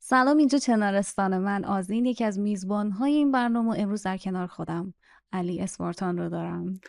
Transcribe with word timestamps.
سلام 0.00 0.36
اینجا 0.36 0.58
چنارستان 0.58 1.38
من 1.38 1.64
آزین 1.64 2.06
یکی 2.06 2.24
از 2.24 2.38
میزبان 2.38 2.90
های 2.90 3.12
این 3.12 3.32
برنامه. 3.32 3.78
امروز 3.78 4.02
در 4.02 4.16
کنار 4.16 4.46
خودم 4.46 4.94
علی 5.32 5.60
اسمارتان 5.60 6.18
رو 6.18 6.28
دارم. 6.28 6.80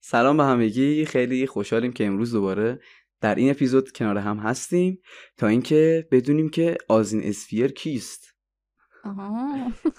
سلام 0.00 0.36
به 0.36 0.44
همگی 0.44 1.04
خیلی 1.04 1.46
خوشحالیم 1.46 1.92
که 1.92 2.06
امروز 2.06 2.32
دوباره 2.32 2.80
در 3.24 3.34
این 3.34 3.50
اپیزود 3.50 3.92
کنار 3.92 4.18
هم 4.18 4.38
هستیم 4.38 4.98
تا 5.36 5.46
اینکه 5.46 6.08
بدونیم 6.10 6.48
که 6.48 6.78
آزین 6.88 7.22
اسفیر 7.22 7.72
کیست. 7.72 8.34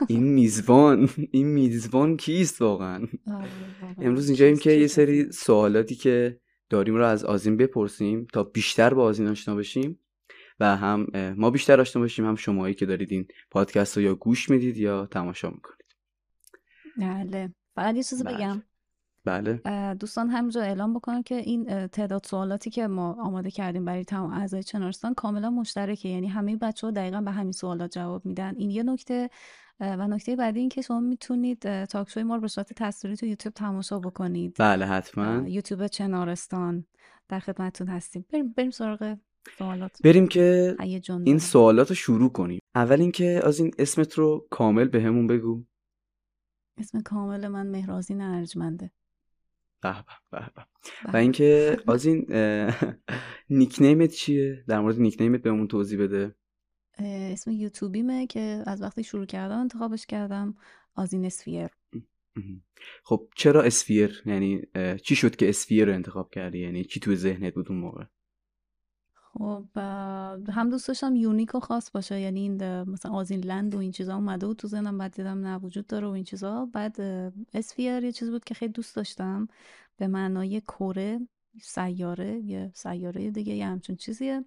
این 0.07 0.23
میزبان 0.23 1.09
این 1.31 1.47
میزبان 1.47 2.17
کیست 2.17 2.61
واقعا؟ 2.61 3.07
آره، 3.27 3.49
امروز 3.97 4.27
اینجاییم 4.27 4.57
که 4.57 4.71
یه 4.71 4.87
سری 4.87 5.31
سوالاتی 5.31 5.95
که 5.95 6.39
داریم 6.69 6.95
رو 6.95 7.05
از 7.05 7.25
آزین 7.25 7.57
بپرسیم 7.57 8.27
تا 8.33 8.43
بیشتر 8.43 8.93
با 8.93 9.03
آزین 9.03 9.27
آشنا 9.27 9.55
بشیم 9.55 9.99
و 10.59 10.75
هم 10.75 11.07
ما 11.37 11.51
بیشتر 11.51 11.81
آشنا 11.81 12.01
باشیم 12.01 12.25
هم 12.25 12.35
شماهایی 12.35 12.73
که 12.73 12.85
دارید 12.85 13.11
این 13.11 13.27
پادکست 13.51 13.97
رو 13.97 14.03
یا 14.03 14.15
گوش 14.15 14.49
می‌دید 14.49 14.77
یا 14.77 15.05
تماشا 15.05 15.49
می‌کنید. 15.49 15.95
بله. 16.97 17.53
فقط 17.75 17.95
یه 17.95 18.03
چیزی 18.03 18.23
بله. 18.23 18.37
بگم. 18.37 18.63
بله. 19.25 19.61
دوستان 19.93 20.29
همینجا 20.29 20.61
اعلام 20.61 20.93
بکنم 20.93 21.23
که 21.23 21.35
این 21.35 21.87
تعداد 21.87 22.25
سوالاتی 22.25 22.69
که 22.69 22.87
ما 22.87 23.13
آماده 23.13 23.51
کردیم 23.51 23.85
برای 23.85 24.03
تمام 24.03 24.33
اعضای 24.33 24.63
چنارستان 24.63 25.13
کاملا 25.13 25.49
مشترکه. 25.49 26.09
یعنی 26.09 26.27
همه 26.27 26.55
بچه 26.55 26.87
ها 26.87 26.91
دقیقا 26.91 27.21
به 27.21 27.31
همین 27.31 27.51
سوالات 27.51 27.91
جواب 27.91 28.25
میدن. 28.25 28.55
این 28.57 28.69
یه 28.69 28.83
نکته 28.83 29.29
و 29.79 30.07
نکته 30.07 30.35
بعدی 30.35 30.59
این 30.59 30.69
که 30.69 30.81
شما 30.81 30.99
می‌تونید 30.99 31.67
اه، 31.67 31.85
تاک 31.85 32.09
شوی 32.09 32.23
ما 32.23 32.35
رو 32.35 32.41
به 32.41 32.47
صورت 32.47 32.73
تصویری 32.73 33.17
تو 33.17 33.25
یوتیوب 33.25 33.53
تماشا 33.53 33.99
بکنید. 33.99 34.55
بله 34.59 34.85
حتما. 34.85 35.47
یوتیوب 35.47 35.87
چنارستان 35.87 36.85
در 37.29 37.39
خدمتتون 37.39 37.87
هستیم. 37.87 38.25
بریم 38.33 38.53
بریم 38.57 38.71
سراغ 38.71 39.17
سوالات. 39.57 40.01
بریم 40.03 40.27
که 40.27 40.75
این. 41.25 41.39
سوالات 41.39 41.89
رو 41.89 41.95
شروع 41.95 42.29
کنیم. 42.29 42.59
اول 42.75 43.01
اینکه 43.01 43.41
از 43.43 43.59
این 43.59 43.71
اسمت 43.79 44.13
رو 44.13 44.47
کامل 44.49 44.87
به 44.87 45.01
همون 45.01 45.27
بگو. 45.27 45.63
اسم 46.77 47.01
کامل 47.01 47.47
من 47.47 47.67
مهرازین 47.67 48.21
ارجمنده. 48.21 48.91
به 49.93 50.05
به 50.31 50.39
به 50.39 50.51
به. 50.55 51.11
و. 51.13 51.17
اینکه 51.17 51.77
از 51.93 52.05
این 52.05 52.27
نیکنیمت 53.49 54.11
چیه 54.11 54.63
در 54.67 54.79
مورد 54.79 54.99
نیکنیمت 54.99 55.41
بهمون 55.41 55.67
توضیح 55.67 55.99
بده 55.99 56.35
اسم 56.99 57.51
یوتیوبیمه 57.51 58.27
که 58.27 58.63
از 58.65 58.81
وقتی 58.81 59.03
شروع 59.03 59.25
کردم 59.25 59.59
انتخابش 59.59 60.05
کردم 60.05 60.55
آزین 60.95 61.25
اسفیر 61.25 61.67
مهم. 62.35 62.61
خب 63.03 63.27
چرا 63.35 63.63
اسفیر 63.63 64.23
یعنی 64.25 64.61
چی 65.03 65.15
شد 65.15 65.35
که 65.35 65.49
اسفیر 65.49 65.85
رو 65.85 65.93
انتخاب 65.93 66.29
کردی 66.29 66.59
یعنی 66.59 66.83
چی 66.83 66.99
توی 66.99 67.15
ذهنت 67.15 67.53
بود 67.53 67.69
اون 67.69 67.77
موقع 67.79 68.03
خب 69.37 69.77
هم 70.49 70.69
دوست 70.69 70.87
داشتم 70.87 71.15
یونیک 71.15 71.55
و 71.55 71.59
خاص 71.59 71.91
باشه 71.91 72.19
یعنی 72.19 72.39
این 72.39 72.83
مثلا 72.83 73.11
آزین 73.11 73.39
لند 73.39 73.75
و 73.75 73.77
این 73.77 73.91
چیزا 73.91 74.15
اومده 74.15 74.47
بود 74.47 74.57
تو 74.57 74.67
ذهنم 74.67 74.97
بعد 74.97 75.15
دیدم 75.15 75.47
نه 75.47 75.57
وجود 75.57 75.87
داره 75.87 76.07
و 76.07 76.09
این 76.09 76.23
چیزا. 76.23 76.65
بعد 76.65 77.01
اسفیر 77.53 78.03
یه 78.03 78.11
چیز 78.11 78.29
بود 78.29 78.43
که 78.43 78.53
خیلی 78.53 78.71
دوست 78.71 78.95
داشتم 78.95 79.47
به 79.97 80.07
معنای 80.07 80.61
کره 80.61 81.19
سیاره 81.61 82.39
یه 82.39 82.71
سیاره 82.75 83.31
دیگه 83.31 83.53
یه 83.53 83.65
همچون 83.67 83.95
چیزیه. 83.95 84.45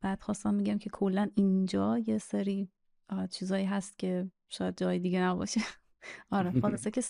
بعد 0.00 0.20
خواستم 0.20 0.54
میگم 0.54 0.78
که 0.78 0.90
کلا 0.90 1.28
اینجا 1.34 1.98
یه 1.98 2.18
سری 2.18 2.68
چیزایی 3.30 3.64
هست 3.64 3.98
که 3.98 4.30
شاید 4.48 4.76
جای 4.76 4.98
دیگه 4.98 5.20
نباشه. 5.20 5.60
آره 6.30 6.52
خلاصه 6.62 6.90
که 6.90 7.02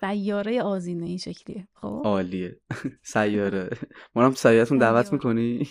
سیاره 0.00 0.62
آذینه 0.62 1.06
این 1.06 1.18
شکلیه. 1.18 1.68
خب؟ 1.74 2.02
عالیه. 2.04 2.60
سیاره. 3.14 3.70
ما 4.14 4.24
هم 4.24 4.30
تو 4.30 4.36
سیارتون 4.36 4.78
دعوت. 4.78 5.12
می‌کنی؟ 5.12 5.68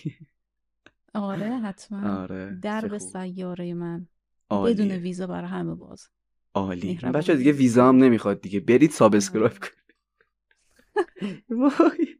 آره 1.14 1.50
حتما. 1.58 2.22
آره 2.22 2.60
در 2.62 2.88
به. 2.88 3.00
سیاره 3.00 3.74
من. 3.74 4.08
بدون 4.50 4.92
عالیه 4.92 4.98
ویزا 4.98 5.28
برای 5.28 5.50
همه 5.50 5.76
باز. 5.76 6.08
عالی. 6.54 6.96
بچه 6.96 7.36
دیگه 7.36 7.52
ویزا 7.52 7.90
هم 7.90 7.98
نمی‌خواد 7.98 8.42
دیگه. 8.42 8.60
برید 8.60 8.92
subscribe 8.92 9.52
آره. 9.52 9.60
کنید. 9.60 9.86
وای. 11.62 12.16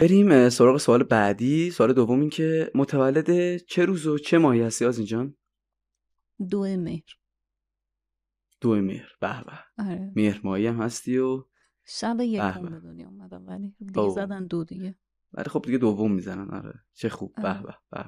بریم 0.00 0.48
سراغ 0.48 0.76
سوال 0.76 1.02
بعدی. 1.02 1.70
سوال 1.70 1.92
دوم 1.92 2.20
این 2.20 2.30
که 2.30 2.70
متولد 2.74 3.56
چه 3.56 3.84
روز 3.84 4.06
و 4.06 4.18
چه 4.18 4.38
ماهی 4.38 4.60
هستی 4.60 4.84
از 4.84 4.98
اینجان 4.98 5.34
دو 6.50 6.62
مهر. 6.62 7.18
دو 8.60 8.74
مهر. 8.74 9.12
به 9.20 9.44
به. 9.44 9.84
آره. 9.84 10.12
مهر 10.16 10.40
ماهی 10.44 10.66
هم 10.66 10.82
هستی 10.82 11.18
و 11.18 11.44
شب 11.84 12.16
یکم 12.20 12.62
به. 12.62 12.80
دنیا 12.80 13.08
اومدم 13.08 13.46
ولی 13.46 13.74
دیگه 13.78 13.98
اوه. 13.98 14.14
زدن 14.14 14.46
دو 14.46 14.64
دیگه. 14.64 14.94
ولی 15.32 15.48
خب 15.48 15.62
دیگه 15.66 15.78
دوم 15.78 16.12
می‌زنن 16.12 16.50
آره. 16.50 16.74
چه 16.94 17.08
خوب. 17.08 17.34
به 17.36 17.48
آره. 17.48 17.62
به. 17.62 17.74
به 17.90 18.04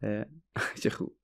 به. 0.00 0.26
چه 0.82 0.90
خوب. 0.90 1.16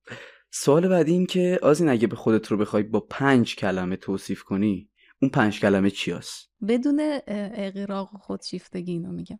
سوال 0.51 0.87
بعدی 0.87 1.11
این 1.11 1.25
که 1.25 1.59
آزین 1.63 1.89
اگه 1.89 2.07
به 2.07 2.15
خودت 2.15 2.47
رو 2.47 2.57
بخوای 2.57 2.83
با 2.83 2.99
پنج 2.99 3.55
کلمه 3.55 3.95
توصیف 3.95 4.43
کنی 4.43 4.89
اون 5.21 5.31
پنج 5.31 5.59
کلمه 5.59 5.89
چی 5.89 6.11
هست؟ 6.11 6.51
بدون 6.67 6.99
اه، 6.99 7.21
اغراق 7.53 8.15
و 8.15 8.17
خودشیفتگی 8.17 8.91
اینو 8.91 9.11
میگم. 9.11 9.39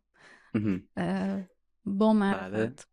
با 1.86 2.14
معرفت. 2.14 2.90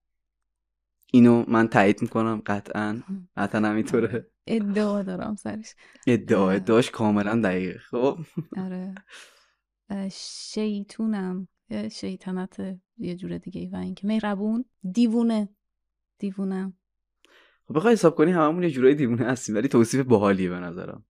اینو 1.12 1.44
من 1.48 1.68
تایید 1.68 2.02
می‌کنم 2.02 2.42
قطعا. 2.46 3.02
قطعا 3.36 3.60
همینطوره 3.60 4.30
ادعا 4.48 5.02
دارم 5.02 5.34
سرش. 5.34 5.74
ادعا. 6.06 6.50
ادعاش 6.50 6.90
کاملا 6.90 7.40
دقیقه. 7.40 7.78
خب. 7.78 8.18
آره. 8.56 8.94
شیطونم. 10.12 11.48
شیطنت 11.90 12.78
یه 12.98 13.16
جور 13.16 13.38
دیگه 13.38 13.70
و 13.72 13.76
اینکه. 13.76 14.06
مهربون. 14.06 14.64
دیوونه. 14.92 15.48
دیوونم. 16.18 16.74
خب 17.68 17.76
بخوای 17.76 17.92
حساب 17.92 18.14
کنی 18.14 18.32
هممون 18.32 18.62
یه 18.62 18.70
جورایی 18.70 18.94
دیوونه 18.94 19.24
هستیم 19.24 19.54
ولی 19.54 19.68
توصیف 19.68 20.06
باحالیه 20.06 20.48
به 20.48 20.58
نظرم. 20.58 21.04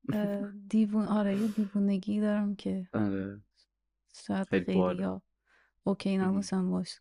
دیوون 0.68 1.04
آره 1.04 1.36
یه 1.36 1.48
دیوونگی 1.48 2.20
دارم 2.20 2.56
که 2.56 2.88
آره. 2.94 3.40
شاید 4.26 4.48
خیلی 4.48 4.82
اوکی. 5.84 6.16
نباشم 6.16 6.70
باش. 6.70 7.00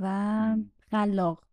و 0.00 0.56
خلاق. 0.90 1.44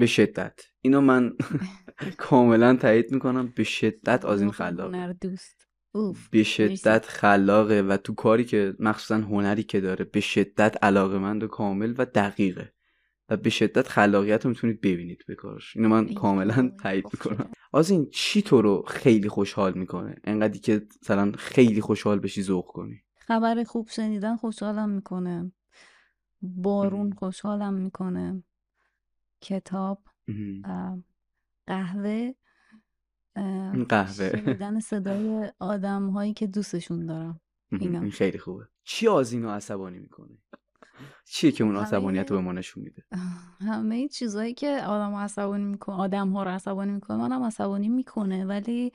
به 0.00 0.06
شدت. 0.06 0.60
اینو 0.80 1.00
من 1.00 1.32
کاملا 2.18 2.76
تایید 2.76 3.12
می‌کنم. 3.12 3.52
به 3.56 3.64
شدت 3.64 4.24
از 4.24 4.40
این 4.40 4.50
خلاقه. 4.50 5.12
دوست. 5.20 5.66
به 6.30 6.42
شدت 6.42 7.06
خلاقه 7.06 7.80
و 7.80 7.96
تو 7.96 8.14
کاری 8.14 8.44
که 8.44 8.74
مخصوصا 8.78 9.14
هنری 9.14 9.62
که 9.62 9.80
داره 9.80 10.04
به 10.04 10.20
شدت 10.20 10.84
علاقمند 10.84 11.42
و 11.42 11.48
کامل 11.48 11.94
و 11.98 12.04
دقیقه. 12.04 12.72
و 13.28 13.36
به 13.36 13.50
شدت 13.50 13.88
خلاقیت 13.88 14.44
رو 14.44 14.50
می‌تونید 14.50 14.80
ببینید 14.80 15.24
به 15.28 15.34
کارش. 15.34 15.76
اینو 15.76 15.88
من 15.88 16.14
کاملا 16.14 16.72
تایید 16.82 17.04
گفت 17.04 17.26
می‌کنم. 17.26 17.50
از 17.74 17.90
این 17.90 18.10
چی 18.12 18.42
تو 18.42 18.62
رو 18.62 18.84
خیلی 18.88 19.28
خوشحال 19.28 19.78
می‌کنه؟ 19.78 20.16
انقدری 20.24 20.58
که 20.58 20.86
مثلا 21.02 21.32
خیلی 21.38 21.80
خوشحال 21.80 22.18
بشی 22.18 22.42
ذوق 22.42 22.66
کنی. 22.66 22.96
خبر 23.16 23.64
خوب 23.64 23.88
شنیدن 23.88 24.36
خوشحالم 24.36 24.90
می‌کنه. 24.90 25.52
بارون. 26.42 27.12
خوشحالم 27.12 27.74
می‌کنه. 27.74 28.42
کتاب 29.40 30.02
قهوه 31.66 32.34
قهوه. 33.88 34.30
شنیدن 34.30 34.80
صدای 34.90 35.52
آدم 35.58 36.10
هایی 36.10 36.32
که 36.32 36.46
دوستشون 36.46 37.06
دارم. 37.06 37.40
اینا. 37.72 38.00
این 38.00 38.10
خیلی 38.10 38.38
خوبه. 38.38 38.68
چی 38.84 39.08
از 39.08 39.32
اینو 39.32 39.50
عصبانی 39.50 39.98
می‌کنه 39.98 40.38
چیه 41.24 41.52
که 41.52 41.64
اون 41.64 41.76
عصبانیت 41.76 42.30
رو 42.30 42.36
به 42.36 42.42
ما 42.42 42.52
نشون 42.52 42.82
میده؟ 42.84 43.04
همه 43.70 44.08
چیزایی 44.08 44.54
که 44.54 44.82
آدم 44.86 45.14
عصبانی 45.14 45.64
می‌کنه 45.64 45.96
آدم 45.96 46.28
ها 46.28 46.42
رو 46.42 46.50
عصبانی 46.50 46.92
می‌کنه 46.92 47.16
منم 47.16 47.42
عصبانی 47.42 47.88
می‌کنه. 47.88 48.44
ولی 48.44 48.92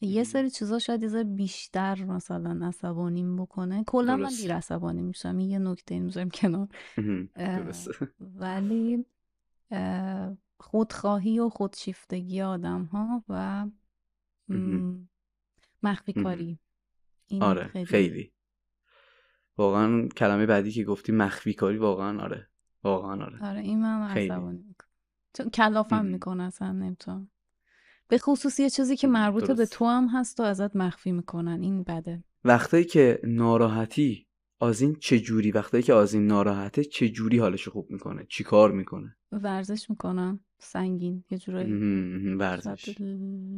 یه 0.00 0.24
سری 0.24 0.50
چیزا 0.50 0.78
شاید 0.78 1.02
یه 1.02 1.24
بیشتر 1.24 2.04
مثلا 2.04 2.66
عصبانیم 2.66 3.36
بکنه. 3.36 3.84
کلا 3.86 4.16
من. 4.16 4.28
دیر 4.28 4.54
عصبانی 4.54 5.02
میشم. 5.02 5.40
یه 5.40 5.58
نکته 5.58 5.94
این 5.94 6.30
کنار. 6.34 6.68
ولی 8.40 9.06
خودخواهی 10.60 11.38
و 11.38 11.48
خودشیفتگی 11.48 12.42
آدم 12.42 12.84
ها 12.84 13.24
و 13.28 13.66
مخفی. 15.82 16.12
کاری. 16.12 16.58
این 17.26 17.42
آره 17.42 17.64
خیلی, 17.64 17.84
خیلی. 17.84 18.32
واقعا 19.58 20.08
کلمه 20.08 20.46
بعدی 20.46 20.72
که 20.72 20.84
گفتی 20.84 21.12
مخفی 21.12 21.54
کاری 21.54 21.76
واقعا 21.76 22.22
آره. 22.22 22.48
واقعا 22.84 23.24
آره. 23.24 23.48
آره 23.48 23.60
این 23.60 23.82
من. 23.82 24.16
عصبانی 24.16 24.74
چون 25.34 25.50
کلافم. 25.50 26.04
می‌کنه 26.04 26.42
اصلا 26.42 26.72
نمی‌تونم. 26.72 27.30
به 28.08 28.18
خصوص 28.18 28.60
یه 28.60 28.70
چیزی 28.70 28.96
که 28.96 29.06
مربوط 29.08 29.50
به. 29.50 29.66
تو 29.66 29.84
هم 29.86 30.08
هست 30.08 30.40
و 30.40 30.42
ازت 30.42 30.76
مخفی 30.76 31.12
می‌کنن. 31.12 31.62
این 31.62 31.82
بده. 31.82 32.24
وقتایی 32.44 32.84
که 32.84 33.20
ناراحتی 33.24 34.26
آزین 34.62 34.96
چه 35.00 35.20
جوری 35.20 35.50
وقتی 35.50 35.82
که 35.82 35.92
آزین 35.92 36.26
ناراحته 36.26 36.84
چه 36.84 37.08
جوری 37.08 37.38
حالش 37.38 37.68
خوب 37.68 37.90
می‌کنه؟ 37.90 38.26
چی 38.28 38.44
کار 38.44 38.72
می‌کنه؟ 38.72 39.16
ورزش 39.32 39.90
می‌کنم. 39.90 40.40
سنگین. 40.58 41.24
یه 41.30 41.38
جورایی 41.38 41.72
ورزش. 42.34 43.00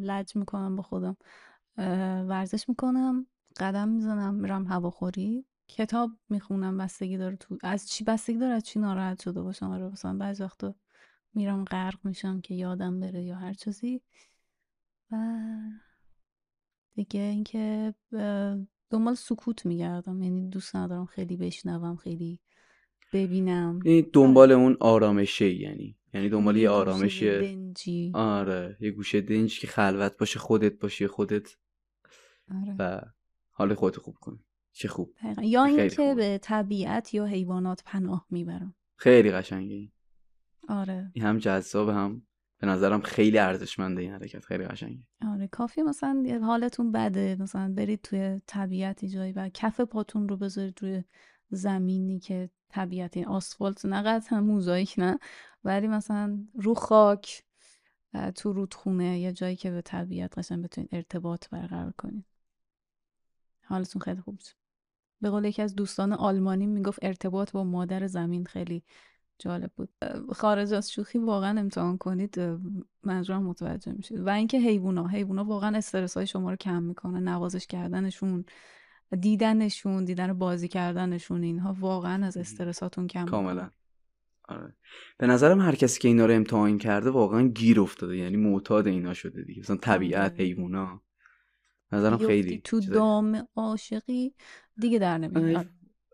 لج 0.00 0.36
می‌کنم 0.36 0.76
با 0.76 0.82
خودم. 0.82 1.16
ورزش 2.28 2.68
می‌کنم. 2.68 3.26
قدم 3.56 3.88
می‌زنم. 3.88 4.34
میرم 4.34 4.66
هواخوری. 4.66 5.44
کتاب 5.68 6.10
می‌خونم. 6.28 6.78
بستگی 6.78 7.16
داره 7.16 7.36
تو 7.36 7.58
از 7.62 7.88
چی 7.88 8.04
بستگی 8.04 8.38
داره؟ 8.38 8.54
از 8.54 8.62
چی 8.62 8.78
ناراحت 8.78 9.22
شده 9.22 9.42
باشم؟ 9.42 9.70
آره 9.70 9.88
مثلا 9.88 10.16
بعضی 10.16 10.42
وقتا 10.42 10.74
میرم 11.34 11.64
غرق 11.64 11.98
میشم 12.04 12.40
که 12.40 12.54
یادم 12.54 13.00
بره 13.00 13.22
یا 13.22 13.36
هر 13.36 13.52
چیزی. 13.52 14.02
و 15.10 15.16
دیگه 16.94 17.20
اینکه 17.20 17.94
دنبال 18.92 19.14
سکوت 19.14 19.66
میگردم 19.66 20.22
یعنی 20.22 20.48
دوست 20.48 20.76
ندارم 20.76 21.06
خیلی 21.06 21.36
بشنوم 21.36 21.96
خیلی 21.96 22.40
ببینم. 23.12 23.80
یعنی 23.84 24.02
دنبال 24.02 24.52
اون 24.52 24.76
آرامشه 24.80 25.54
یعنی. 25.54 25.98
یعنی 26.14 26.28
دنبال 26.28 26.56
یه 26.56 26.70
آرامش 26.70 27.22
دنجی. 27.22 28.12
آره 28.14 28.76
یه 28.80 28.90
گوشه 28.90 29.20
دنج 29.20 29.60
که 29.60 29.66
خلوت 29.66 30.16
باشه 30.18 30.38
خودت 30.38 30.78
باشه 30.78 31.08
خودت 31.08 31.56
آره. 32.50 32.76
و 32.78 33.00
حال 33.50 33.74
خودت 33.74 33.96
خوب 33.96 34.14
کنی 34.20 34.44
چه 34.72 34.88
خوب. 34.88 35.14
یا 35.42 35.64
اینکه 35.64 36.14
به 36.14 36.38
طبیعت 36.42 37.14
یا 37.14 37.24
حیوانات 37.24 37.82
پناه 37.86 38.26
می‌برم. 38.30 38.74
خیلی 38.96 39.30
قشنگه. 39.30 39.92
آره. 40.68 41.10
این 41.14 41.24
هم 41.24 41.38
جذاب 41.38 41.88
هم 41.88 42.26
به 42.62 42.68
نظرم 42.68 43.00
خیلی 43.00 43.38
ارزشمنده 43.38 44.02
این 44.02 44.12
حرکت 44.12 44.44
خیلی 44.44 44.64
قشنگه. 44.64 45.02
آره 45.32 45.48
کافی 45.48 45.82
مثلا 45.82 46.40
حالتون 46.42 46.92
بده 46.92 47.36
مثلا 47.40 47.72
برید 47.76 48.02
توی 48.02 48.40
طبیعتی 48.46 49.08
جایی 49.08 49.32
و 49.32 49.48
کف 49.54 49.80
پاتون 49.80 50.28
رو 50.28 50.36
بذارید 50.36 50.82
روی 50.82 51.04
زمینی 51.50 52.20
که 52.20 52.50
طبیعت 52.68 53.16
این 53.16 53.26
آسفالت 53.26 53.86
نه 53.86 54.20
هم 54.28 54.44
موزاییک 54.44 54.94
نه 54.98 55.18
ولی 55.64 55.88
مثلا 55.88 56.38
رو 56.54 56.74
خاک 56.74 57.44
تو 58.34 58.52
رودخونه 58.52 59.18
یا 59.18 59.32
جایی 59.32 59.56
که 59.56 59.70
به 59.70 59.82
طبیعت 59.82 60.38
قشنگ 60.38 60.64
بتونید 60.64 60.94
ارتباط 60.94 61.48
برقرار 61.48 61.92
کنید. 61.98 62.24
حالتون 63.64 64.02
خیلی 64.02 64.20
خوب 64.20 64.38
به 65.20 65.30
قول 65.30 65.44
یکی 65.44 65.62
از 65.62 65.74
دوستان 65.74 66.12
آلمانی 66.12 66.66
می‌گفت 66.66 66.98
ارتباط 67.02 67.52
با 67.52 67.64
مادر 67.64 68.06
زمین 68.06 68.44
خیلی 68.44 68.82
جالب 69.38 69.70
بود. 69.76 69.88
خارج 70.32 70.72
از 70.72 70.90
شوخی 70.90 71.18
واقعا 71.18 71.60
امتحان 71.60 71.98
کنید 71.98 72.40
منظورم 73.02 73.42
متوجه 73.42 73.92
میشید. 73.92 74.20
و 74.20 74.28
اینکه 74.28 74.58
حیوونا 74.58 75.06
حیوونا 75.06 75.44
واقعا 75.44 75.76
استرس 75.76 76.16
های 76.16 76.26
شما 76.26 76.50
رو 76.50 76.56
کم 76.56 76.82
می‌کنه. 76.82 77.20
نوازش 77.20 77.66
کردنشون 77.66 78.44
دیدنشون 79.20 80.04
دیدن 80.04 80.32
بازی 80.32 80.68
کردنشون 80.68 81.42
اینها 81.42 81.76
واقعا 81.80 82.26
از 82.26 82.36
استرساتون 82.36 83.06
کم 83.06 83.24
کاملا. 83.24 83.70
آره. 84.48 84.76
به 85.18 85.26
نظرم 85.26 85.60
هر 85.60 85.74
کسی 85.74 86.00
که 86.00 86.08
اینا 86.08 86.26
رو 86.26 86.34
امتحان 86.34 86.78
کرده 86.78 87.10
واقعا 87.10 87.48
گیر 87.48 87.80
افتاده. 87.80 88.16
یعنی 88.16 88.36
معتاد 88.36 88.86
اینا 88.86 89.14
شده 89.14 89.42
دیگه. 89.42 89.60
مثلا 89.60 89.76
طبیعت 89.76 90.32
آره. 90.32 90.44
حیوونا. 90.44 91.02
نظرم 91.92 92.18
خیلی 92.18 92.60
تو 92.64 92.80
دام 92.80 93.48
عاشقی 93.56 94.34
دیگه 94.76 94.98
در 94.98 95.18
نمیاد. 95.18 95.66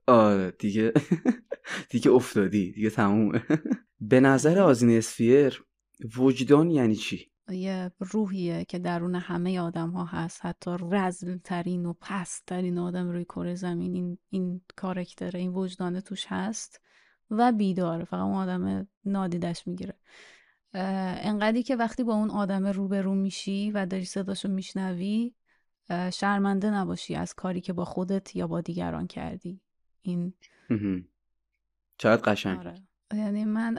آره 0.08 0.50
دیگه 0.50 0.93
دیگه 1.90 2.10
افتادی 2.10 2.72
دیگه 2.72 2.90
تمومه. 2.90 3.43
به 4.00 4.20
نظر 4.20 4.58
آزین 4.58 4.90
اسفیر 4.90 5.64
وجدان 6.16 6.70
یعنی 6.70 6.94
چی؟ 6.94 7.32
یه 7.50 7.93
روحیه 7.99 8.64
که 8.64 8.78
درون 8.78 9.14
همه 9.14 9.60
آدم 9.60 9.90
ها 9.90 10.05
هست 10.05 10.46
حتی 10.46 10.70
رزل 10.90 11.38
ترین 11.38 11.87
و 11.87 11.94
پست 12.00 12.46
ترین 12.46 12.78
آدم 12.78 13.10
روی 13.10 13.25
کره 13.25 13.55
زمین 13.55 13.94
این, 13.94 14.19
این 14.31 14.60
کارکتر 14.76 15.37
این 15.37 15.50
وجدانه 15.55 16.00
توش 16.00 16.26
هست 16.28 16.81
و 17.31 17.52
بیداره 17.52 18.05
فقط 18.05 18.20
اون 18.20 18.34
آدم 18.34 18.88
نادیدش 19.05 19.66
می‌گیره. 19.66 19.94
انقدری 20.75 21.62
که 21.62 21.76
وقتی 21.76 22.05
با 22.05 22.14
اون 22.14 22.31
آدم 22.31 22.66
روبرو 22.66 23.14
میشی 23.14 23.70
و 23.70 23.87
داری 23.87 24.05
صداشو 24.05 24.49
میشنوی 24.49 25.34
شرمنده 26.12 26.70
نباشی 26.70 27.14
از 27.14 27.34
کاری 27.34 27.60
که 27.60 27.72
با 27.72 27.84
خودت 27.84 28.37
یا 28.37 28.46
با 28.46 28.60
دیگران 28.60 29.06
کردی. 29.06 29.60
این 30.03 30.35
چقدر 31.99 32.33
قشنگ 32.33 32.59
آره. 32.59 32.75
یعنی 33.12 33.45
من 33.45 33.79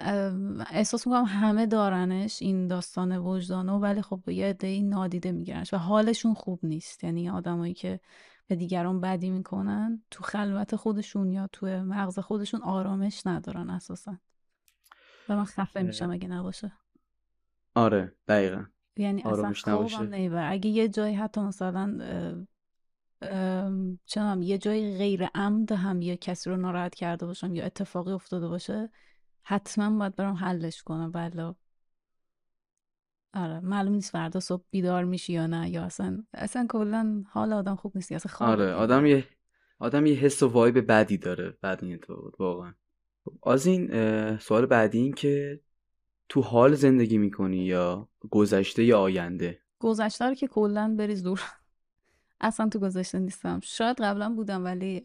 احساس 0.69 1.07
می‌کنم 1.07 1.25
همه 1.25 1.66
دارنش 1.66 2.42
این 2.42 2.68
داستان 2.68 3.18
وجدانو 3.18 3.80
ولی 3.80 4.01
خب 4.01 4.30
یه 4.30 4.45
عده 4.45 4.81
نادیده 4.81 5.31
میگیرنش 5.31 5.74
و 5.74 5.77
حالشون 5.77 6.33
خوب 6.33 6.60
نیست. 6.63 7.04
یعنی 7.04 7.30
آدمایی 7.30 7.74
که 7.74 8.00
به 8.48 8.56
دیگران 8.56 9.01
بدی 9.01 9.30
می‌کنن 9.30 10.04
تو 10.12 10.24
خلوت 10.24 10.75
خودشون 10.75 11.31
یا 11.31 11.50
تو 11.51 11.68
مغز 11.68 12.19
خودشون 12.19 12.62
آرامش 12.62 13.27
ندارن 13.27 13.69
اساسا. 13.69 14.18
و 15.30 15.36
من 15.36 15.45
خفه 15.45 15.81
میشم 15.81 16.12
اگه 16.12 16.27
نباشه. 16.27 16.72
آره 17.75 18.15
دقیقا. 18.27 18.65
یعنی 18.98 19.24
آرامش 19.24 19.62
اصلا 19.62 19.88
خوابم 19.88 20.51
اگه 20.51 20.69
یه 20.69 20.88
جایی 20.88 21.15
حتی 21.15 21.42
مثلا 21.42 21.98
چنم 24.06 24.42
یه 24.42 24.57
جای 24.57 24.98
غیر 24.98 25.25
عمد 25.36 25.71
هم 25.71 26.01
یه 26.01 26.18
کسی 26.18 26.50
رو 26.50 26.57
ناراحت 26.57 26.95
کرده 26.95 27.25
باشم 27.25 27.56
یا 27.56 27.66
اتفاقی 27.66 28.12
افتاده 28.12 28.48
باشه 28.48 28.89
حتما 29.44 30.00
باید 30.00 30.16
برام 30.16 30.36
حلش 30.36 30.83
کنم. 30.83 31.12
ولی 31.13 31.42
آره 33.33 33.60
معلوم 33.60 33.94
نیست 33.94 34.12
فردا 34.12 34.39
صبح 34.39 34.63
بیدار 34.71 35.04
میشی 35.04 35.33
یا 35.33 35.48
نه 35.48 35.69
یا 35.69 35.83
اصلا 35.83 36.24
اصلا 36.33 36.68
کلا 36.69 37.24
حال 37.31 37.54
آدم 37.54 37.75
خوب 37.75 37.92
نیست 37.95 38.12
اصلا 38.12 38.31
خواب 38.33 38.50
آره 38.50 38.74
آدم 38.74 39.06
یه 39.06 39.27
آدم 39.80 40.06
یه 40.06 40.15
حس 40.15 40.44
و 40.44 40.48
وایب 40.48 40.92
بدی 40.92 41.18
داره. 41.18 41.57
بعد 41.62 41.83
این 41.83 41.94
اتفاق 41.94 42.42
واقعا. 42.42 42.74
از 43.45 43.65
این 43.65 44.38
سوال 44.38 44.65
بعدی 44.65 44.98
این 44.98 45.13
که 45.13 45.62
تو 46.30 46.42
حال 46.42 46.74
زندگی 46.74 47.18
می‌کنی 47.18 47.65
یا 47.65 48.10
گذشته 48.30 48.83
یا 48.83 49.00
آینده؟ 49.00 49.60
گذشته 49.80 50.25
رو 50.25 50.33
که 50.33 50.48
کلا 50.48 50.95
بریز 50.98 51.24
دور. 51.24 51.42
اصلا 52.41 52.69
تو 52.69 52.80
گذشته 52.80 53.19
نیستم. 53.19 53.59
شاید 53.63 54.01
قبلا 54.01 54.30
بودم 54.30 54.65
ولی 54.65 55.00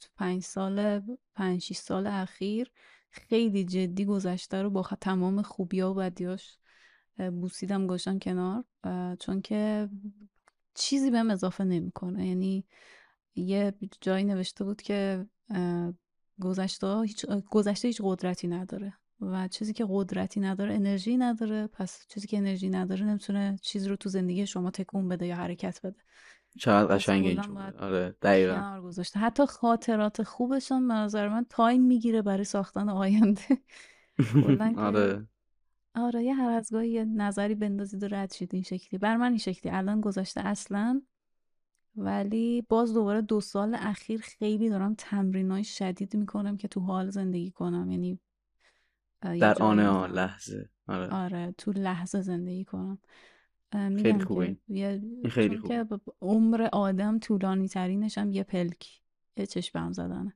تو 0.00 0.08
پنج 0.16 0.42
سال 0.42 1.02
پنج 1.34 1.62
شیش 1.62 1.78
سال 1.78 2.06
اخیر 2.06 2.70
خیلی 3.10 3.64
جدی 3.64 4.04
گذشته 4.04 4.62
رو 4.62 4.70
با 4.70 4.82
تمام 5.00 5.42
خوبی 5.42 5.80
و 5.80 5.94
بدیاش 5.94 6.58
بوسیدم 7.18 7.86
گوشم 7.86 8.18
کنار. 8.18 8.64
چون 9.20 9.40
که 9.40 9.88
چیزی 10.74 11.10
بهم 11.10 11.30
اضافه 11.30 11.64
نمی‌کنه. 11.64 12.26
یعنی 12.26 12.64
یه 13.34 13.74
جایی 14.00 14.24
نوشته 14.24 14.64
بود 14.64 14.82
که 14.82 15.26
گذشته 16.40 17.02
هیچ 17.02 17.26
گذشته 17.26 17.88
هیچ 17.88 18.00
قدرتی 18.04 18.48
نداره 18.48 18.94
و 19.20 19.48
چیزی 19.48 19.72
که 19.72 19.86
قدرتی 19.88 20.40
نداره 20.40 20.74
انرژی 20.74 21.16
نداره 21.16 21.66
پس 21.66 22.06
چیزی 22.08 22.26
که 22.26 22.36
انرژی 22.36 22.68
نداره 22.70 23.04
نمی‌تونه 23.04 23.58
چیز 23.62 23.86
رو 23.86 23.96
تو 23.96 24.08
زندگی 24.08 24.46
شما 24.46 24.70
تکون 24.70 25.08
بده 25.08 25.26
یا 25.26 25.36
حرکت 25.36 25.80
بده. 25.82 26.00
چقدر 26.58 26.94
قشنگ 26.94 27.26
این 27.26 27.40
آره 27.78 28.16
دقیقا. 28.22 28.80
گذاشته 28.84 29.20
حتی 29.20 29.46
خاطرات 29.46 30.22
خوبش 30.22 30.72
هم 30.72 30.88
به 30.88 30.94
نظر 30.94 31.28
من 31.28 31.46
تایم 31.48 31.82
می‌گیره 31.82 32.22
برای 32.22 32.44
ساختن 32.44 32.88
آینده. 32.88 33.58
آره. 34.76 35.26
آره 35.94 36.24
یه 36.24 36.34
هر 36.34 36.50
از 36.50 36.68
گاهی 36.72 36.90
یه 36.90 37.04
نظری 37.04 37.54
بندازید 37.54 38.02
و 38.02 38.08
رد 38.08 38.32
شید 38.32 38.54
این 38.54 38.62
شکلی. 38.62 38.98
بر 38.98 39.16
من 39.16 39.28
این 39.28 39.38
شکلی. 39.38 39.72
الان 39.72 40.00
گذاشته 40.00 40.40
اصلا. 40.40 41.02
ولی 41.96 42.62
باز 42.68 42.94
دوباره 42.94 43.20
دو 43.22 43.40
سال 43.40 43.74
اخیر 43.80 44.20
خیلی 44.20 44.68
دارم 44.68 44.94
تمرین 44.98 45.50
های 45.50 45.64
شدید 45.64 46.16
می‌کنم 46.16 46.56
که 46.56 46.68
تو 46.68 46.80
حال 46.80 47.10
زندگی 47.10 47.50
کنم. 47.50 47.90
یعنی 47.90 48.20
در 49.20 49.62
آن 49.62 49.80
آن 49.80 50.10
لحظه. 50.10 50.68
آره. 50.88 51.08
آره 51.08 51.54
تو 51.58 51.72
لحظه 51.72 52.20
زندگی 52.20 52.64
کنم. 52.64 52.98
خیلی 53.72 54.20
خوبه. 54.20 54.56
خیلی 55.30 55.56
خوبه. 55.56 55.84
که 55.84 56.00
عمر 56.20 56.68
آدم 56.72 57.18
طولانی 57.18 57.68
ترینش 57.68 58.18
هم 58.18 58.32
یه 58.32 58.42
پلک 58.42 59.02
یه 59.36 59.46
چشم 59.46 59.78
هم 59.78 59.92
زدنه. 59.92 60.34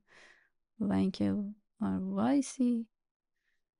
و 0.79 0.93
اینکه 0.93 1.35
آره، 1.81 1.97
وایسی 1.97 2.87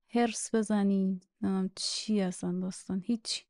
هرس 0.10 0.56
بزنی 0.56 1.22
نمیم 1.42 1.72
چی 1.76 2.22
اصلا 2.22 2.60
داستان 2.60 3.02
هیچی. 3.06 3.44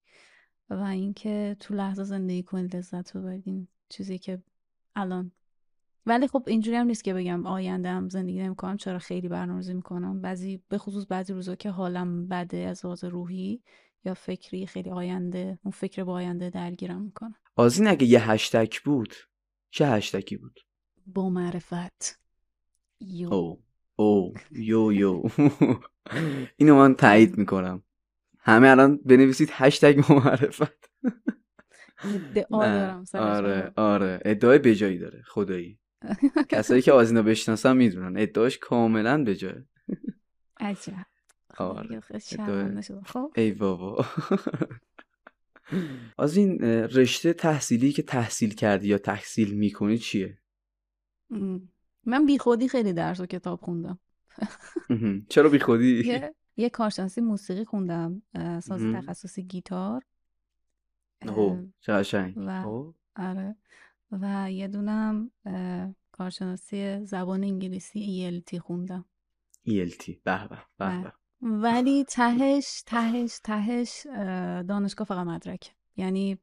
و 0.70 0.74
اینکه 0.74 1.58
تو 1.60 1.74
لحظه 1.74 2.04
زندگی 2.04 2.44
کنید 2.44 2.76
لذت 2.76 3.18
ببرین 3.18 3.68
چیزی 3.90 4.18
که 4.18 4.44
الان. 4.96 5.32
ولی 6.06 6.28
خب 6.28 6.44
اینجوری 6.48 6.78
هم 6.78 6.88
نیست 6.88 7.04
که 7.04 7.14
بگم 7.14 7.46
آینده 7.46 7.90
هم 7.90 8.10
زندگی 8.10 8.42
نمی‌کنم 8.42 8.78
چرا 8.78 9.00
خیلی 9.00 9.28
برنامه‌ریزی 9.28 9.74
می‌کنم 9.74 10.22
بعضی 10.22 10.64
به 10.70 10.78
خصوص 10.78 11.06
بعضی 11.10 11.34
روزا 11.34 11.56
که 11.56 11.70
حالم 11.70 12.28
بده 12.28 12.58
از 12.58 12.86
لحاظ 12.86 13.04
روحی 13.04 13.62
یا 14.06 14.14
فکری 14.14 14.68
خیلی 14.68 14.90
آینده 14.90 15.60
اون 15.64 15.72
فکر 15.72 16.04
با 16.04 16.14
آینده 16.14 16.50
درگیرم 16.50 17.02
می‌کنم. 17.02 17.36
آزین 17.56 17.88
اگه 17.88 18.06
یه 18.06 18.32
هشتک 18.32 18.82
بود 18.82 19.14
چه 19.72 19.88
هشتکی 19.88 20.38
بود؟ 20.38 20.60
با 21.06 21.30
معرفت. 21.30 22.20
یو. 23.00 23.34
او 23.34 23.64
او 23.96 24.34
یو 24.52 24.94
یو. 24.94 25.24
اینو 26.58 26.76
من 26.76 26.96
تایید 26.96 27.38
می‌کنم. 27.38 27.84
همه 28.40 28.68
الان 28.70 28.98
بنویسید 28.98 29.50
هشتگ 29.52 30.08
با 30.08 30.16
معرفت. 30.16 30.90
ادعا 32.04 32.66
دارم 32.76 33.04
آره 33.14 33.72
آره. 33.76 34.20
ادعای 34.26 34.60
بجایی 34.60 34.98
داره 34.98 35.24
خدایی. 35.28 35.80
کسایی 36.50 36.82
که 36.82 36.92
آزینو 36.92 37.24
بشناسن 37.24 37.78
می‌دونن. 37.78 38.18
ادعاش 38.18 38.58
کاملا 38.58 39.24
به 39.24 39.36
جای. 39.36 39.64
عجب. 40.60 41.06
آره 41.58 42.00
خب 43.06 43.32
ای 43.36 43.52
بابا 43.52 44.06
از 46.18 46.38
این 46.38 46.62
رشته 46.64 47.34
تحصیلی 47.34 47.92
که 47.92 48.02
تحصیل 48.02 48.54
کردی 48.54 48.88
یا 48.88 48.98
تحصیل 48.98 49.54
می‌کنی 49.54 49.98
چیه؟ 49.98 50.38
من 52.06 52.26
بیخودی 52.26 52.68
خیلی 52.68 52.94
درس 52.94 53.20
و 53.20 53.26
کتاب 53.26 53.62
خوندم 53.62 54.00
چرا 55.30 55.50
بیخودی؟ 55.50 56.22
یه 56.58 56.70
کارشناسی 56.70 57.22
موسیقی 57.22 57.66
خوندم 57.66 58.22
ساز 58.60 58.82
تخصصی 58.82 59.44
گیتار 59.44 60.04
چه 61.82 61.94
و 62.36 62.64
خب. 62.64 62.94
آره 63.16 63.56
و 64.12 64.52
یه 64.52 64.68
دونم 64.68 65.32
کارشناسی 66.12 67.06
زبان 67.06 67.44
انگلیسی 67.44 68.44
ELT 68.50 68.58
خوندم 68.58 69.06
ELT 69.68 70.12
به 70.24 70.48
به 70.48 70.58
به 70.78 71.14
ولی 71.46 72.04
تهش 72.04 72.84
تهش 72.86 73.40
تهش 73.44 74.08
دانشگاه 74.68 75.08
فقط 75.08 75.28
مدرک. 75.28 75.76
یعنی 75.98 76.40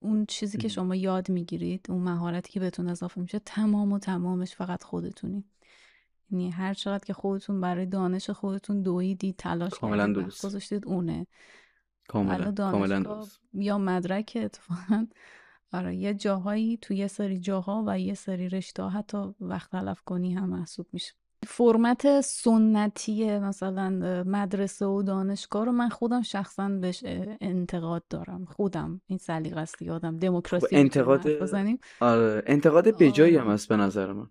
اون 0.00 0.26
چیزی 0.28 0.58
که 0.58 0.68
شما 0.68 0.94
یاد 0.94 1.30
می‌گیرید 1.30 1.86
اون 1.88 2.02
مهارتی 2.02 2.52
که 2.52 2.60
بهتون 2.60 2.88
اضافه 2.88 3.20
میشه 3.20 3.38
تمام 3.38 3.92
و 3.92 3.98
تمامش 3.98 4.54
فقط 4.54 4.82
خودتونی. 4.82 5.44
یعنی 6.30 6.50
هر 6.50 6.74
چقدر 6.74 7.04
که 7.04 7.12
خودتون 7.12 7.60
برای 7.60 7.86
دانش 7.86 8.30
خودتون 8.30 8.82
دویدید 8.82 9.36
تلاش 9.36 9.72
کردید 9.82 10.26
گذاشتید 10.44 10.86
اونه. 10.86 11.26
کاملا 12.08 12.52
کاملا 12.52 13.26
یا 13.54 13.78
مدرک 13.78 14.38
اتفاقا. 14.40 15.06
آره 15.72 15.96
یه 15.96 16.14
جاهایی 16.14 16.76
تو 16.76 16.94
یه 16.94 17.06
سری 17.06 17.38
جاها 17.38 17.84
و 17.86 18.00
یه 18.00 18.14
سری 18.14 18.48
رشته 18.48 18.88
حتی 18.88 19.18
وقت 19.40 19.70
تلف 19.70 20.00
کنی 20.00 20.34
هم 20.34 20.48
محسوب 20.48 20.86
میشه. 20.92 21.14
فرمت 21.46 22.20
سنتی 22.20 23.38
مثلا 23.38 23.90
مدرسه 24.26 24.86
و 24.86 25.02
دانشگاه 25.02 25.64
رو 25.64 25.72
من 25.72 25.88
خودم 25.88 26.22
شخصا 26.22 26.68
بهش 26.68 27.04
انتقاد 27.40 28.04
دارم. 28.10 28.44
خودم. 28.44 29.00
این 29.06 29.18
سلیقه 29.18 29.60
است 29.60 29.82
یادم. 29.82 30.18
دموکراسی 30.18 30.66
خب، 30.66 30.76
انتقاد 30.76 31.28
آره 32.00 32.42
انتقاد 32.46 32.88
بجایی 32.98 33.36
هم 33.36 33.44
آره. 33.44 33.52
هست 33.52 33.68
به 33.68 33.76
نظر 33.76 34.12
من. 34.12 34.26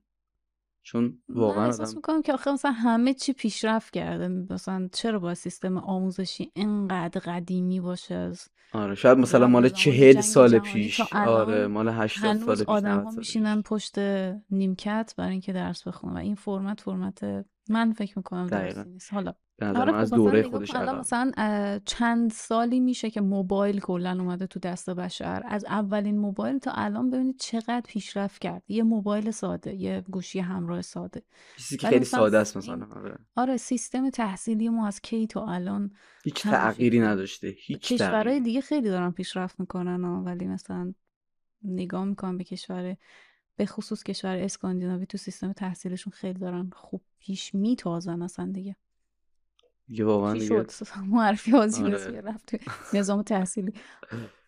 چون 0.85 1.19
واقعا 1.29 1.61
من 1.61 1.65
احساس 1.65 1.95
می‌کنم 1.95 2.21
که 2.21 2.33
آخه 2.33 2.51
مثلا 2.51 2.71
همه 2.71 3.13
چی 3.13 3.33
پیشرفت 3.33 3.93
کرده. 3.93 4.27
مثلا 4.27 4.89
چرا 4.91 5.19
با 5.19 5.33
سیستم 5.33 5.77
آموزشی 5.77 6.51
اینقدر 6.55 7.21
قدیمی 7.25 7.79
باشه 7.79 8.15
از 8.15 8.47
آره 8.73 8.95
شاید 8.95 9.17
مثلا 9.17 9.47
مال 9.47 9.69
چهل 9.69 10.21
سال 10.21 10.59
پیش. 10.59 11.01
آره 11.13 11.67
مال 11.67 11.89
هشتاد 11.89 12.37
سال 12.37 12.55
پیش 12.55 12.65
آدم 12.67 13.03
ها 13.03 13.11
میشینن 13.11 13.61
پشت 13.61 13.99
نیمکت 14.51 15.13
برای 15.17 15.31
اینکه 15.31 15.53
درس 15.53 15.87
بخونن 15.87 16.13
و 16.13 16.17
این 16.17 16.35
فرمت 16.35 16.81
فرمت 16.81 17.45
من 17.69 17.93
فکر 17.93 18.17
می‌کنم 18.17 18.47
درستی 18.47 18.89
نیست. 18.89 19.13
حالا 19.13 19.33
آره 19.61 19.95
از 19.95 20.09
خب 20.09 20.15
دوره 20.15 20.43
خودش 20.43 20.75
مثلا 20.75 21.31
چند 21.85 22.31
سالی 22.31 22.79
میشه 22.79 23.09
که 23.09 23.21
موبایل 23.21 23.79
کلا 23.79 24.11
اومده 24.11 24.47
تو 24.47 24.59
دست 24.59 24.89
بشر. 24.89 25.43
از 25.45 25.65
اولین 25.65 26.17
موبایل 26.17 26.57
تا 26.57 26.71
الان 26.71 27.09
ببینید 27.09 27.39
چقدر 27.39 27.81
پیشرفت 27.87 28.41
کرد 28.41 28.63
یه 28.67 28.83
موبایل 28.83 29.31
ساده 29.31 29.75
یه 29.75 30.03
گوشی 30.11 30.39
همراه 30.39 30.81
ساده. 30.81 31.23
چیزی 31.57 31.77
که 31.77 31.87
خیلی 31.87 32.05
ساده 32.05 32.37
است 32.37 32.57
مثلا 32.57 32.87
آره. 32.95 33.17
آره 33.35 33.57
سیستم 33.57 34.09
تحصیلی 34.09 34.69
ما 34.69 34.87
از 34.87 35.01
کی 35.01 35.27
تا 35.27 35.45
الان 35.45 35.91
هیچ 36.23 36.41
تغییری 36.41 36.99
نداشته 36.99 37.47
هیچ 37.47 37.93
کشورهای 37.93 38.39
دیگه 38.39 38.61
خیلی 38.61 38.89
دارن 38.89 39.11
پیشرفت 39.11 39.59
می‌کنن 39.59 40.03
ولی 40.03 40.47
مثلا 40.47 40.93
نگاه 41.63 42.05
می‌کنم 42.05 42.37
به 42.37 42.43
کشور 42.43 42.97
به 43.55 43.65
خصوص 43.65 44.03
کشور 44.03 44.37
اسکاندیناوی 44.37 45.05
تو 45.05 45.17
سیستم 45.17 45.53
تحصیلشون 45.53 46.13
خیلی 46.13 46.39
دارن 46.39 46.69
خوب 46.73 47.01
پیش 47.19 47.55
میتازن 47.55 48.21
اصلا 48.21 48.51
دیگه. 48.51 48.75
دیگه 49.87 50.05
واقعا 50.05 50.33
دیگه 50.33 50.65
معرفی 51.11 51.53
آره. 51.53 52.21
رفت 52.21 52.51
نظام 52.93 53.21
تحصیلی. 53.21 53.73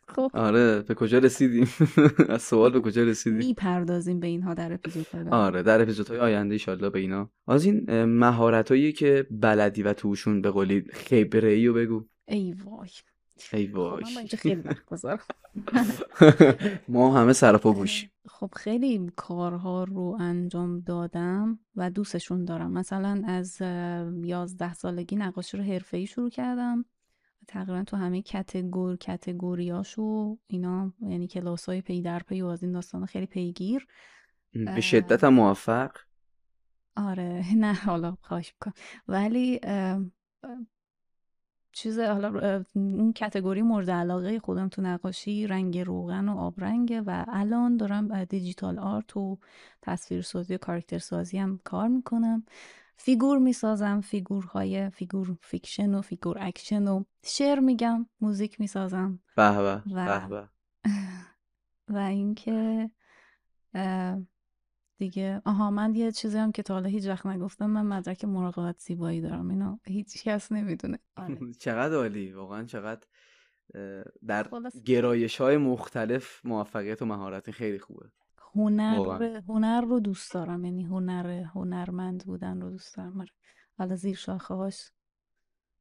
خب. 0.07 0.31
آره 0.33 0.81
به 0.81 0.93
کجا 0.95 1.17
رسیدیم؟ 1.17 1.67
از 2.29 2.41
سوال 2.41 2.71
به 2.71 2.81
کجا 2.81 3.03
رسیدیم؟ 3.03 3.37
می‌پردازیم 3.37 4.19
به 4.19 4.27
اینها 4.27 4.53
در 4.53 4.73
اپیزودهای 4.73 5.27
آره 5.29 5.63
در 5.63 5.81
اپیزودهای 5.81 6.19
آینده 6.19 6.55
ایشالله 6.55 6.89
به 6.89 6.99
اینا. 6.99 7.31
از 7.47 7.65
این 7.65 8.03
مهارت 8.03 8.95
که 8.95 9.27
بلدی 9.31 9.83
و 9.83 9.93
توشون 9.93 10.41
به 10.41 10.51
قولی 10.51 10.83
خیبره 10.93 11.49
ای 11.49 11.67
رو 11.67 11.73
بگو. 11.73 12.05
ای 12.27 12.53
وای. 12.53 12.89
ای 13.53 13.67
وای. 13.67 14.03
خیلی 14.37 14.63
ما 16.87 17.19
همه 17.19 17.33
سرپا 17.33 17.73
گوشیم 17.73 18.11
خب 18.29 18.49
خیلی 18.55 19.11
کارها 19.15 19.83
رو 19.83 20.17
انجام 20.19 20.79
دادم 20.79 21.59
و 21.75 21.89
دوستشون 21.89 22.45
دارم. 22.45 22.71
مثلا 22.71 23.21
از 23.27 23.61
یازده 24.23 24.73
سالگی 24.73 25.15
نقاشی 25.15 25.57
رو 25.57 25.63
حرفه‌ای 25.63 26.07
شروع 26.07 26.29
کردم. 26.29 26.85
تقریبا 27.47 27.83
تو 27.83 27.97
همه 27.97 28.21
categor 28.21 28.95
category 28.95 29.99
اشو 29.99 30.37
اینا 30.47 30.93
یعنی 31.01 31.27
کلاس 31.27 31.65
های 31.65 31.81
پی 31.81 32.01
در 32.01 32.19
پی 32.19 32.41
و 32.41 32.45
از 32.45 32.63
این 32.63 32.71
داستان 32.71 33.05
خیلی 33.05 33.25
پیگیر. 33.25 33.87
به 34.53 34.81
شدت 34.81 35.23
موفق؟ 35.23 35.91
آره. 36.95 37.45
نه 37.63 37.73
حالا 37.73 38.17
خواهش 38.21 38.53
بکن 38.53 38.71
ولی 39.07 39.59
چیز 41.77 41.99
حالا 41.99 42.63
اون 42.73 43.13
category 43.13 43.61
مورد 43.61 43.89
علاقه 43.89 44.39
خودم 44.39 44.69
تو 44.69 44.81
نقاشی 44.81 45.47
رنگ 45.47 45.79
روغن 45.79 46.29
و 46.29 46.37
آبرنگه 46.37 47.01
و 47.01 47.25
الان 47.27 47.77
دارم 47.77 48.23
digital 48.23 48.79
art 48.79 49.17
و 49.17 49.37
تصویر 49.81 50.21
سازی 50.21 50.55
و 50.55 50.57
کارکتر 50.57 50.97
سازی 50.97 51.37
هم 51.37 51.59
کار 51.63 51.87
می‌کنم. 51.87 52.43
فیگور 52.95 53.37
می‌سازم 53.37 54.01
فیگورهای 54.01 54.89
figure 54.89 55.37
fiction 55.41 55.93
و 55.95 56.01
figure 56.01 56.37
action 56.39 56.87
و 56.87 57.03
شعر 57.25 57.59
میگم 57.59 58.05
موزیک 58.21 58.59
می‌سازم. 58.59 59.19
به 59.35 59.51
به 59.51 59.81
و, 59.95 60.47
و 61.93 61.97
اینکه 61.97 62.89
دیگه. 64.97 65.41
آها 65.45 65.71
من 65.71 65.95
یه 65.95 66.11
چیزی 66.11 66.37
هم 66.37 66.51
که 66.51 66.63
تا 66.63 66.73
حالا 66.73 66.89
هیچ 66.89 67.07
وقت 67.07 67.25
نگفتم 67.25 67.65
من 67.65 67.85
مدرک 67.85 68.25
مراقبت 68.25 68.79
زیبایی 68.79 69.21
دارم. 69.21 69.49
اینو 69.49 69.77
هیچ 69.85 70.23
کس 70.23 70.51
نمی‌دونه. 70.51 70.99
آره. 71.15 71.37
چقدر 71.59 71.95
عالی. 71.95 72.31
واقعا 72.31 72.63
چقدر 72.63 73.07
در 74.27 74.49
گرایش 74.85 75.41
های 75.41 75.57
مختلف 75.57 76.45
موفقیت 76.45 77.01
و 77.01 77.05
مهارت 77.05 77.51
خیلی 77.51 77.79
خوبه. 77.79 78.11
هنر 78.55 79.41
هنر 79.47 79.81
رو 79.81 79.99
دوست 79.99 80.33
دارم. 80.33 80.65
یعنی 80.65 80.83
هنر 80.83 81.43
هنرمند 81.43 82.25
بودن 82.25 82.61
رو 82.61 82.69
دوست 82.69 82.97
دارم. 82.97 83.19
آره. 83.19 83.29
حالا 83.77 83.95
زیر 83.95 84.15
شاخه 84.15 84.53
هاش 84.53 84.91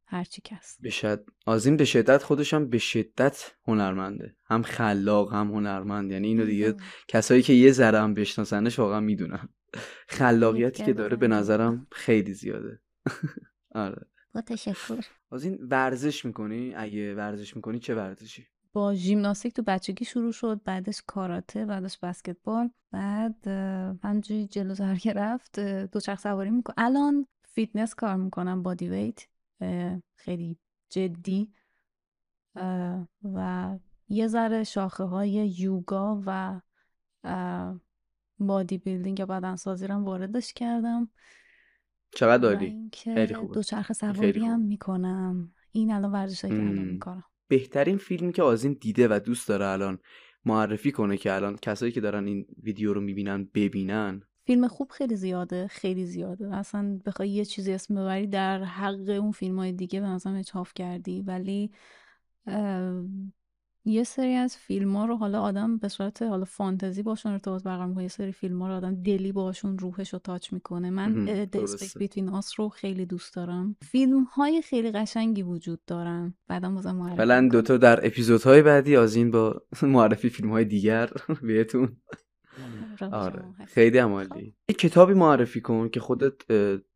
هرچی 0.07 0.43
کس 0.45 0.77
به 0.81 0.91
شد... 0.91 1.31
آزیم 1.47 1.77
به 1.77 1.85
شدت 1.85 2.23
خودش 2.23 2.55
هم 2.55 2.71
به 2.71 2.79
شدت 2.79 3.53
هنرمنده. 3.65 4.37
هم 4.45 4.63
خلاق 4.63 5.33
هم 5.33 5.51
هنرمند. 5.51 6.11
یعنی 6.11 6.27
اینو 6.27 6.45
دیگه 6.45 6.75
کسایی 7.09 7.43
که 7.43 7.53
یه 7.53 7.73
ذره 7.73 8.01
هم 8.01 8.15
بشناسنش 8.15 8.79
واقعا 8.79 9.01
می‌دونن. 9.01 9.49
خلاقیتی 10.09 10.85
که 10.85 10.93
داره 10.93 11.17
به 11.17 11.29
نظرم 11.29 11.87
خیلی 11.93 12.33
زیاده. 12.33 12.81
آره. 13.75 14.07
با 14.35 14.41
تشکر. 14.41 15.05
آذین 15.33 15.59
ورزش 15.71 16.25
می‌کنی؟ 16.25 16.75
اگه 16.75 17.15
ورزش 17.15 17.57
می‌کنی 17.57 17.79
چه 17.79 17.95
ورزشی؟ 17.95 18.47
با 18.73 18.95
ژیمناستیک 18.95 19.55
تو 19.55 19.63
بچگی 19.63 20.05
شروع 20.05 20.33
شد 20.33 20.61
بعدش 20.65 21.03
کاراته 21.07 21.67
بعدش 21.67 21.99
بسکتبال 21.99 22.71
بعد 22.93 23.47
همجوری 24.03 24.47
جلو 24.47 24.95
که 24.97 25.13
رفت 25.13 25.61
دوچرخ 25.61 26.21
سواری 26.21 26.51
می‌کنم 26.51 26.75
الان 26.79 27.27
فیتنس 27.49 27.95
کار 27.95 28.17
می‌کنم 28.17 28.63
bodyweight 28.63 29.27
خیلی 30.15 30.59
جدی. 30.91 31.53
و 33.35 33.79
یه 34.09 34.27
ذره 34.27 34.65
شاخه 34.65 35.05
های 35.05 35.31
یوگا 35.59 36.23
و 36.27 36.61
bodybuilding 38.39 39.19
یا 39.19 39.27
بدنسازی 39.27 39.87
رو 39.87 39.95
واردش 39.95 40.53
کردم. 40.53 41.11
چقدر 42.11 42.43
داری؟ 42.43 42.91
خیلی 42.95 43.35
خوبه 43.35 43.55
دوچرخه 43.55 43.95
سواری 43.95 44.45
هم 44.45 44.61
می‌کنم. 44.61 45.53
این 45.73 45.93
الان 45.93 46.13
ورزش 46.13 46.41
که 46.41 46.55
الان 46.55 46.79
می‌کنم 46.79 47.25
بهترین 47.49 47.99
فیلمی 47.99 48.33
که 48.33 48.43
آزین 48.43 48.73
دیده 48.81 49.09
و 49.09 49.21
دوست 49.25 49.49
داره 49.49 49.67
الان 49.67 49.99
معرفی 50.45 50.93
کنه 50.93 51.17
که 51.17 51.33
الان 51.35 51.57
کسایی 51.63 51.93
که 51.93 52.01
دارن 52.01 52.27
این 52.27 52.47
ویدیو 52.63 52.93
رو 52.93 53.01
می‌بینن 53.01 53.45
ببینن 53.55 54.23
فیلم 54.47 54.69
خوب 54.69 54.91
خیلی 54.91 55.17
زیاده 55.17 55.67
خیلی 55.67 56.07
زیاده. 56.07 56.57
اصلا 56.57 56.99
بخوای 57.07 57.29
یه 57.29 57.45
چیزی 57.45 57.73
اسم 57.73 57.95
ببری 57.95 58.27
در 58.27 58.65
حق 58.65 59.19
اون 59.21 59.33
فیلم 59.33 59.59
های 59.59 59.73
دیگه 59.73 60.01
به 60.01 60.07
نظرم 60.07 60.35
اچاف 60.35 60.75
کردی. 60.75 61.23
ولی 61.23 61.71
یه 63.85 64.05
سری 64.05 64.35
از 64.35 64.57
فیلم 64.57 64.97
ها 64.97 65.05
رو 65.05 65.17
حالا 65.17 65.41
آدم 65.41 65.79
به 65.79 65.89
صورت 65.89 66.23
حالا 66.23 66.45
فانتزی 66.45 67.03
باشون 67.03 67.33
ارتباط 67.33 67.63
برقرار 67.63 67.87
می‌کنه. 67.87 68.03
یه 68.03 68.09
سری 68.09 68.33
فیلم 68.33 68.63
ها 68.63 68.69
رو 68.69 68.75
آدم 68.75 68.95
دلی 69.03 69.33
باشون 69.33 69.79
روحش 69.79 70.13
رو 70.13 70.19
تاچ 70.19 70.53
می‌کنه. 70.53 70.91
من 70.91 71.25
دسپیک 71.53 71.99
بیتوین 71.99 72.29
آس 72.29 72.61
رو 72.61 72.69
خیلی 72.69 73.07
دوست 73.07 73.35
دارم. 73.35 73.77
فیلم 73.83 74.25
های 74.25 74.63
خیلی 74.63 74.91
قشنگی 74.91 75.43
وجود 75.43 75.81
دارن. 75.87 76.35
بعدم 76.49 76.75
بازم 76.75 76.97
معرفی 76.97 77.49
دوتا 77.49 77.77
در 77.77 78.07
اپیزودهای 78.07 78.63
بعدی 78.63 78.97
از 78.97 79.17
این 79.17 79.31
با 79.31 79.63
معرفی 79.83 80.29
فیلم 80.29 80.51
های 80.51 80.65
دیگر 80.65 81.11
بهتون 81.43 81.97
آره. 83.13 83.45
خیلی 83.67 83.99
عمالی 83.99 84.57
یک 84.69 84.79
کتابی 84.79 85.15
معرفی 85.15 85.61
کن 85.61 85.89
که 85.89 86.01
خودت 86.01 86.53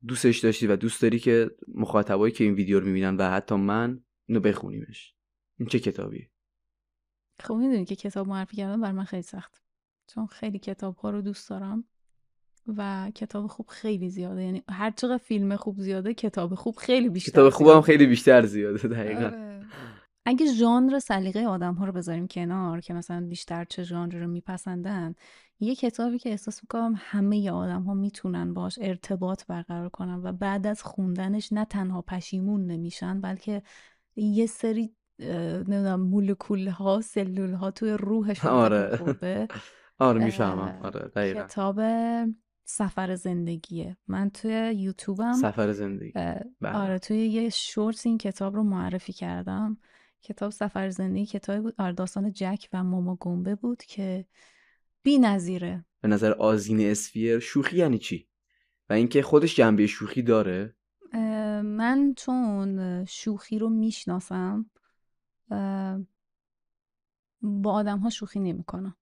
دوستش 0.07 0.39
داشتی 0.39 0.67
و 0.67 0.77
دوست 0.77 1.03
داری 1.03 1.19
که 1.19 1.51
مخاطبایی 1.75 2.33
که 2.33 2.45
این 2.45 2.55
ویدیو 2.55 2.81
رو 2.81 2.87
می‌بینن 2.87 3.17
و 3.17 3.31
حتی 3.31 3.55
من 3.55 4.01
اینو 4.29 4.41
بخونیمش. 4.41 5.15
این 5.59 5.69
چه 5.69 5.79
کتابیه؟ 5.79 6.31
خب 7.41 7.55
می‌دونی 7.55 7.85
که 7.85 7.97
کتاب 7.97 8.29
معرفی 8.29 8.57
کردن 8.57 8.81
بر 8.81 8.93
من 8.93 9.05
خیلی 9.05 9.23
سخت. 9.23 9.63
چون 10.07 10.27
خیلی 10.27 10.59
کتاب 10.59 10.97
ها 10.97 11.11
رو 11.11 11.23
دوست 11.23 11.51
دارم 11.51 11.85
و 12.77 13.11
کتاب 13.15 13.47
خوب 13.47 13.67
خیلی 13.67 14.11
زیاده. 14.11 14.43
یعنی 14.43 14.63
هر 14.69 14.91
چقدر 14.91 15.19
فیلم 15.19 15.57
خوب 15.57 15.81
زیاده 15.81 16.15
کتاب 16.15 16.55
خوب 16.55 16.77
خیلی 16.77 17.09
بیشتر 17.09 17.33
کتاب 17.33 17.51
خوب 17.51 17.69
هم 17.69 17.81
خیلی 17.81 18.07
بیشتر 18.07 18.47
زیاده 18.47 18.89
دقیقا. 18.89 19.25
آره. 19.25 19.50
اگه 20.25 20.47
ژانر 20.53 20.99
سلیقه 20.99 21.47
آدم 21.47 21.75
ها 21.75 21.85
رو 21.85 21.93
بذاریم 21.93 22.27
کنار 22.29 22.81
که 22.81 22.95
مثلا 22.95 23.27
بیشتر 23.29 23.65
چه 23.65 23.83
ژانر 23.83 24.15
رو 24.19 24.27
میپسندن 24.27 25.15
یه 25.61 25.75
کتابی 25.75 26.19
که 26.19 26.31
احساس 26.31 26.63
می‌کنم 26.63 26.95
همه 26.97 27.51
آدم 27.51 27.83
ها 27.83 27.95
می‌تونن 27.95 28.55
باش 28.55 28.79
ارتباط 28.83 29.47
برقرار 29.47 29.89
کنن 29.89 30.15
و 30.23 30.33
بعد 30.33 30.67
از 30.67 30.83
خوندنش 30.83 31.53
نه 31.53 31.65
تنها 31.65 32.03
پشیمون 32.03 32.67
نمیشن 32.67 33.21
بلکه 33.21 33.63
یه 34.17 34.47
سری 34.47 34.95
نمی‌دونم 35.19 36.01
مولکول 36.01 36.69
ها 36.69 37.01
سلول 37.01 37.53
ها 37.53 37.71
توی 37.71 37.91
روحشون 37.91 38.51
آره 38.51 38.99
آره 39.99 40.25
می‌فهمم. 40.25 40.79
آره 40.83 41.01
دقیقا. 41.01 41.43
کتاب 41.43 41.81
سفر 42.65 43.15
زندگیه. 43.15 43.97
من 44.09 44.31
توی 44.31 44.75
یوتیوبم 44.77 45.33
سفر 45.33 45.73
زندگی. 45.73 46.13
بله. 46.13 46.73
آره 46.73 46.99
توی 46.99 47.27
یه 47.27 47.49
شورت 47.49 48.07
این 48.07 48.19
کتاب 48.19 48.57
رو 48.57 48.63
معرفی 48.63 49.13
کردم. 49.13 49.79
کتاب 50.23 50.51
سفر 50.51 50.91
زندگی 50.91 51.27
کتابی 51.27 51.61
بود 51.61 51.75
آره 51.79 51.93
داستان 51.93 52.33
جک 52.33 52.69
و 52.73 52.85
ماما 52.85 53.17
گنبه 53.21 53.55
بود 53.55 53.83
که 53.83 54.27
بی 55.03 55.19
نظیره. 55.19 55.85
به 56.01 56.09
نظر 56.09 56.33
آزین 56.33 56.81
اسفیر 56.81 57.39
شوخی 57.39 57.77
یعنی 57.77 57.99
چی؟ 57.99 58.29
و 58.89 58.93
اینکه 58.93 59.23
خودش 59.23 59.57
جنبه 59.57 59.87
شوخی 59.87 60.23
داره؟ 60.23 60.77
من 61.63 62.15
چون 62.17 63.05
شوخی 63.05 63.59
رو 63.59 63.69
می‌شناسم 63.69 64.71
با 67.43 67.73
آدم 67.73 67.99
ها 67.99 68.11
شوخی 68.11 68.41
نمی‌کنم. 68.41 68.97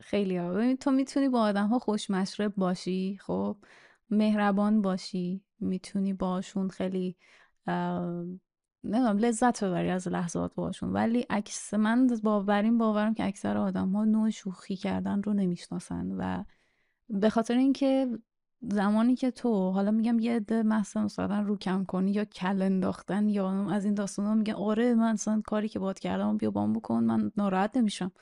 خیلی 0.00 0.36
ها. 0.36 0.76
تو 0.76 0.90
می‌تونی 0.90 1.28
با 1.28 1.40
آدم 1.40 1.66
ها 1.66 1.78
خوش 1.78 2.10
مشرب 2.10 2.54
باشی 2.56 3.18
خب؟ 3.20 3.56
مهربان 4.10 4.82
باشی 4.82 5.44
می‌تونی 5.60 6.12
باشون 6.12 6.68
خیلی 6.68 7.16
نمی‌دونم 8.84 9.18
لذت 9.18 9.64
ببری 9.64 9.90
از 9.90 10.08
لحظات 10.08 10.54
باشون 10.54 10.92
ولی 10.92 11.26
عکس 11.30 11.74
من 11.74 12.06
باوریم 12.22 12.78
باورم 12.78 13.14
که 13.14 13.26
اکثر 13.26 13.56
آدم 13.56 13.88
ها 13.88 14.04
نوع 14.04 14.30
شوخی 14.30 14.76
کردن 14.76 15.22
رو 15.22 15.32
نمی‌شناسن 15.32 16.12
و 16.12 16.44
به 17.08 17.30
خاطر 17.30 17.56
اینکه 17.56 18.18
زمانی 18.60 19.14
که 19.14 19.30
تو 19.30 19.70
حالا 19.70 19.90
میگم 19.90 20.18
یه 20.18 20.36
عده 20.36 20.62
مثلا 20.62 21.04
مثلا 21.04 21.40
رو 21.40 21.56
کم 21.56 21.84
کنی 21.84 22.10
یا 22.12 22.24
کل 22.24 22.62
انداختن 22.62 23.28
یا 23.28 23.70
از 23.70 23.84
این 23.84 23.94
داستان 23.94 24.26
ها 24.26 24.34
میگن 24.34 24.54
آره 24.54 24.94
من 24.94 25.12
اصلا 25.12 25.42
کاری 25.46 25.68
که 25.68 25.78
باد 25.78 25.98
کردم 25.98 26.36
بیا 26.36 26.50
بام 26.50 26.72
بکن 26.72 27.04
من 27.04 27.32
ناراحت 27.36 27.76
نمیشم. 27.76 28.12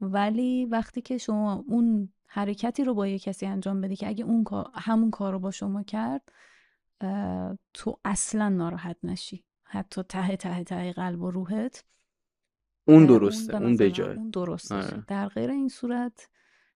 ولی 0.00 0.66
وقتی 0.66 1.00
که 1.02 1.18
شما 1.18 1.64
اون 1.68 2.12
حرکتی 2.26 2.84
رو 2.84 2.94
با 2.94 3.06
یه 3.06 3.18
کسی 3.18 3.46
انجام 3.46 3.80
بدی 3.80 3.96
که 3.96 4.08
اگه 4.08 4.24
اون 4.24 4.44
کار 4.44 4.70
همون 4.74 5.10
کار 5.10 5.32
رو 5.32 5.38
با 5.38 5.50
شما 5.50 5.82
کرد 5.82 6.32
تو 7.74 7.98
اصلا 8.04 8.48
ناراحت 8.48 8.96
نشی. 9.02 9.44
حتی 9.72 10.02
ته 10.02 10.36
ته 10.36 10.64
ته 10.64 10.92
قلب 10.92 11.22
و 11.22 11.30
روحت. 11.30 11.84
اون 12.88 13.06
درسته 13.06 13.56
اون, 13.56 13.76
به 13.76 13.90
جای 13.90 14.16
اون 14.16 14.30
درسته 14.30 14.74
آره. 14.74 15.04
در 15.06 15.28
غیر 15.28 15.50
این 15.50 15.68
صورت 15.68 16.28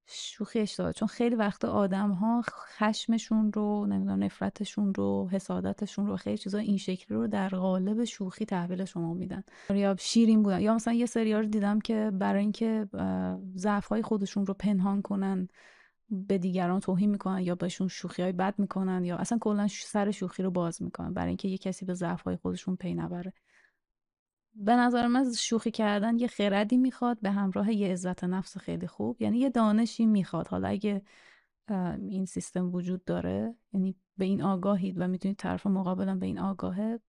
شوخی 0.07 0.59
اشتباه. 0.59 0.93
چون 0.93 1.07
خیلی 1.07 1.35
وقت 1.35 1.65
آدم 1.65 2.11
ها 2.11 2.41
خشمشون 2.77 3.53
رو 3.53 3.85
نمی‌دونم 3.85 4.23
نفرتشون 4.23 4.93
رو 4.93 5.29
حسادتشون 5.31 6.07
رو 6.07 6.17
خیلی 6.17 6.37
چیزا 6.37 6.57
این 6.57 6.77
شکلی 6.77 7.17
رو 7.17 7.27
در 7.27 7.49
قالب 7.49 8.03
شوخی 8.03 8.45
تحویل 8.45 8.85
شما 8.85 9.13
میدن. 9.13 9.43
یا 9.69 9.95
شیرین 9.99 10.43
بودن. 10.43 10.61
یا 10.61 10.75
مثلا 10.75 10.93
یه 10.93 11.05
سری 11.05 11.33
رو 11.33 11.45
دیدم 11.45 11.79
که 11.79 12.11
برای 12.13 12.41
اینکه 12.41 12.87
ضعف 13.55 13.87
های 13.87 14.01
خودشون 14.01 14.45
رو 14.45 14.53
پنهان 14.53 15.01
کنن. 15.01 15.47
به 16.13 16.37
دیگران 16.37 16.79
توهین 16.79 17.09
می‌کنن 17.09 17.39
یا 17.39 17.55
بهشون 17.55 17.87
شوخی 17.87 18.21
های 18.21 18.31
بد 18.31 18.55
می‌کنن 18.57 19.05
یا 19.05 19.17
اصلا 19.17 19.37
کلا 19.41 19.67
سر 19.67 20.11
شوخی 20.11 20.43
رو 20.43 20.51
باز 20.51 20.81
می‌کنن 20.81 21.13
برای 21.13 21.27
اینکه 21.27 21.47
یه 21.47 21.57
کسی 21.57 21.85
به 21.85 21.93
ضعف 21.93 22.21
های 22.21 22.37
خودشون 22.37 22.75
پی 22.75 22.93
نبره. 22.93 23.33
به 24.55 24.75
نظر 24.75 25.07
من 25.07 25.33
شوخی 25.33 25.71
کردن 25.71 26.19
یه 26.19 26.27
خردی 26.27 26.77
می‌خواد 26.77 27.19
به 27.21 27.31
همراه 27.31 27.73
یه 27.73 27.91
عزت 27.91 28.23
نفس 28.23 28.57
خیلی 28.57 28.87
خوب 28.87 29.21
یعنی 29.21 29.39
یه 29.39 29.49
دانشی 29.49 30.05
می‌خواد. 30.05 30.47
حالا 30.47 30.67
اگه 30.67 31.01
این 32.09 32.25
سیستم 32.25 32.75
وجود 32.75 33.05
داره 33.05 33.55
یعنی 33.73 33.95
به 34.17 34.25
این 34.25 34.41
آگاهید 34.41 34.95
و 34.97 35.07
می‌تونید 35.07 35.37
طرف 35.37 35.67
مقابلم 35.67 36.19
به 36.19 36.25
این 36.25 36.39
آگاهه 36.39 36.99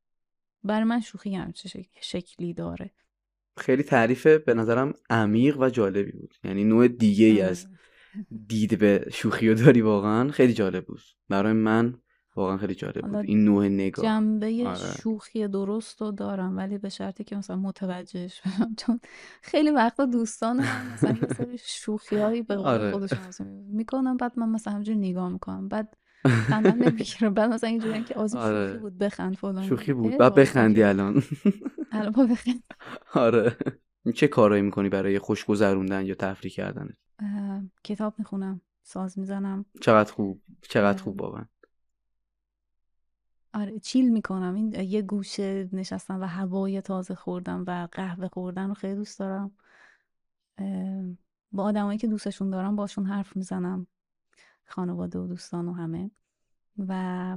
برای 0.65 0.85
من 0.85 1.01
شوخی 1.01 1.35
همچه 1.35 1.85
شکلی 2.01 2.55
داره. 2.55 2.91
خیلی 3.57 3.83
تعریف 3.83 4.27
به 4.27 4.55
نظرم 4.55 4.95
عمیق 5.11 5.61
و 5.61 5.69
جالبی 5.69 6.13
بود. 6.13 6.35
یعنی 6.45 6.65
نوع 6.65 6.89
دیگه 6.89 7.27
ای 7.27 7.41
از 7.41 7.67
آره. 7.67 7.79
دید 8.49 8.79
به 8.79 9.07
شوخی 9.13 9.49
رو 9.49 9.55
داری 9.55 9.81
واقعا؟ 9.81 10.31
خیلی 10.31 10.53
جالب 10.53 10.87
بود. 10.87 11.01
برای 11.29 11.53
من 11.53 11.95
واقعا 12.37 12.57
خیلی 12.57 12.75
جالب 12.75 13.01
بود. 13.01 13.17
این 13.17 13.45
نوع 13.45 13.69
نگاه. 13.69 14.05
جنبه 14.05 14.63
آره. 14.67 14.77
شوخی 15.03 15.49
درست 15.49 16.01
رو 16.01 16.11
دارم 16.11 16.57
ولی 16.57 16.79
به 16.79 16.89
شرطی 16.89 17.25
که 17.25 17.37
مثلا 17.37 17.57
متوجهش 17.57 18.41
بشم. 18.41 18.75
چون 18.81 19.01
خیلی 19.43 19.71
وقتا 19.71 20.07
دوستان 20.07 20.65
مثلا 20.95 21.17
یه 21.23 21.29
سری 21.37 21.59
شوخی 21.59 22.17
هایی 22.17 22.43
به 22.43 22.57
آره. 22.57 22.93
خودشون 22.93 23.47
می‌کنم 23.79 24.17
بعد 24.17 24.39
من 24.39 24.49
مثلا 24.49 24.73
همجور 24.73 24.95
نگاه 24.95 25.29
می‌کنم. 25.29 25.69
بعد 25.69 25.97
خندم 26.49 26.83
نمی‌گیره 26.83 27.31
بعد 27.31 27.53
مثلا 27.53 27.71
اینجوری 27.71 28.05
که 28.05 28.15
آزی 28.15 28.39
آره. 28.39 28.67
شوخی 28.69 28.79
بود 28.79 28.99
بخند 28.99 29.37
فلان. 29.37 29.67
شوخی 29.69 29.93
بود. 29.93 30.19
بعد 30.19 30.35
بخندی 30.35 30.83
الان. 30.83 31.23
الان 31.93 32.13
با 32.13 32.27
بخند. 32.27 32.63
آره. 33.15 33.57
چه 34.13 34.29
کارایی 34.29 34.63
می‌کنی 34.63 34.89
برای 34.89 35.19
خوش 35.19 35.45
گذروندن 35.45 36.07
یا 36.07 36.15
تفریح 36.15 36.53
کردن؟ 36.53 36.89
کتاب 37.85 38.15
می‌خونم 38.19 38.61
ساز 38.83 39.19
می‌زنم. 39.19 39.65
چقدر 39.81 40.13
خوب 40.13 40.43
چقدر 40.63 41.03
خوب 41.03 41.21
واقعا. 41.21 41.45
آره 43.55 43.79
چیل 43.79 44.13
می‌کنم. 44.13 44.55
این 44.55 44.73
یه 44.73 45.03
گوشه 45.03 45.69
نشستم 45.73 46.21
و 46.21 46.25
هوای 46.25 46.81
تازه 46.81 47.15
خوردم 47.15 47.65
و 47.67 47.89
قهوه 47.93 48.29
خوردن 48.29 48.69
رو 48.69 48.75
خیلی 48.75 48.95
دوست 48.95 49.19
دارم. 49.19 49.51
با 51.53 51.65
آدمایی 51.65 51.99
که 51.99 52.07
دوستشون 52.07 52.51
دارم 52.51 52.77
باشون 52.77 53.07
حرف 53.07 53.37
می‌زنم. 53.37 53.87
خانواده 54.67 55.19
و 55.19 55.27
دوستان 55.27 55.69
و 55.69 55.73
همه. 55.73 56.11
و 56.89 57.37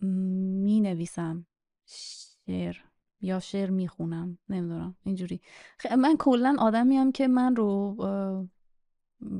می 0.00 0.80
نویسم 0.80 1.46
شعر. 1.86 2.76
یا 3.22 3.40
شعر 3.40 3.70
می‌خونم 3.70 4.38
نمی‌دونم 4.48 4.96
اینجوری. 5.04 5.40
من 5.98 6.16
کلا 6.18 6.56
آدمی 6.58 6.96
هم 6.96 7.12
که 7.12 7.28
من 7.28 7.56
رو 7.56 7.96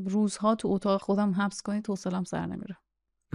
روزها 0.07 0.55
تو 0.55 0.68
اتاق 0.68 1.01
خودم 1.01 1.31
حبس 1.31 1.62
کنی 1.62 1.83
توصلم 1.83 2.25
سر 2.25 2.47
نمیره. 2.47 2.77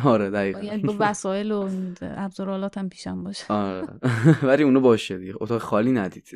آره 0.04 0.30
دقیقا. 0.30 0.60
یعنی 0.60 0.84
با 0.84 0.96
وسایل 1.00 1.52
و 1.52 1.70
ابزارالات 2.02 2.78
هم 2.78 2.90
پیشم 2.90 3.24
باشه. 3.24 3.54
آره. 3.54 3.88
ولی 4.48 4.64
اونو 4.64 4.82
باشه 4.82 5.18
دیگه. 5.18 5.34
اتاق 5.42 5.62
خالی 5.62 5.92
ندید. 5.92 6.30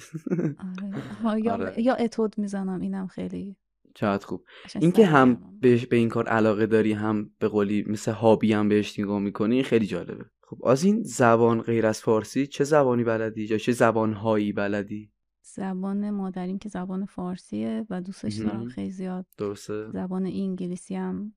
آره. 1.26 1.41
یا, 1.41 1.54
آره. 1.54 1.82
یا 1.82 1.95
اتود 1.95 2.38
می‌زنم 2.38 2.82
اینم 2.82 3.08
خیلی 3.08 3.56
چقدر 3.95 4.26
خوب. 4.26 4.43
اینکه 4.76 5.06
هم 5.06 5.38
به, 5.62 5.86
به 5.89 5.95
این 5.95 6.10
کار 6.10 6.28
علاقه 6.28 6.65
داری 6.65 6.93
هم 6.93 7.32
به 7.39 7.47
قولی 7.47 7.86
مثل 7.88 8.12
هابی 8.12 8.54
هم 8.54 8.69
بهش 8.69 9.00
نگاه 9.00 9.19
می‌کنی 9.19 9.63
خیلی 9.63 9.86
جالبه. 9.86 10.26
خب 10.51 10.65
از 10.65 10.83
این 10.83 11.03
زبان 11.03 11.61
غیر 11.61 11.85
از 11.85 12.01
فارسی 12.01 12.47
چه 12.47 12.63
زبانی 12.63 13.03
بلدی؟ 13.03 13.43
یا 13.43 13.57
چه 13.57 13.71
زبانهایی 13.71 14.53
بلدی؟ 14.53 15.11
زبان 15.41 16.09
مادریم 16.09 16.59
که 16.59 16.69
زبان 16.69 17.05
فارسیه 17.05 17.85
و 17.89 18.01
دوستش 18.01 18.35
دارم 18.35 18.67
خیلی 18.67 18.91
زیاد. 18.91 19.25
درسته. 19.37 19.91
زبان 19.91 20.25
انگلیسی 20.25 20.95
هم 20.95 21.33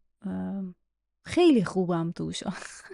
خیلی 1.24 1.64
خوبم 1.64 2.12
توش. 2.12 2.42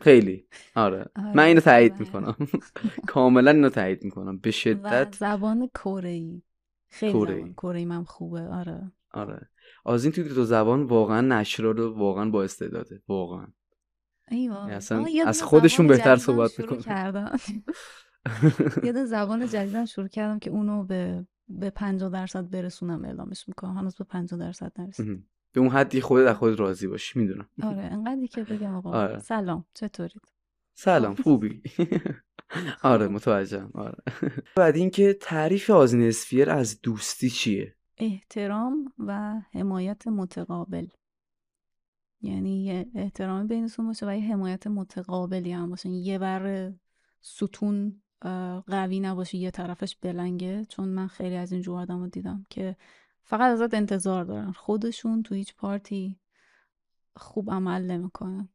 خیلی. 0.03 0.47
آره. 0.75 0.99
آره. 1.17 1.37
من 1.37 1.45
اینو 1.45 1.61
تایید 1.61 2.01
می‌کنم. 2.01 2.37
کاملا 3.13 3.51
اینو 3.51 3.69
تایید 3.69 4.05
می‌کنم. 4.05 4.39
به 4.39 4.51
شدت 4.51 5.17
زبان 5.19 5.69
کره 5.75 6.09
ای 6.09 6.43
خیلی 6.89 7.53
کره 7.57 7.85
من 7.85 8.05
خوبه. 8.05 8.41
آره. 8.41 8.93
آره. 9.13 9.49
از 9.87 10.05
این 10.05 10.13
توی 10.13 10.25
دو 10.25 10.45
زبان 10.45 10.83
واقعا 10.83 11.21
نشرال 11.21 11.81
واقعا 11.81 12.31
با 12.31 12.45
استعداده. 12.45 13.03
واقعا. 13.09 13.47
ایوان 14.31 14.63
یعنی 14.63 14.73
اصلا 14.75 15.07
از 15.27 15.43
خودشون 15.43 15.87
بهتر 15.87 16.17
صحبت 16.17 16.61
می‌کنن. 16.61 17.39
یه 18.85 19.05
زبان 19.05 19.47
جدیدم 19.47 19.85
شروع 19.85 20.09
کردم 20.09 20.39
که 20.39 20.51
اونو 20.51 20.85
به 20.85 21.27
به 21.49 21.71
50 21.71 22.11
درصد 22.11 22.51
برسونم 22.51 23.05
اعلامش 23.05 23.49
می‌کنم. 23.49 23.79
هنوز 23.79 23.97
به 23.97 24.05
50 24.05 24.41
درصد 24.41 24.73
نرسید 24.79 25.25
به 25.53 25.61
اون 25.61 25.69
حدی 25.69 26.01
خودت 26.01 26.29
از 26.29 26.37
خودت 26.37 26.61
راضی 26.61 26.87
باشی 26.87 27.19
می‌دونم. 27.19 27.49
آره 27.63 27.83
انقدری 27.83 28.29
که 28.29 28.45
بگم 28.45 28.75
آقا. 28.75 28.91
آره. 28.93 29.19
سلام. 29.19 29.65
چطورید؟ 29.75 30.23
سلام 30.75 31.15
خوبی. 31.25 31.63
آره 32.83 33.09
متوجهم. 33.09 33.71
آره. 33.75 33.99
بعد 34.57 34.77
اینکه 34.77 35.13
تعریف 35.21 35.71
آزین 35.71 36.03
اسفیر 36.03 36.51
از 36.51 36.81
دوستی 36.81 37.31
چیه؟ 37.31 37.77
احترام 37.99 38.93
و 38.99 39.41
حمایت 39.53 40.07
متقابل. 40.07 40.87
یعنی 42.23 42.65
یه 42.65 42.87
احترام 42.95 43.47
بینتون 43.47 43.87
باشه 43.87 44.07
و 44.07 44.17
یه 44.17 44.33
حمایت 44.33 44.67
متقابلی 44.67 45.53
هم 45.53 45.71
باشه. 45.71 45.89
یه 45.89 46.19
بر 46.19 46.73
ستون 47.21 48.03
قوی 48.67 49.01
نباشه 49.01 49.39
یه 49.39 49.51
طرفش 49.51 49.97
بلنگه. 49.97 50.65
چون 50.65 50.89
من 50.89 51.07
خیلی 51.07 51.37
از 51.37 51.53
این 51.53 51.63
جور 51.63 51.81
آدم 51.81 52.01
رو 52.01 52.09
دیدم 52.09 52.47
که 52.51 52.77
فقط 53.23 53.53
ازت 53.53 53.75
انتظار 53.75 54.25
دارن. 54.25 54.53
خودشون 54.53 55.23
تو 55.23 55.35
هیچ 55.35 55.55
پارتی 55.55 56.17
خوب 57.17 57.51
عمل 57.51 57.83
نمی‌کنن. 57.83 58.49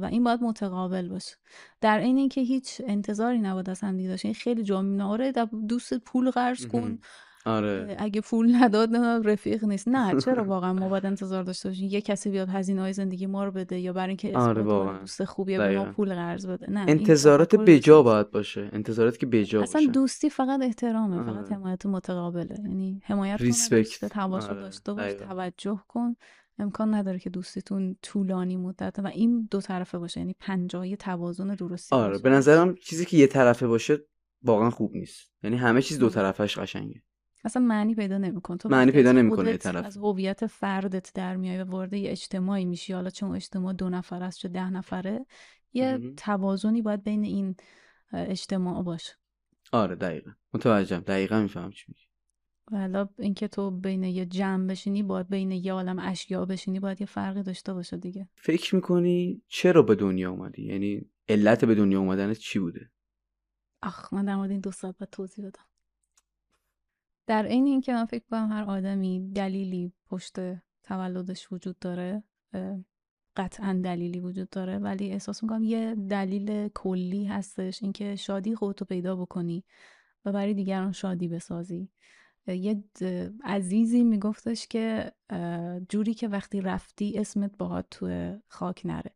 و 0.00 0.08
این 0.10 0.24
باید 0.24 0.42
متقابل 0.42 1.08
باشه. 1.08 1.36
در 1.80 1.98
این 1.98 2.18
اینکه 2.18 2.40
هیچ 2.40 2.82
انتظاری 2.86 3.38
نباید 3.38 3.70
از 3.70 3.80
هم 3.80 4.06
داشته 4.06 4.28
این 4.28 4.34
خیلی 4.34 4.62
جا 4.62 4.82
می‌بینه 4.82 5.04
آره 5.04 5.32
دوست 5.68 5.98
پول 5.98 6.30
قرض 6.30 6.66
کن. 6.66 6.98
آره. 7.44 7.96
اگه 7.98 8.20
پول 8.20 8.54
نداد 8.54 8.96
رفیق 9.24 9.64
نیست. 9.64 9.88
نه 9.88 10.14
چرا 10.24 10.44
واقعا 10.44 10.72
ما 10.72 10.88
باید 10.88 11.06
انتظار 11.06 11.42
داشته 11.42 11.68
باشیم؟ 11.68 11.88
یه 11.88 12.00
کسی 12.00 12.30
بیاد 12.30 12.48
هزینه 12.48 12.80
های 12.80 12.92
زندگی 12.92 13.26
ما 13.26 13.44
رو 13.44 13.50
بده 13.50 13.78
یا 13.78 13.92
برای 13.92 14.08
اینکه 14.08 14.38
آره 14.38 14.62
دوست 14.62 15.24
خوبیه 15.24 15.58
به 15.58 15.78
ما 15.78 15.84
پول 15.84 16.14
قرض 16.14 16.46
بده. 16.46 16.70
نه 16.70 16.84
انتظارات 16.88 17.56
بجا 17.56 18.02
باید 18.02 18.30
باشه. 18.30 18.70
انتظارات 18.72 19.18
که 19.18 19.26
بجا 19.26 19.62
اصلا 19.62 19.86
دوستی 19.92 20.30
فقط 20.30 20.62
احترامه 20.62 21.16
آره. 21.16 21.32
فقط 21.32 21.52
حمایت 21.52 21.86
متقابله. 21.86 22.56
یعنی 22.64 23.00
حمایت 23.04 23.40
ریسپکت 23.40 24.16
آره. 24.18 24.60
داشته 24.60 24.92
باش 24.92 25.12
توجه 25.12 25.80
کن. 25.88 26.16
امکان 26.58 26.94
نداره 26.94 27.18
که 27.18 27.30
دوستیتون 27.30 27.96
طولانی 28.02 28.56
مدت 28.56 28.98
و 28.98 29.06
این 29.06 29.48
دو 29.50 29.60
طرفه 29.60 29.98
باشه. 29.98 30.20
یعنی 30.20 30.34
پنجای 30.40 30.96
توازن 30.96 31.54
درستی 31.54 31.96
آره 31.96 32.18
به 32.18 32.30
نظرم 32.30 32.74
چیزی 32.74 33.04
که 33.04 33.16
یه 33.16 33.26
طرفه 33.26 33.66
باشه 33.66 33.98
واقعا 34.42 34.70
خوب 34.70 34.96
نیست. 34.96 35.32
یعنی 35.42 35.56
همه 35.56 35.82
چیز 35.82 35.98
دو 35.98 36.08
طرفش 36.08 36.58
قشنگه. 36.58 37.02
اصلا 37.44 37.62
معنی 37.62 37.94
پیدا 37.94 38.18
نمی‌کنه. 38.18 38.56
تو 38.56 38.68
معنی 38.68 38.92
پیدا 38.92 39.12
نمی‌کنه 39.12 39.56
طرف. 39.56 39.84
از 39.84 39.96
هویت 39.96 40.46
فردت 40.46 41.12
در 41.14 41.36
میای 41.36 41.58
و 41.58 41.64
وارد 41.64 41.92
یه 41.92 42.10
اجتماعی 42.10 42.64
میشی 42.64 42.92
حالا 42.92 43.10
چون 43.10 43.34
اجتماع 43.34 43.72
دو 43.72 43.90
نفر 43.90 44.22
است 44.22 44.38
چه 44.38 44.48
ده 44.48 44.70
نفره 44.70 45.26
یه 45.72 46.12
توازنی 46.16 46.82
باید 46.82 47.04
بین 47.04 47.24
این 47.24 47.56
اجتماع 48.12 48.82
باشه. 48.82 49.12
آره 49.72 49.96
دقیقا. 49.96 50.30
متوجهم. 50.54 51.00
دقیقا 51.00 51.40
میفهم 51.40 51.70
چی 51.70 51.84
میگی. 51.88 52.06
حالا 52.70 53.08
اینکه 53.18 53.48
تو 53.48 53.70
بین 53.70 54.04
یه 54.04 54.26
جمع 54.26 54.66
بشینی 54.66 55.02
باید 55.02 55.28
بین 55.28 55.50
یه 55.50 55.72
عالم 55.72 55.98
اشیا 55.98 56.44
بشینی 56.44 56.80
باید 56.80 57.00
یه 57.00 57.06
فرقی 57.06 57.42
داشته 57.42 57.74
باشه 57.74 57.96
دیگه. 57.96 58.28
فکر 58.36 58.74
می‌کنی 58.74 59.42
چرا 59.48 59.82
به 59.82 59.94
دنیا 59.94 60.30
اومدی؟ 60.30 60.62
یعنی 60.62 61.10
علت 61.28 61.64
به 61.64 61.74
دنیا 61.74 61.98
اومدنت 61.98 62.38
چی 62.38 62.58
بوده؟ 62.58 62.90
آخ 63.82 64.14
من 64.14 64.24
در 64.24 64.36
مورد 64.36 64.50
این 64.50 64.60
دو 64.60 64.70
ساعت 64.70 64.98
باید 64.98 65.10
توضیح 65.10 65.46
بدم. 65.46 65.64
در 67.26 67.46
این 67.46 67.66
اینکه 67.66 67.92
من 67.92 68.04
فکر 68.04 68.24
کنم 68.30 68.52
هر 68.52 68.64
آدمی 68.64 69.32
دلیلی 69.34 69.92
پشت 70.06 70.36
تولدش 70.82 71.52
وجود 71.52 71.78
داره 71.78 72.22
قطعا 73.36 73.80
دلیلی 73.84 74.20
وجود 74.20 74.50
داره 74.50 74.78
ولی 74.78 75.10
احساس 75.10 75.42
می‌کنم 75.42 75.64
یه 75.64 75.94
دلیل 75.94 76.68
کلی 76.68 77.24
هستش 77.24 77.82
اینکه 77.82 78.16
شادی 78.16 78.54
خودتو 78.54 78.84
پیدا 78.84 79.16
بکنی 79.16 79.64
و 80.24 80.32
برای 80.32 80.54
دیگران 80.54 80.92
شادی 80.92 81.28
بسازی. 81.28 81.88
یه 82.46 82.84
عزیزی 83.44 84.04
میگفتش 84.04 84.66
که 84.66 85.12
جوری 85.88 86.14
که 86.14 86.28
وقتی 86.28 86.60
رفتی 86.60 87.18
اسمت 87.18 87.56
باهات 87.58 87.86
تو 87.90 88.36
خاک 88.48 88.86
نره. 88.86 89.10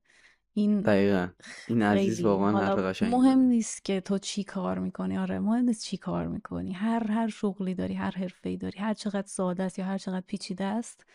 این 0.57 0.81
دقیقا. 0.81 1.29
این 1.69 1.83
عزیز 1.83 2.21
واقعا 2.21 2.59
حرف 2.59 3.03
مهم 3.03 3.39
نیست 3.39 3.85
که 3.85 4.01
تو 4.01 4.19
چی 4.19 4.45
کار 4.45 4.79
می‌کنی 4.79 5.19
آره. 5.19 5.39
مهم 5.39 5.65
نیست 5.65 5.83
چی 5.83 5.97
کار 5.97 6.27
می‌کنی. 6.27 6.73
هر 6.73 7.11
هر 7.11 7.29
شغلی 7.29 7.75
داری 7.75 7.95
هر 7.95 8.11
حرفه 8.11 8.57
داری 8.57 8.79
هر 8.79 8.95
چقدر 8.95 9.27
ساده 9.27 9.63
است 9.63 9.79
یا 9.79 9.85
هر 9.85 9.99
چقدر 9.99 10.25
پیچیده 10.27 10.65
است 10.65 11.07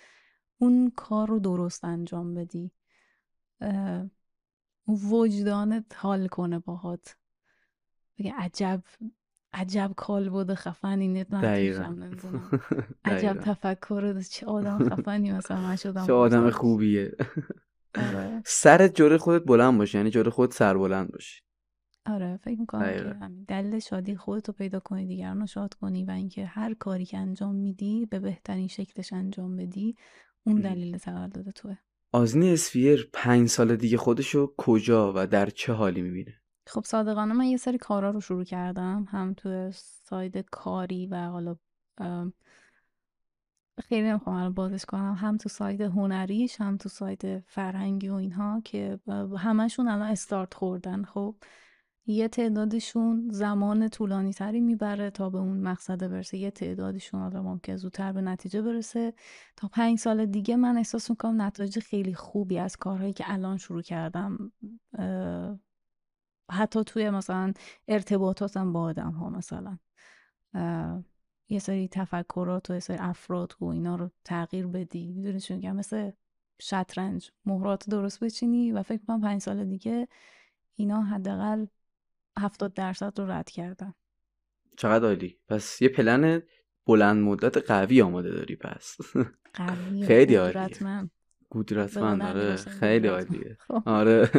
اون 0.58 0.92
کار 0.96 1.28
رو 1.28 1.40
درست 1.40 1.86
انجام 1.86 2.34
بدی. 2.34 2.72
وجدانت 4.88 5.86
حال 5.96 6.28
کنه 6.28 6.60
باهات. 6.60 7.16
بگه 8.20 8.34
عجب 8.34 8.84
عجب 9.54 9.92
کال 9.98 10.30
بوده 10.30 10.56
خفنی 10.56 11.08
نت 11.08 11.34
عجب 13.06 13.38
تفکر 13.42 14.22
چه 14.22 14.46
آدم 14.46 14.90
خفنی 14.90 15.32
مثلا 15.32 15.62
من 15.62 15.76
شدم 15.76 16.08
چه 16.08 16.14
آدم 16.14 16.50
خوبیه. 16.50 17.16
سرت 18.46 18.96
جوره 18.96 19.18
خودت 19.18 19.46
بلند 19.46 19.78
باشه 19.78 19.98
یعنی 19.98 20.10
جوره 20.10 20.32
خود 20.32 20.52
سر 20.52 20.78
بلند 20.78 21.12
باشی. 21.12 21.42
آره 22.06 22.38
فکر 22.38 22.60
می‌کنم 22.60 22.94
که 22.94 23.18
همین 23.22 23.46
دلیل 23.48 23.80
شادی 23.80 24.16
خودت 24.16 24.48
رو 24.48 24.54
پیدا 24.54 24.80
کنی 24.80 25.06
دیگران 25.06 25.40
رو 25.40 25.48
شاد 25.48 25.74
کنی 25.74 26.06
و 26.06 26.12
اینکه 26.12 26.46
هر 26.46 26.74
کاری 26.74 27.06
که 27.06 27.18
انجام 27.18 27.56
میدی 27.56 28.06
به 28.06 28.20
بهترین 28.20 28.68
شکلش 28.68 29.14
انجام 29.14 29.56
بدی 29.56 29.96
اون 30.44 30.62
دلیل 30.62 30.98
تولد 30.98 31.50
توه. 31.50 31.78
آذین 32.12 32.54
اسفیر 32.54 33.10
پنج 33.14 33.48
سال 33.48 33.76
دیگه 33.76 33.98
خودشو 33.98 34.54
کجا 34.58 35.14
و 35.16 35.28
در 35.28 35.50
چه 35.50 35.74
حالی 35.74 36.02
می‌بینه؟ 36.02 36.42
خب 36.68 36.84
صادقانه 36.86 37.34
من 37.34 37.46
یه 37.46 37.58
سری 37.58 37.78
کارا 37.78 38.10
رو 38.10 38.22
شروع 38.22 38.44
کردم 38.44 39.08
هم 39.10 39.34
تو 39.34 39.72
side 40.04 40.38
کاری 40.38 41.08
و 41.08 41.16
حالا 41.16 41.56
خیلی 43.82 44.08
نمی‌خوام 44.08 44.36
الان 44.36 44.54
بازش 44.54 44.86
کنم. 44.86 45.16
هم 45.20 45.38
تو 45.38 45.50
side 45.50 45.82
هنریش 45.82 46.62
هم 46.62 46.78
تو 46.78 46.90
side 46.90 47.40
فرهنگی 47.40 48.10
و 48.10 48.14
اینها 48.14 48.62
که 48.66 49.00
همشون 49.38 49.88
الان 49.88 50.12
استارت 50.12 50.54
خوردن. 50.54 51.04
خب 51.04 51.36
یه 52.06 52.28
تعدادشون 52.28 53.30
زمان 53.32 53.90
طولانی 53.90 54.34
تری 54.34 54.62
می‌بره 54.62 55.10
تا 55.10 55.30
به 55.30 55.38
اون 55.38 55.62
مقصد 55.62 56.10
برسه. 56.12 56.38
یه 56.38 56.52
تعدادشون 56.52 57.22
حالا 57.22 57.44
ممکن 57.44 57.76
زودتر 57.76 58.12
به 58.12 58.22
نتیجه 58.22 58.62
برسه. 58.62 59.14
تا 59.56 59.68
پنج 59.68 60.00
سال 60.00 60.26
دیگه 60.26 60.56
من 60.56 60.78
احساس 60.78 61.10
می‌کنم 61.10 61.42
نتایج 61.42 61.80
خیلی 61.80 62.14
خوبی 62.14 62.60
از 62.60 62.78
کارهایی 62.78 63.14
که 63.14 63.24
الان 63.28 63.58
شروع 63.58 63.82
کردم 63.82 64.52
حتی 66.52 66.84
توی 66.84 67.10
مثلا 67.10 67.54
ارتباطاتم 67.88 68.74
با 68.74 68.82
آدم 68.82 69.12
ها 69.12 69.30
مثلا 69.30 69.78
یه 71.52 71.60
سری 71.60 71.88
تفکرات 71.88 72.70
و 72.70 72.74
یه 72.74 72.80
سری 72.80 72.98
افراد 72.98 73.56
و 73.62 73.66
اینا 73.66 73.96
رو 73.96 74.10
تغییر 74.26 74.68
بدی. 74.68 75.14
می‌دونی 75.14 75.40
چون 75.40 75.58
میگم؟ 75.58 75.76
مثل 75.76 76.12
شطرنج. 76.62 77.32
مهرات 77.46 77.90
درست 77.90 78.24
بچینی 78.24 78.72
و 78.72 78.84
فکر 78.84 79.02
کنم 79.08 79.22
پنج 79.22 79.42
سال 79.42 79.66
دیگه 79.66 80.08
اینا 80.76 81.02
حداقل 81.02 81.66
هفتاد 82.40 82.74
درصد 82.74 83.20
رو 83.20 83.32
رد 83.32 83.50
کردن. 83.50 83.94
چقدر 84.78 85.06
عالی. 85.06 85.38
پس 85.48 85.82
یه 85.82 85.90
پلن 85.90 86.42
بلند 86.86 87.24
مدت 87.24 87.58
قوی 87.58 88.02
آماده 88.02 88.30
داری 88.30 88.56
پس. 88.56 88.98
قوی 89.54 90.06
خیلی 90.06 90.36
عالی 90.36 90.76
گودرتمند 91.50 92.22
آره. 92.22 92.56
خیلی 92.80 93.08
عالیه. 93.08 93.58
خب. 93.68 93.84
آره. 93.86 94.30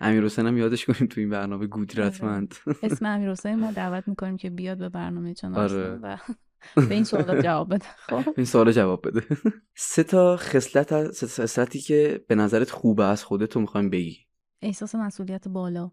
امیر 0.00 0.24
حسین 0.24 0.46
هم 0.46 0.58
یادش 0.58 0.84
کنیم 0.84 1.08
تو 1.08 1.20
این 1.20 1.30
برنامه 1.30 1.66
گودرتمند 1.66 2.54
آره. 2.66 2.76
اسم 2.82 3.06
امیر 3.06 3.30
حسین 3.30 3.54
ما 3.54 3.72
دعوت 3.72 4.08
می‌کنیم 4.08 4.36
که 4.36 4.50
بیاد 4.50 4.78
به 4.78 4.88
برنامه 4.88 5.34
چون 5.34 5.54
آره. 5.54 5.98
و 6.02 6.18
به 6.74 6.94
این 6.94 7.04
سوال 7.04 7.42
جواب 7.42 7.74
بده 7.74 7.86
خب. 8.08 8.34
این 8.36 8.46
سوال 8.46 8.72
جواب 8.72 9.08
بده. 9.08 9.26
سه 9.74 10.02
تا 10.02 10.36
خصلت 10.36 10.92
خصلتی 11.24 11.80
که 11.80 12.24
به 12.28 12.34
نظرت 12.34 12.70
خوبه 12.70 13.04
از 13.04 13.24
خودت 13.24 13.56
می‌خوایم 13.56 13.90
بگی. 13.90 14.18
احساس 14.62 14.94
مسئولیت 14.94 15.48
بالا. 15.48 15.90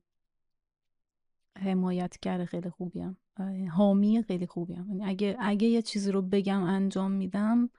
حمایتگر 1.57 2.45
خیلی 2.45 2.69
خوبیم. 2.69 3.17
حامی 3.71 4.23
خیلی 4.23 4.47
خوبیم. 4.47 4.85
یعنی 4.89 5.05
اگه 5.05 5.37
اگه 5.39 5.67
یه 5.67 5.81
چیزی 5.81 6.11
رو 6.11 6.21
بگم 6.21 6.63
انجام 6.63 7.11
میدم 7.11 7.69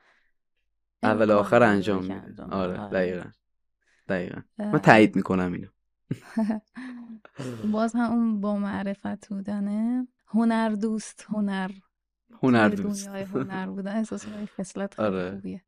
اول 1.02 1.30
آخر 1.30 1.62
انجام 1.62 2.02
میده. 2.02 2.42
آره, 2.42 2.80
آره. 2.80 2.92
دقیقا. 2.92 3.30
دقیقا. 4.08 4.40
من 4.58 4.78
تایید 4.78 5.16
می‌کنم 5.16 5.52
اینو. 5.52 5.68
باز 7.72 7.94
هم 7.94 8.10
اون 8.10 8.40
با 8.40 8.56
معرفت 8.56 9.28
بودنه. 9.28 10.08
هنر 10.26 10.68
دوست 10.68 11.26
هنر. 11.28 11.70
هنر 12.42 12.68
دوست 12.68 13.08
هنر 13.08 13.66
بودن 13.66 13.96
احساس 13.96 14.26
خصلت 14.58 14.94
خیلی 14.94 15.08
آره. 15.08 15.30
خوبیه. 15.30 15.62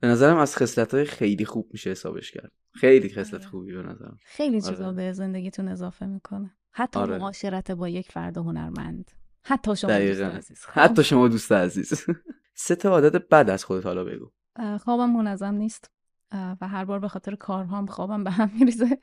به 0.00 0.08
نظرم 0.08 0.36
از 0.36 0.56
خصلت 0.56 0.94
های 0.94 1.04
خیلی 1.04 1.44
خوب 1.44 1.68
میشه 1.72 1.90
حسابش 1.90 2.30
کرد. 2.30 2.52
خیلی 2.70 3.08
خصلت 3.08 3.40
آره. 3.40 3.50
خوبی 3.50 3.72
به 3.72 3.82
نظرم. 3.82 4.18
خیلی 4.24 4.60
چیزا 4.60 4.86
آره. 4.86 4.96
به 4.96 5.12
زندگیتون 5.12 5.68
اضافه 5.68 6.06
می‌کنه. 6.06 6.56
حتی 6.70 7.00
آره. 7.00 7.18
معاشرت 7.18 7.70
با 7.70 7.88
یک 7.88 8.12
فرد 8.12 8.36
هنرمند. 8.38 9.10
حتی 9.44 9.76
شما 9.76 9.98
دوست 9.98 10.22
عزیز. 10.22 10.60
خب. 10.60 10.80
حتی 10.80 11.04
شما 11.04 11.28
دوست 11.28 11.52
عزیز. 11.52 12.06
سه 12.54 12.76
تا 12.76 12.90
عادت 12.90 13.28
بد 13.28 13.50
از 13.50 13.64
خودت 13.64 13.86
حالا 13.86 14.04
بگو. 14.04 14.30
خوابم 14.78 15.10
منظم 15.10 15.54
نیست. 15.54 15.90
و 16.32 16.68
هر 16.68 16.84
بار 16.84 16.98
به 16.98 17.08
خاطر 17.08 17.34
کارهام 17.34 17.86
خوابم 17.86 18.24
به 18.24 18.30
هم 18.30 18.50
میریزه. 18.58 18.98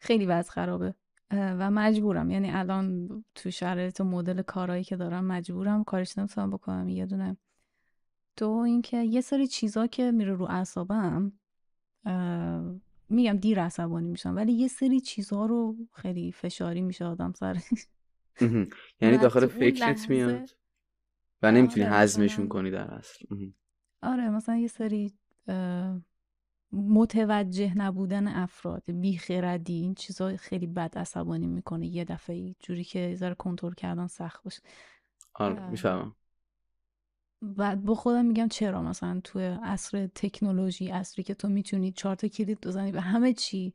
خیلی 0.00 0.26
وضع 0.26 0.50
خرابه. 0.50 0.94
و 1.30 1.70
مجبورم. 1.70 2.30
یعنی 2.30 2.50
الان 2.50 3.08
تو 3.34 3.50
شرایط 3.50 4.00
و 4.00 4.04
مدل 4.04 4.42
کارهایی 4.42 4.84
که 4.84 4.96
دارم 4.96 5.24
مجبورم 5.24 5.84
کارش 5.84 6.18
نمی‌تونم 6.18 6.50
بکنم. 6.50 6.88
یه 6.88 7.06
دونه. 7.06 7.36
تو 8.36 8.48
اینکه 8.50 8.96
یه 8.96 9.20
سری 9.20 9.46
چیزا 9.46 9.86
که 9.86 10.10
میره 10.10 10.34
رو 10.34 10.46
اعصابم 10.50 11.32
میگم 13.08 13.36
دیر 13.36 13.60
عصبانی 13.60 14.08
میشم 14.08 14.36
ولی 14.36 14.52
یه 14.52 14.68
سری 14.68 15.00
چیزها 15.00 15.46
رو 15.46 15.76
خیلی 15.92 16.32
فشاری 16.32 16.82
میشه 16.82 17.04
آدم 17.04 17.32
سر. 17.32 17.56
یعنی 19.00 19.18
داخل 19.22 19.46
فکرت 19.46 20.10
میاد 20.10 20.50
و 21.42 21.52
نمی‌تونی 21.52 21.86
آره، 21.86 21.94
هضمشون 21.94 22.48
کنی 22.48 22.70
در 22.70 22.94
اصل. 22.94 23.26
آره 24.02 24.30
مثلا 24.30 24.56
یه 24.56 24.68
سری 24.68 25.14
متوجه 26.72 27.78
نبودن 27.78 28.28
افراد 28.28 28.82
بیخردی 28.90 29.74
این 29.74 29.94
چیزا 29.94 30.36
خیلی 30.36 30.66
بد 30.66 30.98
عصبانی 30.98 31.46
می‌کنه. 31.46 31.86
یه 31.86 32.04
دفعه 32.04 32.54
جوری 32.60 32.84
که 32.84 33.14
ذره 33.16 33.34
کنترل 33.34 33.74
کردن 33.74 34.06
سخت 34.06 34.42
باشه. 34.42 34.62
آره 35.34 35.70
می‌فهمم. 35.70 36.14
بعد 37.42 37.84
با 37.84 37.94
خودم 37.94 38.24
میگم 38.24 38.48
چرا 38.48 38.82
مثلا 38.82 39.20
توی 39.24 39.44
عصر 39.44 40.06
تکنولوژی 40.06 40.88
عصری 40.88 41.22
که 41.22 41.34
تو 41.34 41.48
می‌تونی 41.48 41.92
چهار 41.92 42.14
تا 42.14 42.28
کلید 42.28 42.60
بزنی 42.60 42.92
به 42.92 43.00
همه 43.00 43.32
چی 43.32 43.74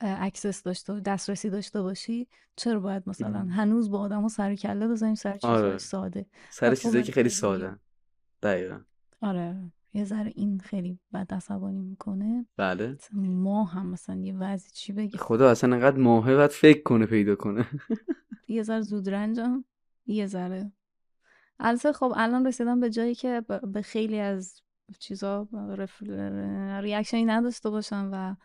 اکسس 0.00 0.62
داشته 0.62 1.00
دسترسی 1.00 1.50
داشته 1.50 1.82
باشی 1.82 2.28
چرا 2.56 2.80
باید 2.80 3.02
مثلا 3.06 3.38
هنوز 3.38 3.90
با 3.90 3.98
آدم 4.00 4.28
سر 4.28 4.54
کله 4.54 4.88
بزنیم 4.88 5.14
سر 5.14 5.38
چیزای 5.38 5.56
آره. 5.56 5.78
ساده؟ 5.78 6.26
سر 6.50 6.74
چیزایی 6.74 7.04
که 7.04 7.12
خیلی 7.12 7.28
ساده. 7.28 7.76
دقیقا. 8.42 8.80
آره. 9.20 9.72
یه 9.96 10.04
ذره 10.04 10.32
این 10.34 10.58
خیلی 10.58 10.98
بد 11.12 11.34
عصبانی 11.34 11.80
می‌کنه. 11.80 12.46
بله. 12.56 12.96
ما 13.12 13.64
هم 13.64 13.86
مثلا 13.86 14.16
یه 14.16 14.34
وضعی 14.36 14.70
چی 14.70 14.92
بگی 14.92 15.18
خدا 15.18 15.50
اصلا 15.50 15.74
انقدر 15.74 15.96
ماهه 15.96 16.34
باید 16.34 16.50
فکر 16.50 16.82
کنه 16.82 17.06
پیدا 17.06 17.34
کنه. 17.34 17.66
یه 18.48 18.62
ذره 18.62 18.80
زود 18.80 19.08
رنجم. 19.10 19.64
یه 20.06 20.26
ذره. 20.26 20.72
البته 21.60 21.92
خب 21.92 22.12
الان 22.16 22.46
رسیدم 22.46 22.80
به 22.80 22.90
جایی 22.90 23.14
که 23.14 23.42
به 23.72 23.82
خیلی 23.82 24.18
از 24.18 24.62
چیزا 24.98 25.48
ریاکشنی 26.82 27.24
نداشته 27.24 27.70
باشم 27.70 28.10
و 28.12 28.36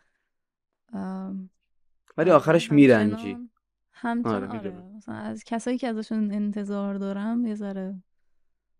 ولی 2.17 2.31
آخرش 2.31 2.71
میرنجی. 2.71 3.37
همچنان 3.91 4.43
آره, 4.43 4.71
آره. 5.07 5.15
از 5.15 5.43
کسایی 5.43 5.77
که 5.77 5.87
ازشون 5.87 6.31
انتظار 6.31 6.95
دارم 6.95 7.45
یه 7.45 7.55
ذره 7.55 8.03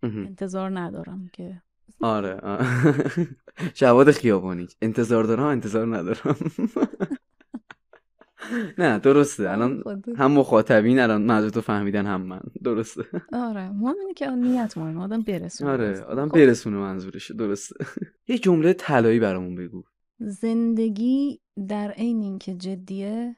انتظار 0.04 0.80
ندارم 0.80 1.28
که 1.34 1.62
آره 2.02 2.42
جواد 3.74 4.12
خیابانی. 4.22 4.68
انتظار 4.82 5.24
دارم 5.24 5.44
انتظار 5.44 5.98
ندارم. 5.98 6.36
نه 8.78 9.00
درسته. 9.00 9.52
الان 9.52 9.84
هم 10.18 10.32
مخاطبین 10.32 11.00
الان 11.00 11.22
منظورتو 11.22 11.62
فهمیدن 11.62 12.06
هم 12.06 12.22
من. 12.22 12.42
درسته. 12.64 13.04
آره 13.34 13.70
مهم 13.70 13.96
اینه 14.00 14.14
که 14.14 14.30
نیت 14.30 14.78
مهم 14.78 14.98
آدم 14.98 15.22
برسونه. 15.22 15.72
آره 15.72 16.02
آدم 16.02 16.30
خب. 16.30 16.36
برسونه 16.36 16.78
منظورشه 16.78 17.34
درسته. 17.34 17.86
یه 18.28 18.38
جمله 18.38 18.74
طلایی 18.74 19.20
برامون 19.20 19.56
بگو. 19.56 19.84
زندگی 20.20 21.42
در 21.68 21.92
عین 21.92 22.22
اینکه 22.22 22.54
جدیه 22.54 23.36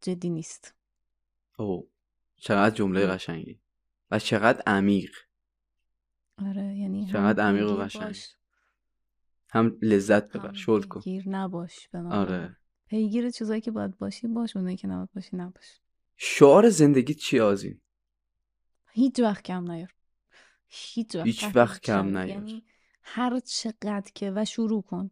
جدی 0.00 0.30
نیست. 0.30 0.74
او 1.58 1.88
چقدر 2.36 2.74
جمله 2.74 3.06
قشنگی. 3.06 3.58
و 4.10 4.18
چقدر 4.18 4.62
عمیق. 4.66 5.10
آره 6.48 6.76
یعنی 6.76 7.06
چقدر 7.06 7.44
عمیق 7.44 7.70
و 7.70 7.76
قشنگ. 7.76 8.16
هم 9.50 9.78
لذت 9.82 10.36
ببر 10.36 10.52
شل 10.52 10.82
کن. 10.82 11.00
گیر 11.00 11.28
نباش 11.28 11.88
به 11.88 11.98
آره. 11.98 12.56
پیگیر 12.86 13.30
چیزایی 13.30 13.60
که 13.60 13.70
باید 13.70 13.98
باشی 13.98 14.26
باش 14.28 14.56
اونایی 14.56 14.76
که 14.76 14.88
نباید 14.88 15.08
باشی 15.14 15.36
نباش. 15.36 15.80
شعار 16.16 16.68
زندگی 16.68 17.14
چی 17.14 17.40
آزین؟ 17.40 17.80
هیچ 18.90 19.20
وقت 19.20 19.42
کم 19.44 19.70
نیار. 19.70 19.94
هیچ 20.68 21.14
وقت, 21.14 21.26
هیچ 21.26 21.44
وقت 21.54 21.82
کم 21.82 22.06
نیار. 22.08 22.28
یعنی 22.28 22.64
هر 23.02 23.40
چقدر 23.40 24.10
که 24.14 24.32
و 24.36 24.44
شروع 24.44 24.82
کن. 24.82 25.10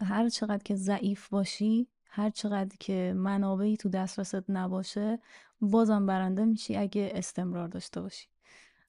هر 0.00 0.28
چقدر 0.28 0.62
که 0.62 0.74
ضعیف 0.74 1.28
باشی 1.28 1.88
هر 2.04 2.30
چقدر 2.30 2.76
که 2.80 3.12
منابعی 3.16 3.76
تو 3.76 3.88
دسترست 3.88 4.50
نباشه 4.50 5.18
بازم 5.60 6.06
برنده 6.06 6.44
میشی 6.44 6.76
اگه 6.76 7.12
استمرار 7.14 7.68
داشته 7.68 8.00
باشی. 8.00 8.28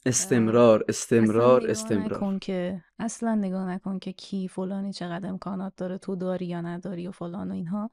استمرار 0.06 0.86
استمرار 0.90 1.62
اصلا 1.62 1.72
استمرار 1.72 2.18
نکن 2.18 2.40
که 2.40 2.84
اصلا 3.00 3.36
نگاه 3.36 3.70
نکن 3.70 4.00
که 4.00 4.14
کی 4.14 4.48
فلانی 4.48 4.94
چقدر 4.94 5.30
امکانات 5.30 5.74
داره 5.78 5.98
تو 5.98 6.16
داری 6.16 6.46
یا 6.46 6.62
نداری 6.62 7.08
و 7.08 7.12
فلان 7.12 7.52
و 7.52 7.54
اینها. 7.54 7.92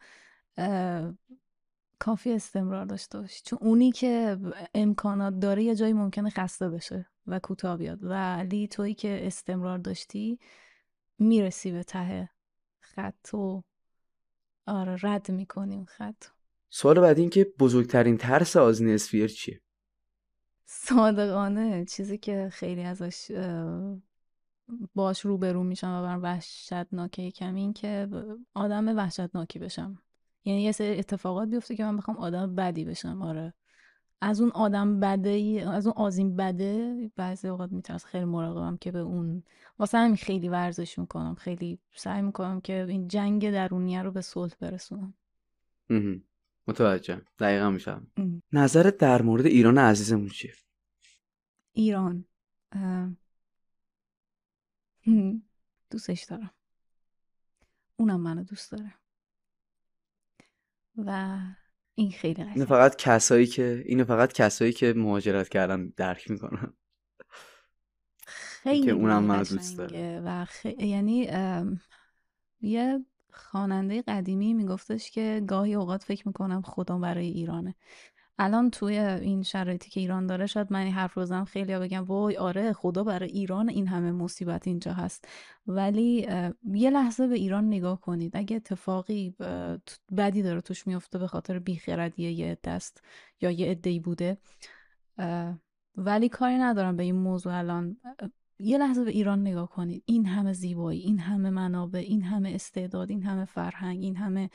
کافی 1.99 2.33
استمرار 2.33 2.85
داشته 2.85 3.21
باشی. 3.21 3.42
چون 3.44 3.59
اونی 3.62 3.92
که 3.92 4.38
امکانات 4.75 5.38
داره 5.40 5.62
یه 5.62 5.75
جایی 5.75 5.92
ممکنه 5.92 6.31
خسته 6.31 6.68
بشه 6.68 7.07
و 7.27 7.38
کوتاه 7.38 7.77
بیاد. 7.77 7.99
ولی 8.03 8.68
تویی 8.68 8.94
که 8.94 9.27
استمرار 9.27 9.79
داشتی 9.79 10.38
می‌رسی 11.18 11.73
به 11.73 11.83
ته 11.83 12.29
خط 12.81 13.35
و 13.35 13.62
آره 14.66 14.97
رد 15.03 15.31
می‌کنیم 15.31 15.85
خط. 15.85 16.25
سوال 16.71 17.01
بعد 17.01 17.18
این 17.18 17.31
که 17.31 17.53
بزرگترین 17.59 18.16
ترس 18.16 18.57
آزین 18.57 18.88
اسفیر 18.88 19.29
چیه؟ 19.29 19.61
صادقانه 20.70 21.85
چیزی 21.85 22.18
که 22.18 22.48
خیلی 22.52 22.83
ازش 22.83 23.31
باش 24.94 25.20
روبرو 25.20 25.62
میشم 25.62 25.90
و 25.90 26.02
برم 26.02 26.22
وحشتناکه 26.22 27.31
کمی 27.31 27.61
این 27.61 27.72
که 27.72 28.09
آدم 28.54 28.96
وحشتناکی 28.96 29.59
بشم. 29.59 29.98
یعنی 30.44 30.62
یه 30.62 30.72
سری 30.72 30.98
اتفاقات 30.98 31.48
بیفته 31.48 31.76
که 31.76 31.85
من 31.85 31.96
بخوام 31.96 32.16
آدم 32.16 32.54
بدی 32.54 32.85
بشم. 32.85 33.22
آره. 33.22 33.54
از 34.20 34.40
اون 34.40 34.50
آدم 34.50 35.00
بده 35.00 35.64
از 35.68 35.87
اون 35.87 35.94
آزیم 35.96 36.37
بده 36.37 37.11
بعضی 37.16 37.48
اوقات 37.48 37.72
میترس 37.72 38.04
خیلی 38.04 38.24
مراقبم 38.24 38.76
که 38.76 38.92
به 38.92 38.98
اون 38.98 39.42
واسه 39.78 39.98
همین 39.98 40.16
خیلی 40.16 40.48
ورزش 40.48 40.98
می‌کنم. 40.98 41.35
خیلی 41.35 41.78
سعی 41.94 42.22
می‌کنم 42.22 42.61
که 42.61 42.87
این 42.88 43.09
جنگ 43.09 43.50
درونیه 43.50 44.02
رو 44.02 44.11
به 44.11 44.20
صلح 44.20 44.52
برسونم. 44.61 45.14
متوجه 46.68 47.22
دقیقا 47.38 47.70
میشم 47.70 48.07
نظرت 48.52 48.96
در 48.96 49.22
مورد 49.22 49.46
ایران 49.46 49.78
عزیزمون 49.78 50.28
چیه؟ 50.28 50.54
ایران. 51.72 52.24
دوستش 55.90 56.24
دارم. 56.24 56.50
اونم 57.96 58.20
منو 58.20 58.44
دوست 58.44 58.72
داره. 58.72 58.94
و 60.96 61.38
این 61.94 62.12
خیلی 62.12 62.42
اینو 62.42 62.66
فقط 62.66 62.96
کسایی 62.96 63.46
که 63.46 63.83
اینو 63.87 64.04
فقط 64.04 64.33
کسایی 64.33 64.72
که 64.72 64.92
مهاجرت 64.96 65.48
کردن 65.48 65.88
درک 65.88 66.31
می‌کنن. 66.31 66.72
خیلی 68.62 68.87
که 68.87 68.92
اونم 68.92 69.24
منو 69.24 69.44
دوست 69.44 69.78
داره. 69.78 70.22
و 70.24 70.46
یعنی 70.78 71.28
یه 72.61 73.04
خواننده 73.32 74.02
قدیمی 74.02 74.54
میگفتش 74.54 75.10
که 75.10 75.42
گاهی 75.46 75.74
اوقات 75.74 76.02
فکر 76.02 76.28
می‌کنم 76.28 76.62
خدا 76.62 76.98
برای 76.98 77.26
ایرانه. 77.26 77.74
الان 78.40 78.70
توی 78.70 78.98
این 78.98 79.42
شرایطی 79.42 79.90
که 79.90 80.00
ایران 80.00 80.26
داره 80.26 80.46
شاید 80.46 80.72
من 80.72 80.80
این 80.80 80.92
حرف 80.92 81.14
روزم 81.14 81.44
خیلی 81.44 81.78
بگم 81.78 82.04
وای 82.04 82.36
آره 82.36 82.72
خدا 82.72 83.04
برای 83.04 83.30
ایران 83.30 83.68
این 83.68 83.88
همه 83.88 84.12
مصیبت 84.12 84.66
اینجا 84.66 84.92
هست. 84.92 85.28
ولی 85.66 86.28
یه 86.72 86.90
لحظه 86.90 87.26
به 87.26 87.34
ایران 87.34 87.66
نگاه 87.66 88.00
کنید. 88.00 88.36
اگه 88.36 88.56
اتفاقی 88.56 89.34
بدی 90.16 90.42
داره 90.42 90.60
توش 90.60 90.86
میفته 90.86 91.18
به 91.18 91.26
خاطر 91.26 91.58
بیخردی 91.58 92.30
یه 92.30 92.58
دست 92.64 93.02
یا 93.40 93.50
یه 93.50 93.70
عده‌ای 93.70 94.00
بوده 94.00 94.38
ولی 95.96 96.28
کاری 96.28 96.58
ندارم 96.58 96.96
به 96.96 97.02
این 97.02 97.16
موضوع 97.16 97.58
الان. 97.58 97.96
یه 98.59 98.79
لحظه 98.79 99.05
به 99.05 99.11
ایران 99.11 99.40
نگاه 99.40 99.71
کنید. 99.71 100.03
این 100.07 100.27
همه 100.27 100.53
زیبایی 100.53 101.01
این 101.01 101.18
همه 101.18 101.51
منابع 101.51 101.99
این 101.99 102.23
همه 102.23 102.51
استعداد 102.55 103.11
این 103.11 103.23
همه 103.23 103.44
فرهنگ 103.44 104.03
این 104.03 104.16
همه 104.16 104.51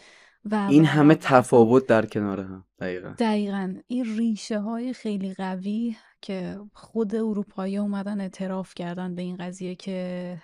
و 0.46 0.68
این 0.70 0.86
همه 0.86 1.16
تفاوت 1.16 1.88
در 1.88 2.06
کنار 2.06 2.40
هم. 2.40 2.66
دقیقا. 2.80 3.10
دقیقا. 3.20 3.76
این 3.88 4.18
ریشه 4.18 4.60
های 4.60 4.94
خیلی 4.94 5.34
قوی 5.34 5.96
که 6.22 6.60
خود 6.74 7.16
اروپایی 7.16 7.78
اومدن 7.78 8.22
اعتراف 8.22 8.74
کردن 8.74 9.16
به 9.16 9.22
این 9.22 9.38
قضیه 9.38 9.76
که 9.76 10.38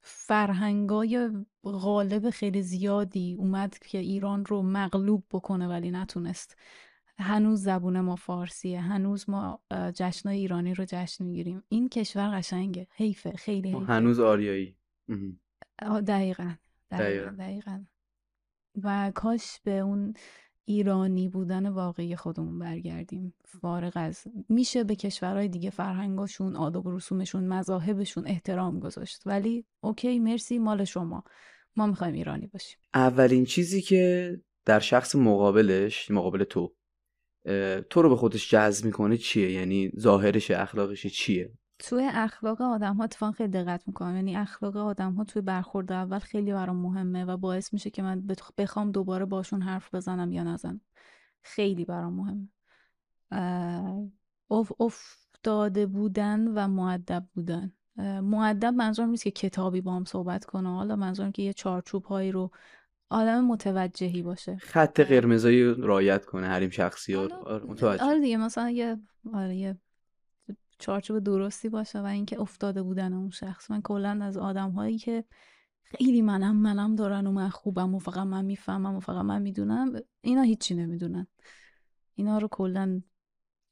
فرهنگای 0.00 1.30
غالب 1.64 2.30
خیلی 2.30 2.62
زیادی 2.62 3.36
اومد 3.38 3.78
که 3.78 3.98
ایران 3.98 4.44
رو 4.44 4.62
مغلوب 4.62 5.24
بکنه 5.30 5.68
ولی 5.68 5.90
نتونست. 5.90 6.56
هنوز 7.20 7.62
زبون 7.62 8.00
ما 8.00 8.16
فارسیه 8.16 8.80
هنوز 8.80 9.30
ما 9.30 9.60
جشن 9.94 10.28
ایرانی 10.28 10.74
رو 10.74 10.84
جشن 10.88 11.24
می‌گیریم. 11.24 11.62
این 11.68 11.88
کشور 11.88 12.38
قشنگه. 12.38 12.86
حیفه 12.90 13.32
خیلی 13.32 13.72
حیفه. 13.72 13.92
هنوز 13.92 14.20
آریایی. 14.20 14.76
دقیقا 16.06 16.54
دقیقا, 16.90 17.30
دقیقا. 17.38 17.84
و 18.82 19.12
کاش 19.14 19.60
به 19.64 19.78
اون 19.78 20.14
ایرانی 20.64 21.28
بودن 21.28 21.68
واقعی 21.68 22.16
خودمون 22.16 22.58
برگردیم. 22.58 23.34
فارغ 23.44 23.92
از 23.94 24.24
میشه 24.48 24.84
به 24.84 24.96
کشورهای 24.96 25.48
دیگه 25.48 25.70
فرهنگاشون 25.70 26.56
آداب 26.56 26.86
و 26.86 26.96
رسومشون 26.96 27.44
مذاهبشون 27.44 28.26
احترام 28.26 28.80
گذاشت. 28.80 29.22
ولی 29.26 29.64
اوکی 29.80 30.18
مرسی 30.18 30.58
مال 30.58 30.84
شما. 30.84 31.24
ما 31.76 31.86
می‌خوایم 31.86 32.14
ایرانی 32.14 32.46
باشیم. 32.46 32.78
اولین 32.94 33.44
چیزی 33.44 33.82
که 33.82 34.32
در 34.64 34.80
شخص 34.80 35.14
مقابلش 35.16 36.10
مقابل 36.10 36.44
تو 36.44 36.74
تو 37.90 38.02
رو 38.02 38.08
به 38.08 38.16
خودش 38.16 38.50
جذب 38.50 38.84
می‌کنه 38.84 39.16
چیه؟ 39.16 39.52
یعنی 39.52 39.92
ظاهرش 39.98 40.50
اخلاقش 40.50 41.06
چیه؟ 41.06 41.52
توی 41.78 42.08
اخلاق 42.12 42.60
آدم 42.60 42.94
ها 42.94 43.04
اتفاقا 43.04 43.32
خیلی 43.32 43.50
دقت 43.50 43.82
می‌کنم. 43.86 44.16
یعنی 44.16 44.36
اخلاق 44.36 44.76
آدم 44.76 45.12
ها 45.12 45.24
توی 45.24 45.42
برخورد 45.42 45.92
اول 45.92 46.18
خیلی 46.18 46.52
برام 46.52 46.76
مهمه 46.76 47.24
و 47.24 47.36
باعث 47.36 47.72
میشه 47.72 47.90
که 47.90 48.02
من 48.02 48.26
بخوام 48.58 48.92
دوباره 48.92 49.24
باشون 49.24 49.62
حرف 49.62 49.94
بزنم 49.94 50.32
یا 50.32 50.44
نزنم. 50.44 50.80
خیلی 51.42 51.84
برام 51.84 52.12
مهمه. 52.12 52.48
اف 54.50 54.72
افتاده 54.80 55.86
بودن 55.86 56.48
و 56.48 56.68
معدب 56.68 57.28
بودن. 57.34 57.72
معدب 58.22 58.74
منظورم 58.74 59.10
نیست 59.10 59.24
که 59.24 59.30
کتابی 59.30 59.80
با 59.80 59.94
هم 59.94 60.04
صحبت 60.04 60.44
کنه. 60.44 60.68
حالا 60.68 60.96
منظورم 60.96 61.32
که 61.32 61.42
یه 61.42 61.52
چارچوب 61.52 62.04
هایی 62.04 62.32
رو 62.32 62.50
آدم 63.10 63.44
متوجهی 63.44 64.22
باشه. 64.22 64.56
خط 64.56 65.00
قرمزایی 65.00 65.74
رایت 65.74 66.24
کنه 66.24 66.46
حریم 66.46 66.70
شخصی 66.70 67.14
ها 67.14 67.28
آره 67.28 67.64
متوجه. 67.64 68.04
آره 68.04 68.20
دیگه 68.20 68.36
مثلا 68.36 68.70
یه 68.70 68.96
آره 69.34 69.56
یه 69.56 69.78
چارچوب 70.78 71.18
درستی 71.18 71.68
باشه 71.68 72.00
و 72.00 72.04
اینکه 72.04 72.40
افتاده 72.40 72.82
بودن 72.82 73.12
اون 73.12 73.30
شخص. 73.30 73.70
من 73.70 73.82
کلا 73.82 74.18
از 74.22 74.36
آدم 74.36 74.70
هایی 74.70 74.98
که 74.98 75.24
خیلی 75.82 76.22
منم 76.22 76.56
منم 76.56 76.94
دارن 76.94 77.26
و 77.26 77.32
من 77.32 77.48
خوبم 77.48 77.94
و 77.94 77.98
فقط 77.98 78.26
من 78.26 78.44
می‌فهمم 78.44 78.96
و 78.96 79.00
فقط 79.00 79.24
من 79.24 79.42
می‌دونم 79.42 79.92
اینا 80.20 80.42
هیچی 80.42 80.74
نمی‌دونن. 80.74 81.26
اینا 82.14 82.38
رو 82.38 82.48
کلا 82.48 83.02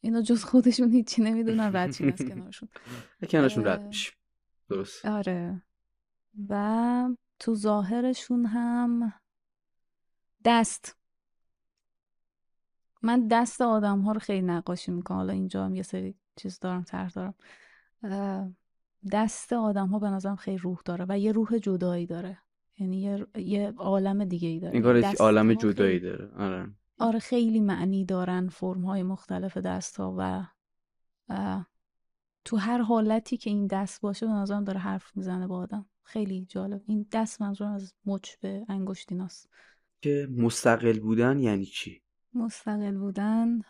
اینا 0.00 0.22
جز 0.22 0.44
خودشون 0.44 0.90
هیچی 0.90 1.22
نمی‌دونن 1.22 1.76
رد 1.76 1.76
از 2.02 2.28
کنارشون. 2.28 2.68
کنارشون 3.30 3.64
رد 3.64 3.94
درست. 4.68 5.06
آره. 5.06 5.62
و 6.48 7.08
تو 7.38 7.54
ظاهرشون 7.54 8.46
هم 8.46 9.12
دست. 10.46 10.96
من 13.02 13.28
دست 13.28 13.60
آدم 13.60 14.00
ها 14.00 14.12
رو 14.12 14.20
خیلی 14.20 14.46
نقاشی 14.46 14.92
می‌کنم. 14.92 15.16
حالا 15.18 15.32
اینجا 15.32 15.64
هم 15.64 15.74
یه 15.74 15.82
سری 15.82 16.14
چیز 16.36 16.58
دارم 16.58 16.82
طرح 16.82 17.10
دارم. 17.10 17.34
دست 19.12 19.52
آدم 19.52 19.88
ها 19.88 19.98
به 19.98 20.10
نظرم 20.10 20.36
خیلی 20.36 20.58
روح 20.58 20.78
داره 20.84 21.06
و 21.08 21.18
یه 21.18 21.32
روح 21.32 21.58
جدایی 21.58 22.06
داره. 22.06 22.38
یعنی 22.78 23.00
یه, 23.00 23.26
یه 23.34 23.74
عالم 23.76 24.24
دیگه 24.24 24.48
ای 24.48 24.60
داره. 24.60 24.76
انگار 24.76 25.14
عالم 25.20 25.54
جدایی 25.54 26.00
داره. 26.00 26.30
آره. 26.36 26.70
آره 26.98 27.18
خیلی 27.18 27.60
معنی 27.60 28.04
دارن 28.04 28.48
فرم 28.48 28.84
های 28.84 29.02
مختلف 29.02 29.56
دست 29.56 29.96
ها 29.96 30.14
و 30.18 30.46
تو 32.44 32.56
هر 32.56 32.78
حالتی 32.78 33.36
که 33.36 33.50
این 33.50 33.66
دست 33.66 34.00
باشه 34.00 34.26
به 34.26 34.32
نظرم 34.32 34.64
داره 34.64 34.78
حرف 34.78 35.16
می‌زنه 35.16 35.46
با 35.46 35.58
آدم. 35.58 35.86
خیلی 36.02 36.46
جالب. 36.48 36.82
این 36.86 37.06
دست 37.12 37.42
منظورم 37.42 37.72
از 37.72 37.94
مچ 38.06 38.36
به 38.40 38.64
انگشتیناست. 38.68 39.50
که 40.06 40.28
مستقل 40.30 41.00
بودن 41.00 41.38
یعنی 41.38 41.64
چی؟ 41.64 42.02
مستقل 42.34 42.96
بودن 42.96 43.60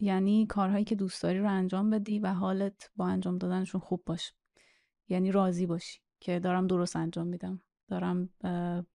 یعنی 0.00 0.46
کارهایی 0.46 0.84
که 0.84 0.94
دوست 0.94 1.22
داری 1.22 1.38
رو 1.38 1.50
انجام 1.50 1.90
بدی 1.90 2.18
و 2.18 2.26
حالت 2.26 2.90
با 2.96 3.06
انجام 3.06 3.38
دادنشون 3.38 3.80
خوب 3.80 4.02
باشه. 4.06 4.32
یعنی 5.08 5.32
راضی 5.32 5.66
باشی 5.66 6.00
که 6.20 6.38
دارم 6.38 6.66
درست 6.66 6.96
انجام 6.96 7.26
میدم. 7.26 7.62
دارم 7.88 8.28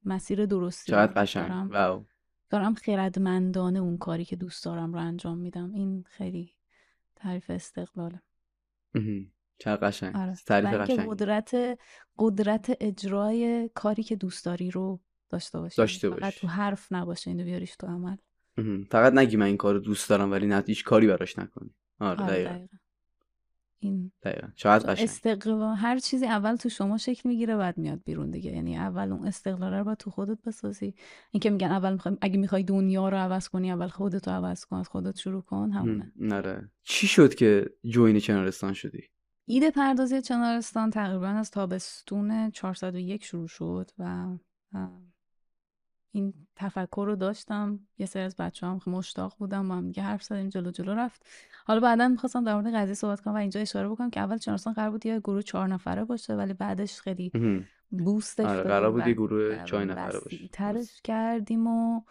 مسیر 0.06 0.46
درستی 0.46 0.92
چقدر 0.92 1.22
قشنگ. 1.22 1.48
دارم, 1.48 2.06
دارم 2.50 2.74
خردمندانه 2.74 3.80
اون 3.80 3.98
کاری 3.98 4.26
که 4.26 4.36
دوست 4.36 4.66
دارم 4.66 4.94
رو 4.94 5.00
انجام 5.00 5.38
میدم. 5.38 5.74
این 5.74 6.04
خیلی 6.08 6.54
تعریف 7.16 7.50
استقلاله. 7.50 8.22
چقدر 9.58 9.88
قشنگ. 9.88 10.16
آره. 10.16 10.36
تعریف 10.48 10.74
قشنگ 10.74 11.10
قدرت 11.10 11.80
قدرت 12.18 12.78
اجرای 12.80 13.70
کاری 13.74 14.04
که 14.04 14.16
دوست 14.16 14.46
داری 14.46 14.72
رو 14.72 15.00
داشته 15.30 15.60
باشی 15.60 15.78
داشته 15.78 16.10
باشی 16.10 16.22
فقط 16.22 16.34
تو 16.34 16.48
حرف 16.48 16.92
نباشه 16.92 17.32
اینو 17.32 17.44
بیاریش 17.44 17.76
تو 17.76 17.88
عمل. 17.88 18.16
فقط 18.92 19.14
نگی 19.14 19.38
من 19.38 19.46
این 19.46 19.58
کارو 19.58 19.80
دوست 19.80 20.10
دارم 20.10 20.32
ولی 20.32 20.48
نه 20.48 20.64
هیچ 20.68 20.84
کاری 20.84 21.08
براش 21.08 21.40
نکنی. 21.40 21.70
آره, 22.00 22.24
آره 22.24 22.44
دقیقا. 22.44 22.68
این 23.80 24.12
دقیقا. 24.24 24.48
شاید 24.56 24.84
قشنگ. 24.84 25.04
استقلال 25.04 25.76
هر 25.76 26.00
چیزی 26.00 26.26
اول 26.26 26.56
تو 26.56 26.70
شما 26.70 26.98
شکل 26.98 27.30
می‌گیره 27.30 27.58
بعد 27.58 27.78
میاد 27.78 28.02
بیرون 28.06 28.32
دیگه. 28.32 28.52
یعنی 28.52 28.78
اول 28.78 29.12
اون 29.12 29.28
استقلال 29.28 29.74
رو 29.74 29.84
باید 29.84 29.98
تو 29.98 30.12
خودت 30.12 30.42
بسازی. 30.42 30.94
اینکه 31.32 31.50
میگن 31.50 31.72
اول 31.72 31.94
می‌خوای 31.94 32.18
اگه 32.22 32.38
می‌خوای 32.38 32.64
دنیا 32.64 33.10
رو 33.10 33.18
عوض 33.18 33.50
کنی 33.50 33.72
اول 33.72 33.88
خودت 33.88 34.28
رو 34.28 34.34
عوض 34.34 34.66
کن 34.66 34.76
از 34.78 34.90
خودت 34.90 35.18
شروع 35.18 35.42
کن. 35.42 35.72
همونه 35.72 36.12
نره. 36.16 36.72
چی 36.84 37.08
شد 37.08 37.36
که 37.36 37.70
جوین 37.86 38.20
چنارستان 38.20 38.74
شدی؟ 38.74 39.04
ایده 39.46 39.72
پردازی 39.72 40.22
چنارستان 40.22 40.90
تقریبا 40.90 41.28
از 41.28 41.52
تابستون 41.52 42.52
401 42.52 43.24
شروع 43.24 43.48
شد 43.48 43.92
و 44.00 44.28
این 46.18 46.34
تفکر 46.56 47.04
رو 47.08 47.16
داشتم. 47.16 47.80
یه 47.98 48.06
سری 48.06 48.24
از 48.24 48.36
بچه 48.36 48.68
هم 48.68 48.80
مشتاق 48.88 49.36
بودم 49.38 49.68
با 49.68 49.76
هم 49.76 49.88
دیگه 49.88 50.04
حرف 50.04 50.24
زدیم 50.24 50.50
جلو 50.50 50.72
جلو 50.72 50.94
رفت. 50.94 51.26
حالا 51.66 51.80
بعدا 51.80 52.08
می‌خواستم 52.08 52.44
در 52.44 52.56
مورد 52.56 52.76
قضیه 52.76 52.94
صحبت 52.94 53.22
کنم 53.22 53.34
و 53.34 53.38
اینجا 53.38 53.60
اشاره 53.60 53.90
بکنم 53.90 54.10
که 54.10 54.20
اول 54.20 54.38
چنارستان 54.38 54.74
قرار 54.74 54.92
بود 54.92 55.06
یه 55.06 55.20
گروه 55.20 55.42
چهار 55.42 55.68
نفره 55.68 56.06
باشه 56.06 56.36
ولی 56.36 56.54
بعدش 56.54 57.02
خیلی 57.02 57.32
بوستش 57.90 58.46
آره 58.46 58.64
قرار 58.64 58.92
بود 58.92 59.08
یه 59.08 59.14
گروه 59.14 59.64
چهار 59.64 59.86
نفره 59.86 60.20
باشه. 60.20 60.48
ترش 60.48 61.02
کردیم 61.02 61.68
و 61.68 62.02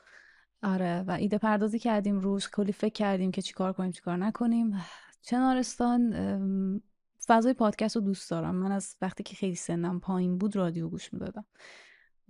آره 0.62 1.04
و 1.08 1.10
ایده 1.10 1.38
پردازی 1.38 1.78
کردیم 1.78 2.18
روش. 2.18 2.48
کلی 2.48 2.72
فکر 2.72 2.92
کردیم 2.92 3.30
که 3.30 3.42
چیکار 3.42 3.72
کنیم 3.72 3.90
چیکار 3.90 4.16
نکنیم. 4.16 4.74
چنارستان 5.22 6.12
فضای 7.26 7.52
پادکست 7.52 7.96
رو 7.96 8.02
دوست 8.02 8.30
دارم. 8.30 8.54
من 8.54 8.72
از 8.72 8.96
وقتی 9.02 9.22
که 9.22 9.36
خیلی 9.36 9.54
سنم 9.54 10.00
پایین 10.00 10.38
بود 10.38 10.56
رادیو 10.56 10.88
گوش 10.88 11.12
می‌دادم. 11.12 11.44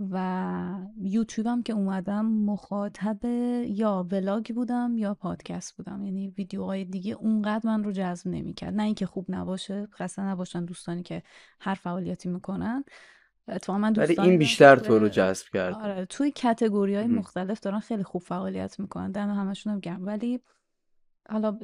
و 0.00 0.78
یوتیوبم 1.00 1.62
که 1.62 1.72
اومدم 1.72 2.26
مخاطب 2.26 3.24
یا 3.66 4.06
ولاگ 4.10 4.54
بودم 4.54 4.96
یا 4.96 5.14
پادکست 5.14 5.76
بودم. 5.76 6.04
یعنی 6.04 6.28
ویدیوهای 6.28 6.84
دیگه 6.84 7.14
اونقدر 7.14 7.66
من 7.66 7.84
رو 7.84 7.92
جذب 7.92 8.28
نمی‌کرد. 8.28 8.74
نه 8.74 8.82
اینکه 8.82 9.06
خوب 9.06 9.26
نباشه 9.28 9.88
خسته 9.92 10.22
نباشن 10.22 10.64
دوستانی 10.64 11.02
که 11.02 11.22
هر 11.60 11.74
فعالیتی 11.74 12.28
می‌کنن. 12.28 12.84
تو 13.62 13.78
من 13.78 13.92
ولی 13.92 14.20
این 14.20 14.38
بیشتر 14.38 14.76
تو 14.76 14.98
رو 14.98 15.08
جذب 15.08 15.46
کرد 15.52 15.74
آره 15.74 16.04
توی 16.04 16.30
کتگوری 16.30 16.94
های 16.94 17.06
مختلف 17.06 17.60
دارن 17.60 17.80
خیلی 17.80 18.02
خوب 18.02 18.22
فعالیت 18.22 18.80
می‌کنن. 18.80 19.12
دم 19.12 19.30
همشون 19.30 19.72
هم 19.72 19.80
گرم. 19.80 20.06
ولی 20.06 20.40
حالا 21.30 21.58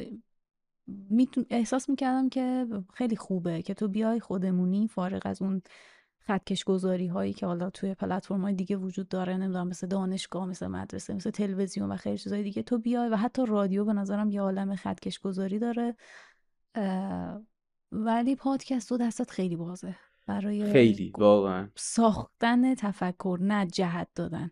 احساس 1.51 1.89
می‌کردم 1.89 2.29
که 2.29 2.67
خیلی 2.95 3.17
خوبه 3.17 3.63
که 3.63 3.75
تو 3.75 3.89
بیای 3.89 4.21
خودمونی 4.21 4.89
فارغ 4.89 5.23
از 5.25 5.43
اون 5.43 5.63
خطکش 6.25 6.65
گذاری 6.65 7.07
هایی 7.07 7.33
که 7.33 7.47
حالا 7.47 7.71
توی 7.71 7.95
پلتفرم 7.95 8.41
های 8.41 8.55
دیگه 8.55 8.77
وجود 8.77 9.09
داره 9.09 9.37
نمی‌دونم 9.37 9.69
مثل 9.69 9.87
دانشگاه 9.87 10.47
مثل 10.47 10.67
مدرسه 10.67 11.15
مثل 11.15 11.31
تلویزیون 11.31 11.93
و 11.93 11.97
خیلی 11.97 12.19
چیزهای 12.19 12.43
دیگه. 12.43 12.63
تو 12.63 12.79
بیای 12.79 13.09
و 13.09 13.17
حتی 13.17 13.47
رادیو 13.47 13.85
به 13.85 13.93
نظرم 13.93 14.31
یه 14.31 14.41
عالم 14.41 14.77
خطکش 14.77 15.19
گذاری 15.19 15.59
داره 15.59 15.97
ولی 17.93 18.37
پادکست 18.37 18.89
تو 18.89 18.97
دستت 18.97 19.31
خیلی 19.31 19.57
بازه. 19.57 19.97
برای 20.27 20.73
خیلی 20.73 21.13
واقعا. 21.19 21.69
ساختن 21.75 22.75
تفکر 22.75 23.39
نه 23.41 23.67
جهت 23.67 24.09
دادن. 24.15 24.51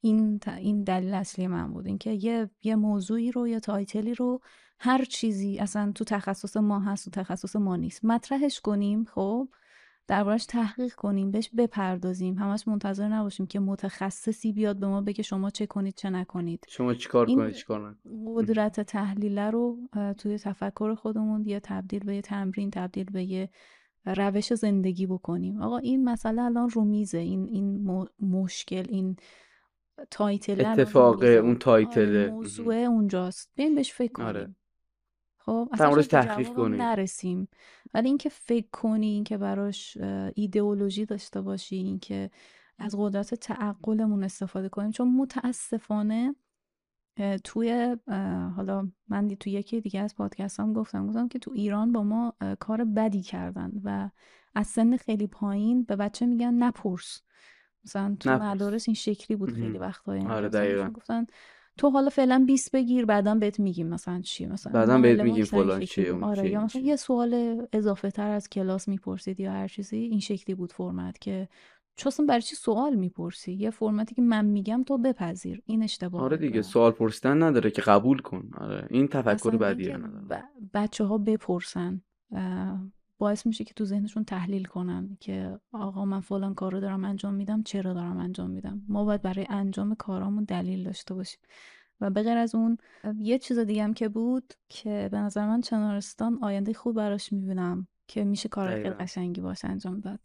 این 0.00 0.40
این 0.46 0.84
دلیل 0.84 1.14
اصلی 1.14 1.46
من 1.46 1.72
بود. 1.72 1.86
اینکه 1.86 2.10
یه 2.10 2.50
یه 2.62 2.76
موضوعی 2.76 3.32
رو 3.32 3.48
یا 3.48 3.60
تایتلی 3.60 4.14
رو 4.14 4.40
هر 4.78 5.04
چیزی 5.04 5.58
اصلا 5.58 5.92
تو 5.94 6.04
تخصص 6.04 6.56
ما 6.56 6.80
هست 6.80 7.04
تو 7.04 7.22
تخصص 7.22 7.56
ما 7.56 7.76
نیست. 7.76 8.04
مطرحش 8.04 8.60
کنیم 8.60 9.04
خب؟ 9.04 9.48
دربارش 10.06 10.46
تحقیق 10.46 10.94
کنیم 10.94 11.30
بهش 11.30 11.50
بپردازیم. 11.56 12.38
همش 12.38 12.68
منتظر 12.68 13.08
نباشیم 13.08 13.46
که 13.46 13.60
متخصصی 13.60 14.52
بیاد 14.52 14.76
به 14.76 14.86
ما 14.86 15.00
بگه 15.00 15.22
شما 15.22 15.50
چه 15.50 15.66
کنید 15.66 15.94
چه 15.94 16.10
نکنید. 16.10 16.64
شما 16.68 16.94
چیکار 16.94 17.26
کنید 17.26 17.54
چیکار 17.54 17.90
نکنید. 17.90 18.24
قدرت 18.26 18.80
تحلیل 18.80 19.38
رو 19.38 19.78
توی 20.18 20.38
تفکر 20.38 20.94
خودمون 20.94 21.44
یه 21.46 21.60
تبدیل 21.60 22.04
به 22.04 22.14
یه 22.14 22.22
تمرین 22.22 22.70
تبدیل 22.70 23.10
به 23.10 23.24
یه 23.24 23.50
روش 24.06 24.54
زندگی 24.54 25.06
بکنیم. 25.06 25.62
آقا 25.62 25.78
این 25.78 26.04
مسئله 26.04 26.42
الان 26.42 26.70
رو 26.70 26.84
میزه. 26.84 27.18
این 27.18 27.48
این 27.48 27.86
مشکل 28.20 28.84
این 28.88 29.16
title 30.10 30.66
اتفاق 30.66 31.22
اون 31.22 31.56
title. 31.56 32.08
آره، 32.08 32.30
موضوع 32.30 32.74
اونجاست. 32.74 33.52
بیاین 33.56 33.74
بهش 33.74 33.92
فکر 33.92 34.12
کنیم. 34.12 34.28
آره. 34.28 34.54
خب 35.46 35.68
اصلا 35.72 36.02
تحقیق 36.02 36.48
کنیم 36.48 36.82
نرسیم. 36.82 37.48
ولی 37.94 38.08
اینکه 38.08 38.28
فکر 38.28 38.66
کنی 38.72 39.06
اینکه 39.06 39.38
براش 39.38 39.96
ایدئولوژی 40.34 41.06
داشته 41.06 41.40
باشی 41.40 41.76
اینکه 41.76 42.30
از 42.78 42.94
قدرت 42.98 43.34
تعقلمون 43.34 44.24
استفاده 44.24 44.68
کنیم. 44.68 44.90
چون 44.90 45.16
متاسفانه 45.16 46.34
توی 47.44 47.96
حالا 48.56 48.88
من 49.08 49.28
توی 49.28 49.52
یکی 49.52 49.80
دیگه 49.80 50.00
از 50.00 50.14
پادکست 50.14 50.60
هم 50.60 50.72
گفتم 50.72 51.06
گفتم 51.06 51.28
که 51.28 51.38
تو 51.38 51.50
ایران 51.54 51.92
با 51.92 52.02
ما 52.02 52.34
کار 52.60 52.84
بدی 52.84 53.22
کردن 53.22 53.72
و 53.84 54.10
از 54.54 54.66
سن 54.66 54.96
خیلی 54.96 55.26
پایین 55.26 55.82
به 55.84 55.96
بچه 55.96 56.26
میگن 56.26 56.54
نپرس. 56.54 57.22
مثلا 57.84 58.16
تو 58.20 58.30
مدارس 58.30 58.88
این 58.88 58.94
شکلی 58.94 59.36
بود 59.36 59.52
خیلی 59.52 59.78
وقتا 59.78 60.16
یعنی 60.16 60.28
آره 60.30 60.88
گفتن 60.90 61.26
تو 61.78 61.90
حالا 61.90 62.08
فعلا 62.08 62.44
20 62.46 62.72
بگیر 62.72 63.04
بعدا 63.04 63.34
بهت 63.34 63.60
میگیم 63.60 63.88
مثلا 63.88 64.20
چی 64.20 64.46
مثلا 64.46 64.72
بعدا 64.72 64.98
بهت 64.98 65.20
میگیم 65.20 65.44
فلان 65.44 65.80
چیه 65.80 66.12
آره 66.12 66.50
یا 66.50 66.64
مثلا 66.64 66.82
یه 66.82 66.96
سوال 66.96 67.62
اضافه 67.72 68.10
تر 68.10 68.30
از 68.30 68.48
کلاس 68.48 68.88
می‌پرسید 68.88 69.40
یا 69.40 69.52
هر 69.52 69.68
چیزی 69.68 69.96
این 69.96 70.20
شکلی 70.20 70.54
بود 70.54 70.72
فرمت 70.72 71.18
که 71.18 71.48
چون 71.96 72.26
برای 72.26 72.42
چی 72.42 72.56
سوال 72.56 72.94
می‌پرسی؟ 72.94 73.52
یه 73.52 73.70
فرمتی 73.70 74.14
که 74.14 74.22
من 74.22 74.44
میگم 74.44 74.82
تو 74.86 74.98
بپذیر 74.98 75.62
این 75.66 75.82
اشتباه 75.82 76.22
آره 76.22 76.36
دیگه 76.36 76.62
سوال 76.62 76.92
پرسیدن 76.92 77.42
نداره 77.42 77.70
که 77.70 77.82
قبول 77.82 78.18
کن. 78.18 78.50
آره 78.58 78.86
این 78.90 79.08
تفکر 79.08 79.56
بدیه 79.56 79.98
ب... 79.98 80.42
بچه 80.74 81.04
ها 81.04 81.18
بپرسن 81.18 82.02
باعث 83.18 83.46
میشه 83.46 83.64
که 83.64 83.74
تو 83.74 83.84
ذهنشون 83.84 84.24
تحلیل 84.24 84.64
کنن 84.64 85.16
که 85.20 85.60
آقا 85.72 86.04
من 86.04 86.20
فلان 86.20 86.54
کار 86.54 86.72
رو 86.72 86.80
دارم 86.80 87.04
انجام 87.04 87.34
میدم 87.34 87.62
چرا 87.62 87.94
دارم 87.94 88.18
انجام 88.18 88.50
میدم؟ 88.50 88.82
ما 88.88 89.04
باید 89.04 89.22
برای 89.22 89.46
انجام 89.50 89.94
کارامون 89.94 90.44
دلیل 90.44 90.84
داشته 90.84 91.14
باشیم. 91.14 91.40
و 92.00 92.10
به 92.10 92.22
غیر 92.22 92.36
از 92.36 92.54
اون 92.54 92.78
یه 93.18 93.38
چیز 93.38 93.58
دیگه 93.58 93.84
هم 93.84 93.94
که 93.94 94.08
بود 94.08 94.54
که 94.68 95.08
به 95.12 95.18
نظر 95.18 95.46
من 95.46 95.60
چنارستان 95.60 96.38
آینده 96.42 96.72
خوب 96.72 96.96
براش 96.96 97.32
می‌بینم 97.32 97.88
که 98.06 98.24
میشه 98.24 98.48
کار 98.48 98.70
خیلی 98.70 98.90
قشنگی 98.90 99.40
باشه 99.40 99.68
انجام 99.68 100.00
داد. 100.00 100.20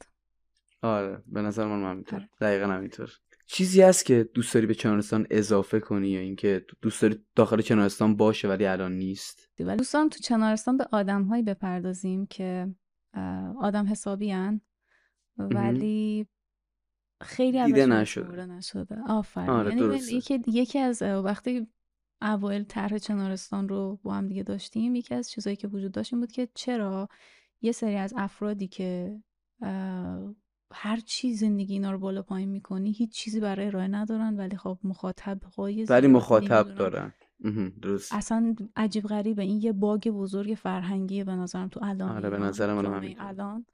آره 0.81 1.23
به 1.27 1.41
نظر 1.41 1.65
من 1.65 1.91
همینطور 1.91 2.19
آره. 2.19 2.29
دقیقا 2.41 2.67
همینطور. 2.67 3.11
چیزی 3.45 3.81
هست 3.81 4.05
که 4.05 4.29
دوست 4.33 4.53
داری 4.53 4.65
به 4.65 4.73
چنارستان 4.73 5.27
اضافه 5.29 5.79
کنی 5.79 6.09
یا 6.09 6.19
اینکه 6.19 6.65
دوست 6.81 7.01
داری 7.01 7.25
داخل 7.35 7.61
چنارستان 7.61 8.15
باشه 8.15 8.47
ولی 8.47 8.65
الان 8.65 8.91
نیست؟ 8.91 9.49
ولی 9.59 9.77
دوست 9.77 9.93
دارم 9.93 10.09
تو 10.09 10.19
چنارستان 10.19 10.77
به 10.77 10.87
آدم 10.91 11.23
هایی 11.23 11.43
بپردازیم 11.43 12.25
که 12.25 12.75
آدم 13.61 13.87
حسابی 13.87 14.31
هن. 14.31 14.61
ولی 15.37 16.27
خیلی 17.21 17.65
دیده 17.65 17.85
نشده. 17.85 18.45
نشده. 18.45 18.97
آفرین. 19.07 19.49
آره 19.49 19.75
یعنی 19.75 19.95
یکی, 19.95 20.41
یکی 20.47 20.79
از 20.79 21.01
وقتی 21.01 21.67
اوایل 22.21 22.63
طرح 22.63 22.97
چنارستان 22.97 23.69
رو 23.69 23.99
با 24.03 24.13
هم 24.13 24.27
دیگه 24.27 24.43
داشتیم 24.43 24.95
یکی 24.95 25.15
از 25.15 25.29
چیزایی 25.29 25.55
که 25.55 25.67
وجود 25.67 25.91
داشت 25.91 26.13
این 26.13 26.19
بود 26.19 26.31
که 26.31 26.49
چرا 26.53 27.09
یه 27.61 27.71
سری 27.71 27.95
از 27.95 28.13
افرادی 28.17 28.67
که 28.67 29.21
هر 30.73 30.99
چی 31.05 31.33
زندگی 31.33 31.73
اینا 31.73 31.91
رو 31.91 31.99
بالا 31.99 32.21
پایین 32.21 32.49
می‌کنی 32.49 32.91
هیچ 32.91 33.11
چیزی 33.11 33.39
برای 33.39 33.65
ارائه 33.67 33.87
ندارن 33.87 34.37
ولی 34.37 34.57
خب 34.57 34.79
مخاطب 34.83 35.43
های 35.43 35.83
ولی 35.83 36.07
مخاطب 36.07 36.75
دارن. 36.75 37.13
درست. 37.81 38.13
اصلا 38.13 38.55
عجیب 38.75 39.03
غریبه. 39.03 39.43
این 39.43 39.61
یه 39.61 39.71
باگ 39.71 40.09
بزرگ 40.09 40.53
فرهنگیه 40.53 41.23
به 41.23 41.35
نظرم 41.35 41.67
تو 41.67 41.79
الان 41.83 42.11
آره 42.11 42.29
به 42.29 42.37
نظر 42.37 42.73
من 42.73 43.15
الان. 43.19 43.65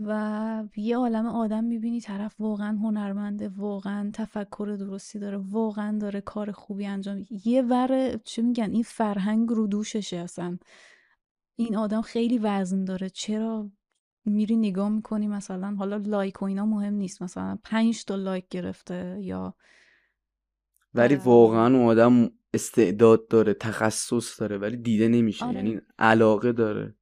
و 0.00 0.64
یه 0.76 0.96
عالم 0.96 1.26
آدم 1.26 1.64
می‌بینی 1.64 2.00
طرف 2.00 2.40
واقعا 2.40 2.76
هنرمنده 2.76 3.48
واقعا 3.48 4.10
تفکر 4.14 4.76
درستی 4.80 5.18
داره 5.18 5.36
واقعا 5.36 5.98
داره 5.98 6.20
کار 6.20 6.52
خوبی 6.52 6.86
انجام 6.86 7.24
یه 7.44 7.62
ور 7.62 8.16
چه 8.24 8.42
میگن؟ 8.42 8.70
این 8.70 8.82
فرهنگ 8.82 9.48
رو 9.48 9.66
دوششه 9.66 10.16
اصلا. 10.16 10.58
این 11.56 11.76
آدم 11.76 12.02
خیلی 12.02 12.38
وزن 12.38 12.84
داره. 12.84 13.08
چرا 13.10 13.70
میری 14.24 14.56
نگاه 14.56 14.88
می‌کنی؟ 14.88 15.26
مثلا 15.26 15.74
حالا 15.78 15.96
لایک 15.96 16.42
و 16.42 16.44
اینا 16.44 16.66
مهم 16.66 16.94
نیست. 16.94 17.22
مثلا 17.22 17.58
پنج 17.64 18.04
تا 18.04 18.16
لایک 18.16 18.48
گرفته 18.48 19.18
یا 19.20 19.54
ولی 20.94 21.14
واقعا 21.14 21.66
اون 21.66 21.86
آدم 21.86 22.30
استعداد 22.54 23.28
داره 23.28 23.54
تخصص 23.54 24.40
داره 24.40 24.58
ولی 24.58 24.76
دیده 24.76 25.08
نمیشه. 25.08 25.44
آره. 25.44 25.54
یعنی 25.54 25.80
علاقه 25.98 26.52
داره. 26.52 26.94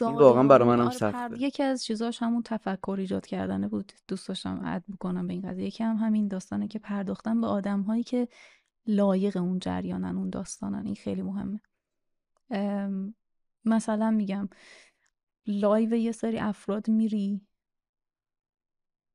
این 0.00 0.14
واقعا 0.14 0.42
برای 0.42 0.68
منم 0.68 0.80
آره 0.80 0.96
سخته. 0.96 1.42
یکی 1.42 1.62
از 1.62 1.84
چیزاش 1.84 2.22
همون 2.22 2.42
تفکر 2.42 2.96
ایجاد 2.98 3.26
کردنه 3.26 3.68
بود. 3.68 3.92
دوست 4.08 4.28
داشتم 4.28 4.60
add 4.64 4.84
بکنم 4.94 5.26
به 5.26 5.32
این 5.32 5.42
قضیه. 5.42 5.66
یکی 5.66 5.84
هم 5.84 5.96
همین 5.96 6.28
داستانه 6.28 6.68
که 6.68 6.78
پرداختن 6.78 7.40
به 7.40 7.46
آدم 7.46 7.80
هایی 7.80 8.02
که 8.02 8.28
لایق 8.86 9.36
اون 9.36 9.58
جریانن 9.58 10.16
اون 10.16 10.30
داستانن. 10.30 10.86
این 10.86 10.94
خیلی 10.94 11.22
مهمه. 11.22 11.60
مثلا 13.64 14.10
میگم 14.10 14.48
live 15.46 15.92
یه 15.94 16.12
سری 16.12 16.38
افراد 16.38 16.88
میری 16.88 17.40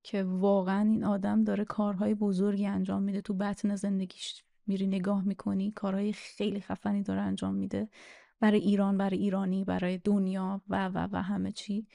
که 0.05 0.23
واقعا 0.23 0.81
این 0.89 1.03
آدم 1.03 1.43
داره 1.43 1.65
کارهای 1.65 2.13
بزرگی 2.13 2.65
انجام 2.65 3.03
میده. 3.03 3.21
تو 3.21 3.33
بطن 3.33 3.75
زندگیش 3.75 4.43
میری 4.67 4.87
نگاه 4.87 5.23
می‌کنی 5.23 5.71
کارهای 5.71 6.13
خیلی 6.13 6.61
خفنی 6.61 7.03
داره 7.03 7.21
انجام 7.21 7.55
میده. 7.55 7.89
برای 8.39 8.59
ایران 8.59 8.97
برای 8.97 9.17
ایرانی 9.17 9.63
برای 9.63 9.97
دنیا 9.97 10.61
و 10.69 10.87
و 10.87 11.07
و 11.11 11.21
همه 11.21 11.51
چی. 11.51 11.87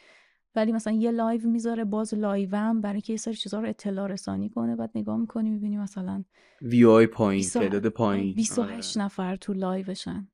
ولی 0.55 0.73
مثلا 0.73 0.93
یه 0.93 1.11
live 1.11 1.49
می‌ذاره 1.49 1.85
باز 1.85 2.15
live 2.14 2.75
برای 2.75 3.01
که 3.01 3.13
یه 3.13 3.17
سری 3.17 3.35
چیزا 3.35 3.61
رو 3.61 3.69
اطلاع 3.69 4.07
رسانی 4.07 4.49
کنه. 4.49 4.77
بعد 4.77 4.91
نگاه 4.95 5.17
می‌کنی 5.17 5.51
می‌بینی 5.51 5.79
مثلا 5.79 6.25
وی 6.63 6.85
آی 6.85 7.07
پایین 7.07 7.45
تعداد 7.45 7.89
پایین. 7.89 8.35
28 8.35 8.97
آره. 8.97 9.07
نفر 9.07 9.37
تو 9.37 9.53
live 9.53 9.91
شن. 9.91 10.29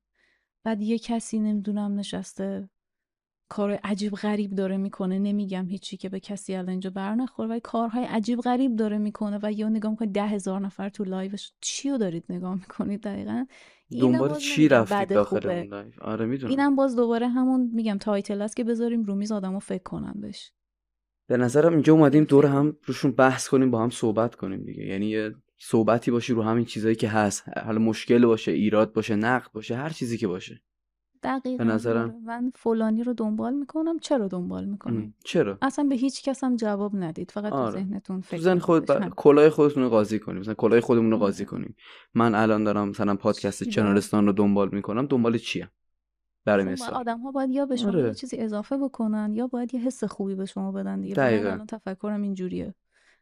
بعد 0.63 0.81
یه 0.81 0.99
کسی 0.99 1.39
نمی‌دونم 1.39 1.95
نشسته 1.95 2.69
کار 3.49 3.79
عجیب 3.83 4.13
غریب 4.13 4.51
داره 4.51 4.77
می‌کنه. 4.77 5.19
نمیگم 5.19 5.67
هیچی 5.67 5.97
که 5.97 6.09
به 6.09 6.19
کسی 6.19 6.55
الان 6.55 6.69
اینجا 6.69 6.89
بر 6.89 7.15
نخوره 7.15 7.49
ولی 7.49 7.59
کارهای 7.59 8.03
عجیب 8.03 8.39
غریب 8.39 8.75
داره 8.75 8.97
می‌کنه 8.97 9.39
و 9.43 9.51
یا 9.51 9.69
نگاه 9.69 9.91
می‌کنه 9.91 10.07
ده 10.07 10.27
هزار 10.27 10.61
نفر 10.61 10.89
تو 10.89 11.03
live 11.03 11.30
ش. 11.30 11.51
چی 11.61 11.89
رو 11.89 11.97
دارید 11.97 12.23
نگاه 12.29 12.55
می‌کنید 12.55 13.01
دقیقا؟ 13.01 13.45
دنبال 14.01 14.35
چی 14.35 14.67
رفتید 14.67 15.09
داخل 15.09 15.49
اون 15.49 15.67
live؟ 15.67 15.91
آره 16.01 16.25
می‌دونم. 16.25 16.51
اینم 16.51 16.75
باز 16.75 16.95
دوباره 16.95 17.27
همون 17.27 17.71
میگم 17.73 17.97
title 17.97 18.41
است 18.41 18.55
که 18.55 18.63
بذاریم 18.63 19.03
رو 19.03 19.15
میز 19.15 19.31
آدمو 19.31 19.59
فکر 19.59 19.83
کنن 19.83 20.13
بهش. 20.21 20.51
به 21.27 21.37
نظرم 21.37 21.73
اینجا 21.73 21.93
اومدیم 21.93 22.23
دور 22.23 22.45
هم 22.45 22.77
روشون 22.85 23.11
بحث 23.11 23.47
کنیم 23.47 23.71
با 23.71 23.83
هم 23.83 23.89
صحبت 23.89 24.35
کنیم 24.35 24.63
دیگه. 24.63 24.83
یعنی 24.83 25.05
یه 25.05 25.35
صحبتی 25.59 26.11
باشه 26.11 26.33
رو 26.33 26.41
همین 26.41 26.65
چیزایی 26.65 26.95
که 26.95 27.09
هست. 27.09 27.49
حالا 27.65 27.79
مشکل 27.79 28.25
باشه 28.25 28.51
ایراد 28.51 28.93
باشه 28.93 29.15
نقد 29.15 29.51
باشه 29.51 29.75
هر 29.75 29.89
چیزی 29.89 30.17
که 30.17 30.27
باشه. 30.27 30.61
دقیقا 31.23 31.63
به 31.63 31.69
نظرم. 31.71 32.09
آره. 32.09 32.19
من 32.25 32.51
فلانی 32.55 33.03
رو 33.03 33.13
دنبال 33.13 33.53
می‌کنم 33.53 33.99
چرا 33.99 34.27
دنبال 34.27 34.65
می‌کنم 34.65 35.13
چرا؟ 35.23 35.57
اصلا 35.61 35.85
به 35.85 35.95
هیچ 35.95 36.23
کس 36.23 36.43
هم 36.43 36.55
جواب 36.55 36.95
ندید 36.95 37.31
فقط 37.31 37.53
آره. 37.53 37.71
تو 37.71 37.77
ذهنتون 37.77 38.21
فکر 38.21 38.41
زن 38.41 38.59
خود 38.59 38.85
ب... 38.85 39.09
کلاه 39.09 39.49
خودتون 39.49 39.83
رو 39.83 39.89
قاضی 39.89 40.19
کنیم 40.19 40.39
مثلا 40.39 40.53
کلاه 40.53 40.79
خودمون 40.79 41.11
رو 41.11 41.17
قاضی 41.17 41.45
کنیم. 41.45 41.75
من 42.13 42.35
الان 42.35 42.63
دارم 42.63 42.89
مثلا 42.89 43.15
پادکست 43.15 43.63
چنارستان 43.63 44.25
رو 44.25 44.31
دنبال 44.31 44.69
می‌کنم 44.71 45.05
دنبال 45.05 45.37
چیه 45.37 45.69
برای 46.45 46.65
مثال. 46.65 46.93
آدم 46.93 47.19
ها 47.19 47.31
باید 47.31 47.49
یا 47.49 47.65
به 47.65 47.75
شما 47.75 47.89
آره. 47.89 48.13
چیزی 48.13 48.37
اضافه 48.37 48.77
بکنن 48.77 49.33
یا 49.33 49.47
باید 49.47 49.73
یه 49.73 49.79
حس 49.79 50.03
خوبی 50.03 50.35
به 50.35 50.45
شما 50.45 50.71
بدن 50.71 51.01
دیگه. 51.01 51.15
دقیقا. 51.15 51.49
الان 51.49 51.65
تفکرم 51.65 52.21
اینجوریه. 52.21 52.73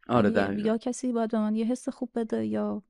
آره 0.08 0.32
یعنی 0.32 0.62
یا 0.62 0.78
کسی 0.78 1.12
باید 1.12 1.30
به 1.30 1.38
من 1.38 1.54
یه 1.54 1.64
حس 1.64 1.88
خوب 1.88 2.10
بده 2.14 2.46
یا 2.46 2.82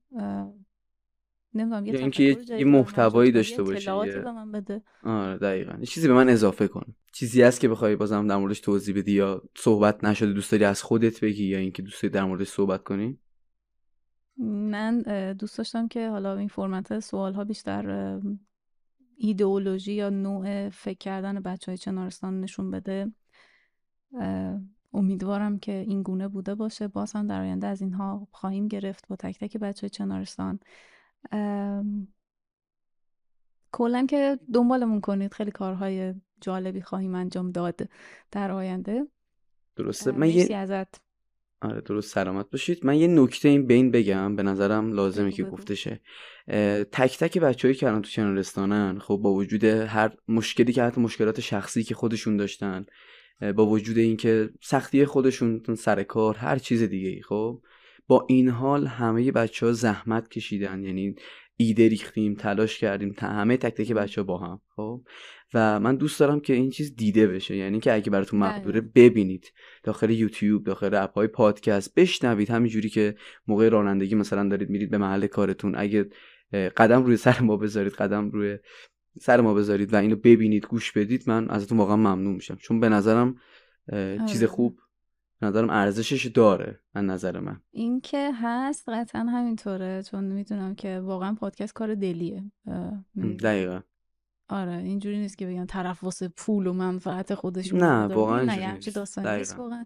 نمی‌دونم 1.55 1.87
یه 1.87 1.99
اینکه 1.99 2.39
یه, 2.49 2.65
محتوایی 2.65 3.33
داشته 3.33 3.63
باشی 3.63 3.91
به 3.91 4.33
من 4.33 4.53
بده. 4.53 4.83
آره 5.03 5.39
دقیقا. 5.39 5.77
یه 5.79 5.87
چیزی 5.87 6.09
به 6.09 6.15
من 6.15 6.29
اضافه 6.29 6.69
کن. 6.69 6.95
چیزی 7.13 7.43
هست 7.43 7.61
که 7.61 7.69
بخوای 7.69 7.97
بازم 7.97 8.27
در 8.27 8.37
موردش 8.37 8.61
توضیح 8.61 8.97
بدی 8.97 9.13
یا 9.13 9.43
صحبت 9.57 10.05
نشده 10.05 10.33
دوست 10.33 10.53
داری 10.53 10.65
از 10.65 10.83
خودت 10.83 11.21
بگی 11.21 11.45
یا 11.45 11.59
اینکه 11.59 11.83
دوست 11.83 12.03
داری 12.03 12.13
در 12.13 12.25
موردش 12.25 12.49
صحبت 12.49 12.83
کنی؟ 12.83 13.19
من 14.39 15.03
دوست 15.33 15.59
داشتم 15.59 15.89
که 15.89 16.09
حالا 16.09 16.37
این 16.37 16.49
فرمت 16.49 16.99
سوال 16.99 17.35
ها 17.35 17.45
بیشتر 17.45 18.19
ایدئولوژی 19.17 19.93
یا 19.93 20.11
نوع 20.11 20.69
فکر 20.69 20.99
کردن 20.99 21.41
بچه 21.41 21.73
های 21.73 21.79
چنارستان 21.79 22.41
نشون 22.41 22.71
بده. 22.71 23.13
امیدوارم 24.93 25.59
که 25.59 25.73
این 25.73 26.03
گونه 26.03 26.29
بوده 26.29 26.55
باشه. 26.55 26.89
باز 26.89 27.13
هم 27.13 27.27
در 27.27 27.41
آینده 27.41 27.67
از 27.67 27.83
اینها 27.83 28.29
خواهیم 28.31 28.69
گرفت. 28.69 29.09
با 29.09 29.17
تک 29.17 29.39
تک 29.39 29.57
بچه 29.57 29.81
های 29.81 29.91
چنارستان 29.91 30.59
کلا 33.73 34.07
که 34.07 34.39
دنبالمون 34.55 35.01
کنید 35.01 35.35
خیلی 35.35 35.51
کارهای 35.51 36.15
جالبی 36.41 36.81
خواهیم 36.81 37.15
انجام 37.15 37.53
داد 37.53 37.89
در 38.31 38.51
آینده. 38.51 39.07
درسته. 39.77 40.13
من 40.13 40.29
یه 40.29 40.57
ازت. 40.57 41.01
آره 41.63 41.81
درست. 41.81 42.15
سلامت 42.15 42.51
باشید. 42.51 42.87
من 42.87 42.97
یه 42.97 43.07
نکته 43.07 43.49
این 43.49 43.67
بین 43.67 43.91
بگم. 43.91 44.37
به 44.37 44.43
نظرم 44.43 44.93
لازمه 44.93 45.33
که 45.33 45.45
گفته 45.45 45.75
شه 45.75 46.01
تک 46.93 47.19
تک 47.19 47.39
بچه‌ای 47.39 47.75
که 47.75 47.87
الان 47.87 48.03
تو 48.03 48.09
چنلستانن 48.09 48.99
خب 48.99 49.17
با 49.17 49.33
وجود 49.33 49.65
هر 49.65 50.17
مشکلی 50.29 50.73
که 50.73 50.83
حتی 50.83 51.01
مشکلات 51.01 51.41
شخصی 51.41 51.83
که 51.83 51.95
خودشون 51.95 52.37
داشتن 52.37 52.87
با 53.57 53.67
وجود 53.67 53.99
اینکه 53.99 54.51
سختی 54.63 55.05
خودشون 55.05 55.63
سر 55.79 56.03
کار 56.03 56.37
هر 56.37 56.59
چیز 56.59 56.83
دیگه 56.83 57.09
ای 57.09 57.23
خب؟ 57.23 57.63
با 58.07 58.27
این 58.29 58.49
حال 58.49 58.87
همه 58.87 59.33
بچه 59.33 59.67
ها 59.67 59.73
زحمت 59.73 60.29
کشیدن. 60.29 60.85
یعنی 60.85 61.15
ایده 61.57 61.89
ریختیم 61.89 62.35
تلاش 62.35 62.79
کردیم 62.79 63.15
همه 63.19 63.57
تک 63.57 63.75
تک 63.75 63.93
بچه 63.93 64.21
ها 64.21 64.25
با 64.25 64.39
هم 64.39 64.61
خب؟ 64.77 65.03
و 65.55 65.81
من 65.81 65.97
دوست 65.97 66.21
دارم 66.21 66.41
که 66.41 66.53
این 66.53 66.71
چیز 66.71 66.97
دیده 66.97 67.27
بشه. 67.27 67.57
یعنی 67.57 67.81
که 67.81 67.95
اگه 67.95 68.11
براتون 68.11 68.41
بله. 68.41 68.57
مقدوره 68.57 68.81
ببینید. 68.81 69.53
داخل 69.83 70.11
یوتیوب 70.11 70.65
داخل 70.65 70.95
اپ 70.95 71.13
های 71.15 71.27
پادکست 71.27 71.95
بشنوید. 71.95 72.51
همینجوری 72.51 72.89
که 72.89 73.15
موقع 73.47 73.69
رانندگی 73.69 74.15
مثلا 74.15 74.49
دارید 74.49 74.71
میرید 74.71 74.91
به 74.91 74.99
محل 74.99 75.27
کارتون. 75.27 75.75
اگه 75.77 76.09
قدم 76.53 77.03
روی 77.03 77.17
سر 77.17 77.41
ما 77.41 77.57
بذارید 77.57 77.93
قدم 77.93 78.31
روی 78.31 78.59
سر 79.21 79.41
ما 79.41 79.55
بذارید 79.55 79.93
و 79.93 79.97
اینو 79.97 80.17
ببینید 80.17 80.67
گوش 80.67 80.93
بدید 80.93 81.25
من 81.27 81.51
ازتون 81.51 81.79
واقعا 81.79 81.97
ممنون 81.97 82.35
میشم. 82.35 82.57
چون 82.57 82.81
به 82.81 82.89
نظرم 82.89 83.37
چیز 84.29 84.43
آره. 84.43 84.47
خوب 84.47 84.79
نظرم 85.43 85.71
ارزشش 85.71 86.27
داره 86.27 86.81
من 86.95 87.07
نظر 87.07 87.41
من. 87.41 87.61
این 87.71 88.01
که 88.01 88.31
هست 88.35 88.89
قطعا 88.89 89.21
همینطوره 89.21 90.03
چون 90.03 90.25
می‌دونم 90.25 90.75
که 90.75 91.01
واقعا 91.01 91.35
پادکست 91.35 91.73
کار 91.73 91.95
دلیه 91.95 92.45
دقیقا. 93.43 93.81
آره 94.49 94.77
اینجوری 94.77 95.19
نیست 95.19 95.39
که 95.39 95.47
بگن 95.47 95.67
طرف 95.67 96.05
واسه 96.05 96.29
پول 96.29 96.67
و 96.67 96.73
منفعت 96.73 97.35
خودش 97.35 97.75
نه 97.75 98.07
واقعا 98.07 98.43
نه 98.43 98.73
نیست. 98.73 99.59
واقعا 99.59 99.85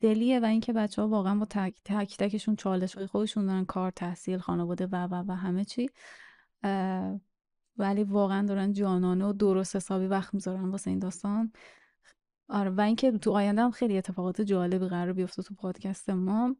دلیه 0.00 0.40
و 0.40 0.44
اینکه 0.44 0.72
بچه 0.72 1.02
ها 1.02 1.08
واقعا 1.08 1.34
با 1.34 1.46
تک, 1.50 1.74
تک 1.84 2.16
تکشون 2.16 2.56
چالش 2.56 2.94
های 2.94 3.06
خودشون 3.06 3.46
دارن 3.46 3.64
کار 3.64 3.90
تحصیل 3.90 4.38
خانواده 4.38 4.86
و 4.86 5.06
و 5.06 5.24
و 5.28 5.32
همه 5.32 5.64
چی 5.64 5.90
ولی 7.76 8.04
واقعا 8.04 8.46
دارن 8.46 8.72
جانانه 8.72 9.24
و 9.24 9.32
درست 9.32 9.76
حسابی 9.76 10.06
وقت 10.06 10.34
می‌ذارن 10.34 10.68
واسه 10.68 10.90
این 10.90 10.98
داستان. 10.98 11.52
آره 12.48 12.70
و 12.70 12.80
اینکه 12.80 13.12
تو 13.12 13.30
آینده 13.30 13.62
هم 13.62 13.70
خیلی 13.70 13.98
اتفاقات 13.98 14.40
جالبی 14.40 14.88
قرار 14.88 15.12
بیفته 15.12 15.42
تو 15.42 15.54
پادکست 15.54 16.10
ما. 16.10 16.56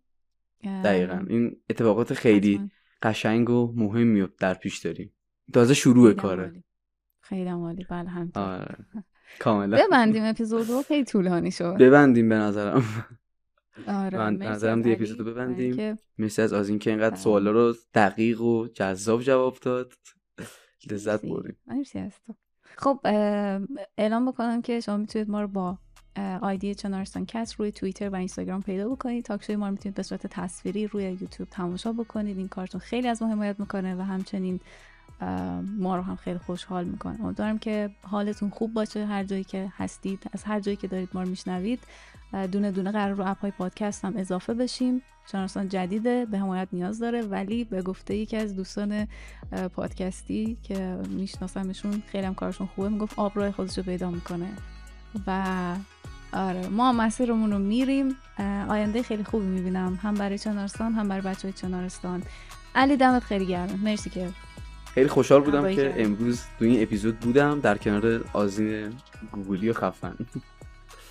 دقیقا. 0.65 1.25
این 1.29 1.57
اتفاقات 1.71 2.15
خیلی 2.15 2.71
قشنگ 3.03 3.51
و 3.51 3.73
مهمی 3.77 4.29
در 4.39 4.55
پیش 4.55 4.79
داریم. 4.79 5.13
تازه 5.53 5.75
شروع 5.75 6.13
کاره. 6.13 6.65
خیلی 7.21 7.51
عالی. 7.51 7.85
بله 7.91 8.09
همینطور 8.09 8.43
آره. 8.43 8.77
کاملا. 9.39 9.79
ببندیم 9.87 10.23
اپیزود 10.25 10.71
رو 10.71 10.83
خیلی 10.83 11.05
طولانی 11.05 11.51
شد. 11.51 11.77
ببندیم 11.81 12.29
به 12.29 12.35
نظرم. 12.35 12.85
آره 13.89 14.19
من 14.19 14.37
نظرم 14.37 14.79
از 14.79 14.85
دی 14.85 14.91
علی. 14.91 14.93
اپیزود 14.93 15.19
رو 15.19 15.25
ببندیم. 15.25 15.67
اینکه- 15.67 15.99
مرسی 16.19 16.43
از 16.43 16.53
آذین 16.53 16.79
که 16.79 16.91
اینقدر 16.91 17.11
بله. 17.11 17.19
سوالا 17.19 17.51
رو 17.51 17.75
دقیق 17.95 18.41
و 18.41 18.67
جذاب 18.75 19.23
جواب 19.23 19.59
داد. 19.63 19.93
لذت. 20.91 21.23
بردیم. 21.27 21.57
مرسی 21.67 21.99
از 21.99 22.13
تو. 22.27 22.35
خب 22.83 23.01
اعلام 23.99 24.27
بکنم 24.31 24.63
که 24.63 24.81
شما 24.81 24.97
می‌تونید 24.97 25.31
ما 25.31 25.41
رو 25.41 25.49
با 25.49 25.79
ID 26.43 26.75
چنارستان 26.75 27.27
cast 27.27 27.55
روی 27.55 27.73
توییتر 27.73 28.09
و 28.09 28.15
اینستاگرام 28.15 28.63
پیدا 28.63 28.89
بکنید. 28.89 29.25
talk 29.25 29.45
show 29.45 29.54
ی 29.54 29.57
ما 29.57 29.67
رو 29.67 29.73
می‌تونید 29.73 29.97
به 29.97 30.03
صورت 30.03 30.27
تصویری 30.27 30.87
روی 30.87 31.05
یوتیوب 31.05 31.49
تماشا 31.51 31.93
بکنید. 31.93 32.39
این 32.39 32.49
کارتون 32.49 32.81
خیلی 32.81 33.09
از 33.09 33.23
ما 33.23 33.29
حمایت 33.29 33.61
می‌کنه 33.61 33.95
و 33.95 34.01
همچنین 34.01 34.61
ما 35.79 35.97
رو 35.97 36.03
هم 36.03 36.17
خیلی 36.17 36.39
خوشحال 36.39 36.85
می‌کنه. 36.85 37.25
امیدوارم 37.25 37.59
که 37.59 37.91
حالتون 38.03 38.51
خوب 38.51 38.73
باشه. 38.73 39.07
هر 39.07 39.25
جایی 39.25 39.45
که 39.45 39.73
هستید 39.77 40.31
از 40.33 40.45
هر 40.45 40.61
جایی 40.61 40.77
که 40.77 40.89
دارید 40.89 41.09
ما 41.15 41.23
رو 41.23 41.29
میشنوید 41.29 41.81
دونه 42.53 42.71
دونه 42.71 42.91
قرار 42.93 43.15
رو 43.15 43.27
اپ 43.27 43.41
های 43.41 43.51
پادکست 43.51 44.05
هم 44.05 44.17
اضافه 44.17 44.55
بشیم. 44.55 45.03
چنارستان 45.27 45.69
جدیده 45.69 46.27
به 46.27 46.39
حمایت 46.39 46.69
نیاز 46.73 46.99
داره 46.99 47.23
ولی 47.23 47.65
به 47.65 47.83
گفته 47.83 48.15
یکی 48.15 48.37
از 48.37 48.57
دوستان 48.57 49.07
پادکستی 49.75 50.57
که 50.63 50.99
میشناسمشون 51.09 52.03
خیلی 52.07 52.27
هم 52.27 52.35
کارشون 52.35 52.67
خوبه 52.67 52.89
می‌گفت 52.89 53.19
آب 53.19 53.33
راه 53.35 53.51
خودش 53.51 53.79
رو 53.79 53.85
پیدا 53.85 54.11
می‌کنه. 54.11 54.49
و 55.27 55.43
آره 56.33 56.69
ما 56.69 56.93
مسیرمون 56.93 57.53
رو 57.53 57.59
میریم. 57.59 58.17
آینده 58.69 59.03
خیلی 59.03 59.25
خوبی 59.25 59.47
می‌بینم. 59.47 59.99
هم 60.03 60.15
برای 60.15 60.39
چنارستان 60.39 60.93
هم 60.93 61.09
برای 61.09 61.23
بچه 61.23 61.43
های 61.43 61.53
چنارستان. 61.53 62.23
علی 62.75 62.97
دمت 62.97 63.25
خیلی 63.25 63.47
گرمه 63.47 63.77
مرسی 63.77 64.11
که 64.11 64.29
خیلی 64.95 65.09
خوشحال 65.09 65.41
بودم 65.41 65.75
که. 65.75 65.95
امروز 65.97 66.43
تو 66.59 66.65
این 66.65 66.83
اپیزود 66.83 67.19
بودم 67.21 67.61
در 67.61 67.79
کنار 67.79 68.25
آزین 68.33 68.93
گوگلی 69.33 69.69
و 69.69 69.73
خفن. 69.73 70.15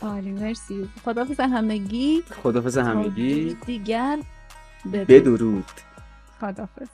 عالی 0.02 0.32
مرسی. 0.32 0.90
خدافز 1.06 1.40
همگی. 1.40 2.24
خدافز 2.44 2.78
همگی. 2.78 3.58
دیگر 3.66 4.20
بدرود. 4.94 5.08
بدرود. 5.08 5.66
خدافز 6.42 6.88